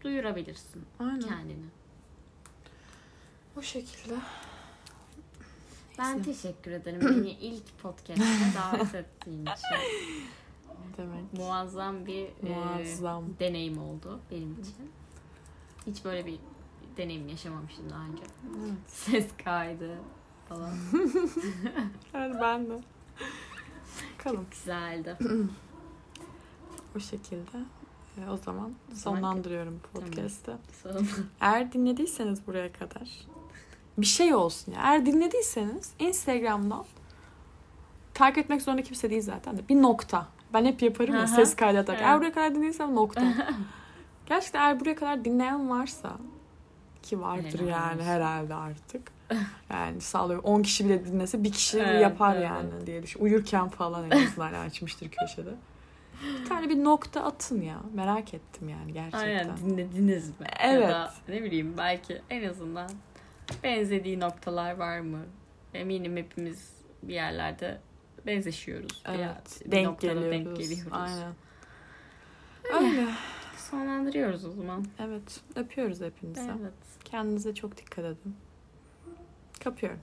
duyurabilirsin 0.00 0.84
Aynen. 0.98 1.20
kendini. 1.20 1.64
O 3.60 3.62
şekilde. 3.62 4.14
Ben 5.98 6.16
Neyse. 6.16 6.32
teşekkür 6.32 6.70
ederim 6.70 7.00
beni 7.00 7.30
ilk 7.40 7.78
podcast'e 7.78 8.24
davet 8.58 8.94
ettiğin 8.94 9.42
için. 9.42 9.76
Demek. 10.96 11.32
Muazzam 11.32 12.06
bir 12.06 12.24
e, 12.24 12.54
Muazzam. 12.54 13.24
deneyim 13.40 13.78
oldu 13.78 14.20
benim 14.30 14.52
için. 14.60 14.90
Hiç 15.86 16.04
böyle 16.04 16.26
bir 16.26 16.38
deneyim 16.96 17.28
yaşamamıştım 17.28 17.90
daha 17.90 18.04
önce. 18.04 18.22
Evet. 18.60 18.72
Ses 18.86 19.26
kaydı 19.44 19.98
falan. 20.48 20.74
Evet 22.14 22.36
ben 22.40 22.70
de. 22.70 22.80
Bakalım. 24.18 24.46
Güzeldi. 24.50 25.16
O 26.96 27.00
şekilde. 27.00 27.58
E, 28.18 28.30
o 28.30 28.36
zaman 28.36 28.74
O 28.92 28.94
zaman- 28.94 29.16
sonlandırıyorum 29.20 29.80
podcast'ı. 29.92 30.58
Sonra- 30.82 31.00
Eğer 31.40 31.72
dinlediyseniz 31.72 32.46
buraya 32.46 32.72
kadar 32.72 33.10
bir 33.98 34.06
şey 34.06 34.34
olsun 34.34 34.72
ya. 34.72 34.78
Eğer 34.82 35.06
dinlediyseniz 35.06 35.92
Instagram'dan 35.98 36.84
takip 38.14 38.38
etmek 38.38 38.62
zorunda 38.62 38.82
kimse 38.82 39.10
değil 39.10 39.22
zaten 39.22 39.58
de 39.58 39.68
bir 39.68 39.82
nokta. 39.82 40.26
Ben 40.54 40.64
hep 40.64 40.82
yaparım 40.82 41.14
ya 41.14 41.20
Aha. 41.20 41.26
ses 41.26 41.56
kaydı. 41.56 41.84
Evet. 41.88 42.00
Eğer 42.00 42.18
buraya 42.18 42.32
kadar 42.32 42.54
dinleysem 42.54 42.94
nokta. 42.94 43.22
Gerçekten 44.26 44.60
eğer 44.60 44.80
buraya 44.80 44.94
kadar 44.94 45.24
dinleyen 45.24 45.70
varsa 45.70 46.10
ki 47.02 47.20
vardır 47.20 47.58
Helal 47.58 47.68
yani 47.68 47.94
olsun. 47.94 48.04
herhalde 48.06 48.54
artık. 48.54 49.12
Yani 49.70 50.00
sağlıyorum 50.00 50.44
10 50.44 50.62
kişi 50.62 50.84
bile 50.84 51.04
dinlese 51.04 51.44
bir 51.44 51.52
kişi 51.52 51.78
Evet, 51.78 52.02
yapar 52.02 52.34
evet. 52.36 52.44
yani 52.44 52.86
diye 52.86 53.02
düşün. 53.02 53.20
Uyurken 53.20 53.68
falan 53.68 54.10
en 54.10 54.26
azından 54.26 54.54
açmıştır 54.66 55.08
köşede. 55.10 55.50
Bir 56.40 56.48
tane 56.48 56.68
bir 56.68 56.84
nokta 56.84 57.24
atın 57.24 57.60
ya. 57.62 57.76
Merak 57.94 58.34
ettim 58.34 58.68
yani 58.68 58.92
gerçekten. 58.92 59.18
Aynen 59.20 59.56
dinlediniz 59.56 60.28
mi? 60.28 60.46
Evet. 60.60 60.82
Ya 60.82 60.90
da 60.90 61.14
ne 61.28 61.42
bileyim 61.42 61.74
belki 61.78 62.22
en 62.30 62.48
azından 62.48 62.90
benzediği 63.64 64.20
noktalar 64.20 64.76
var 64.76 65.00
mı? 65.00 65.20
Eminim 65.74 66.16
hepimiz 66.16 66.72
bir 67.02 67.14
yerlerde 67.14 67.80
benzeşiyoruz. 68.26 69.02
Evet. 69.08 69.20
Ya 69.20 69.42
bir 69.64 69.70
denk 69.70 69.86
noktada 69.86 70.12
geliyoruz. 70.12 70.46
denk 70.46 70.56
geliyoruz. 70.56 70.92
Aynen. 70.92 71.34
Öyle. 72.74 73.06
Sonlandırıyoruz 73.56 74.44
o 74.44 74.50
zaman. 74.50 74.86
Evet. 74.98 75.40
Öpüyoruz 75.56 76.00
hepinizi. 76.00 76.50
Evet. 76.60 77.04
Kendinize 77.04 77.54
çok 77.54 77.76
dikkat 77.76 78.04
edin. 78.04 78.36
Kapıyorum. 79.64 80.00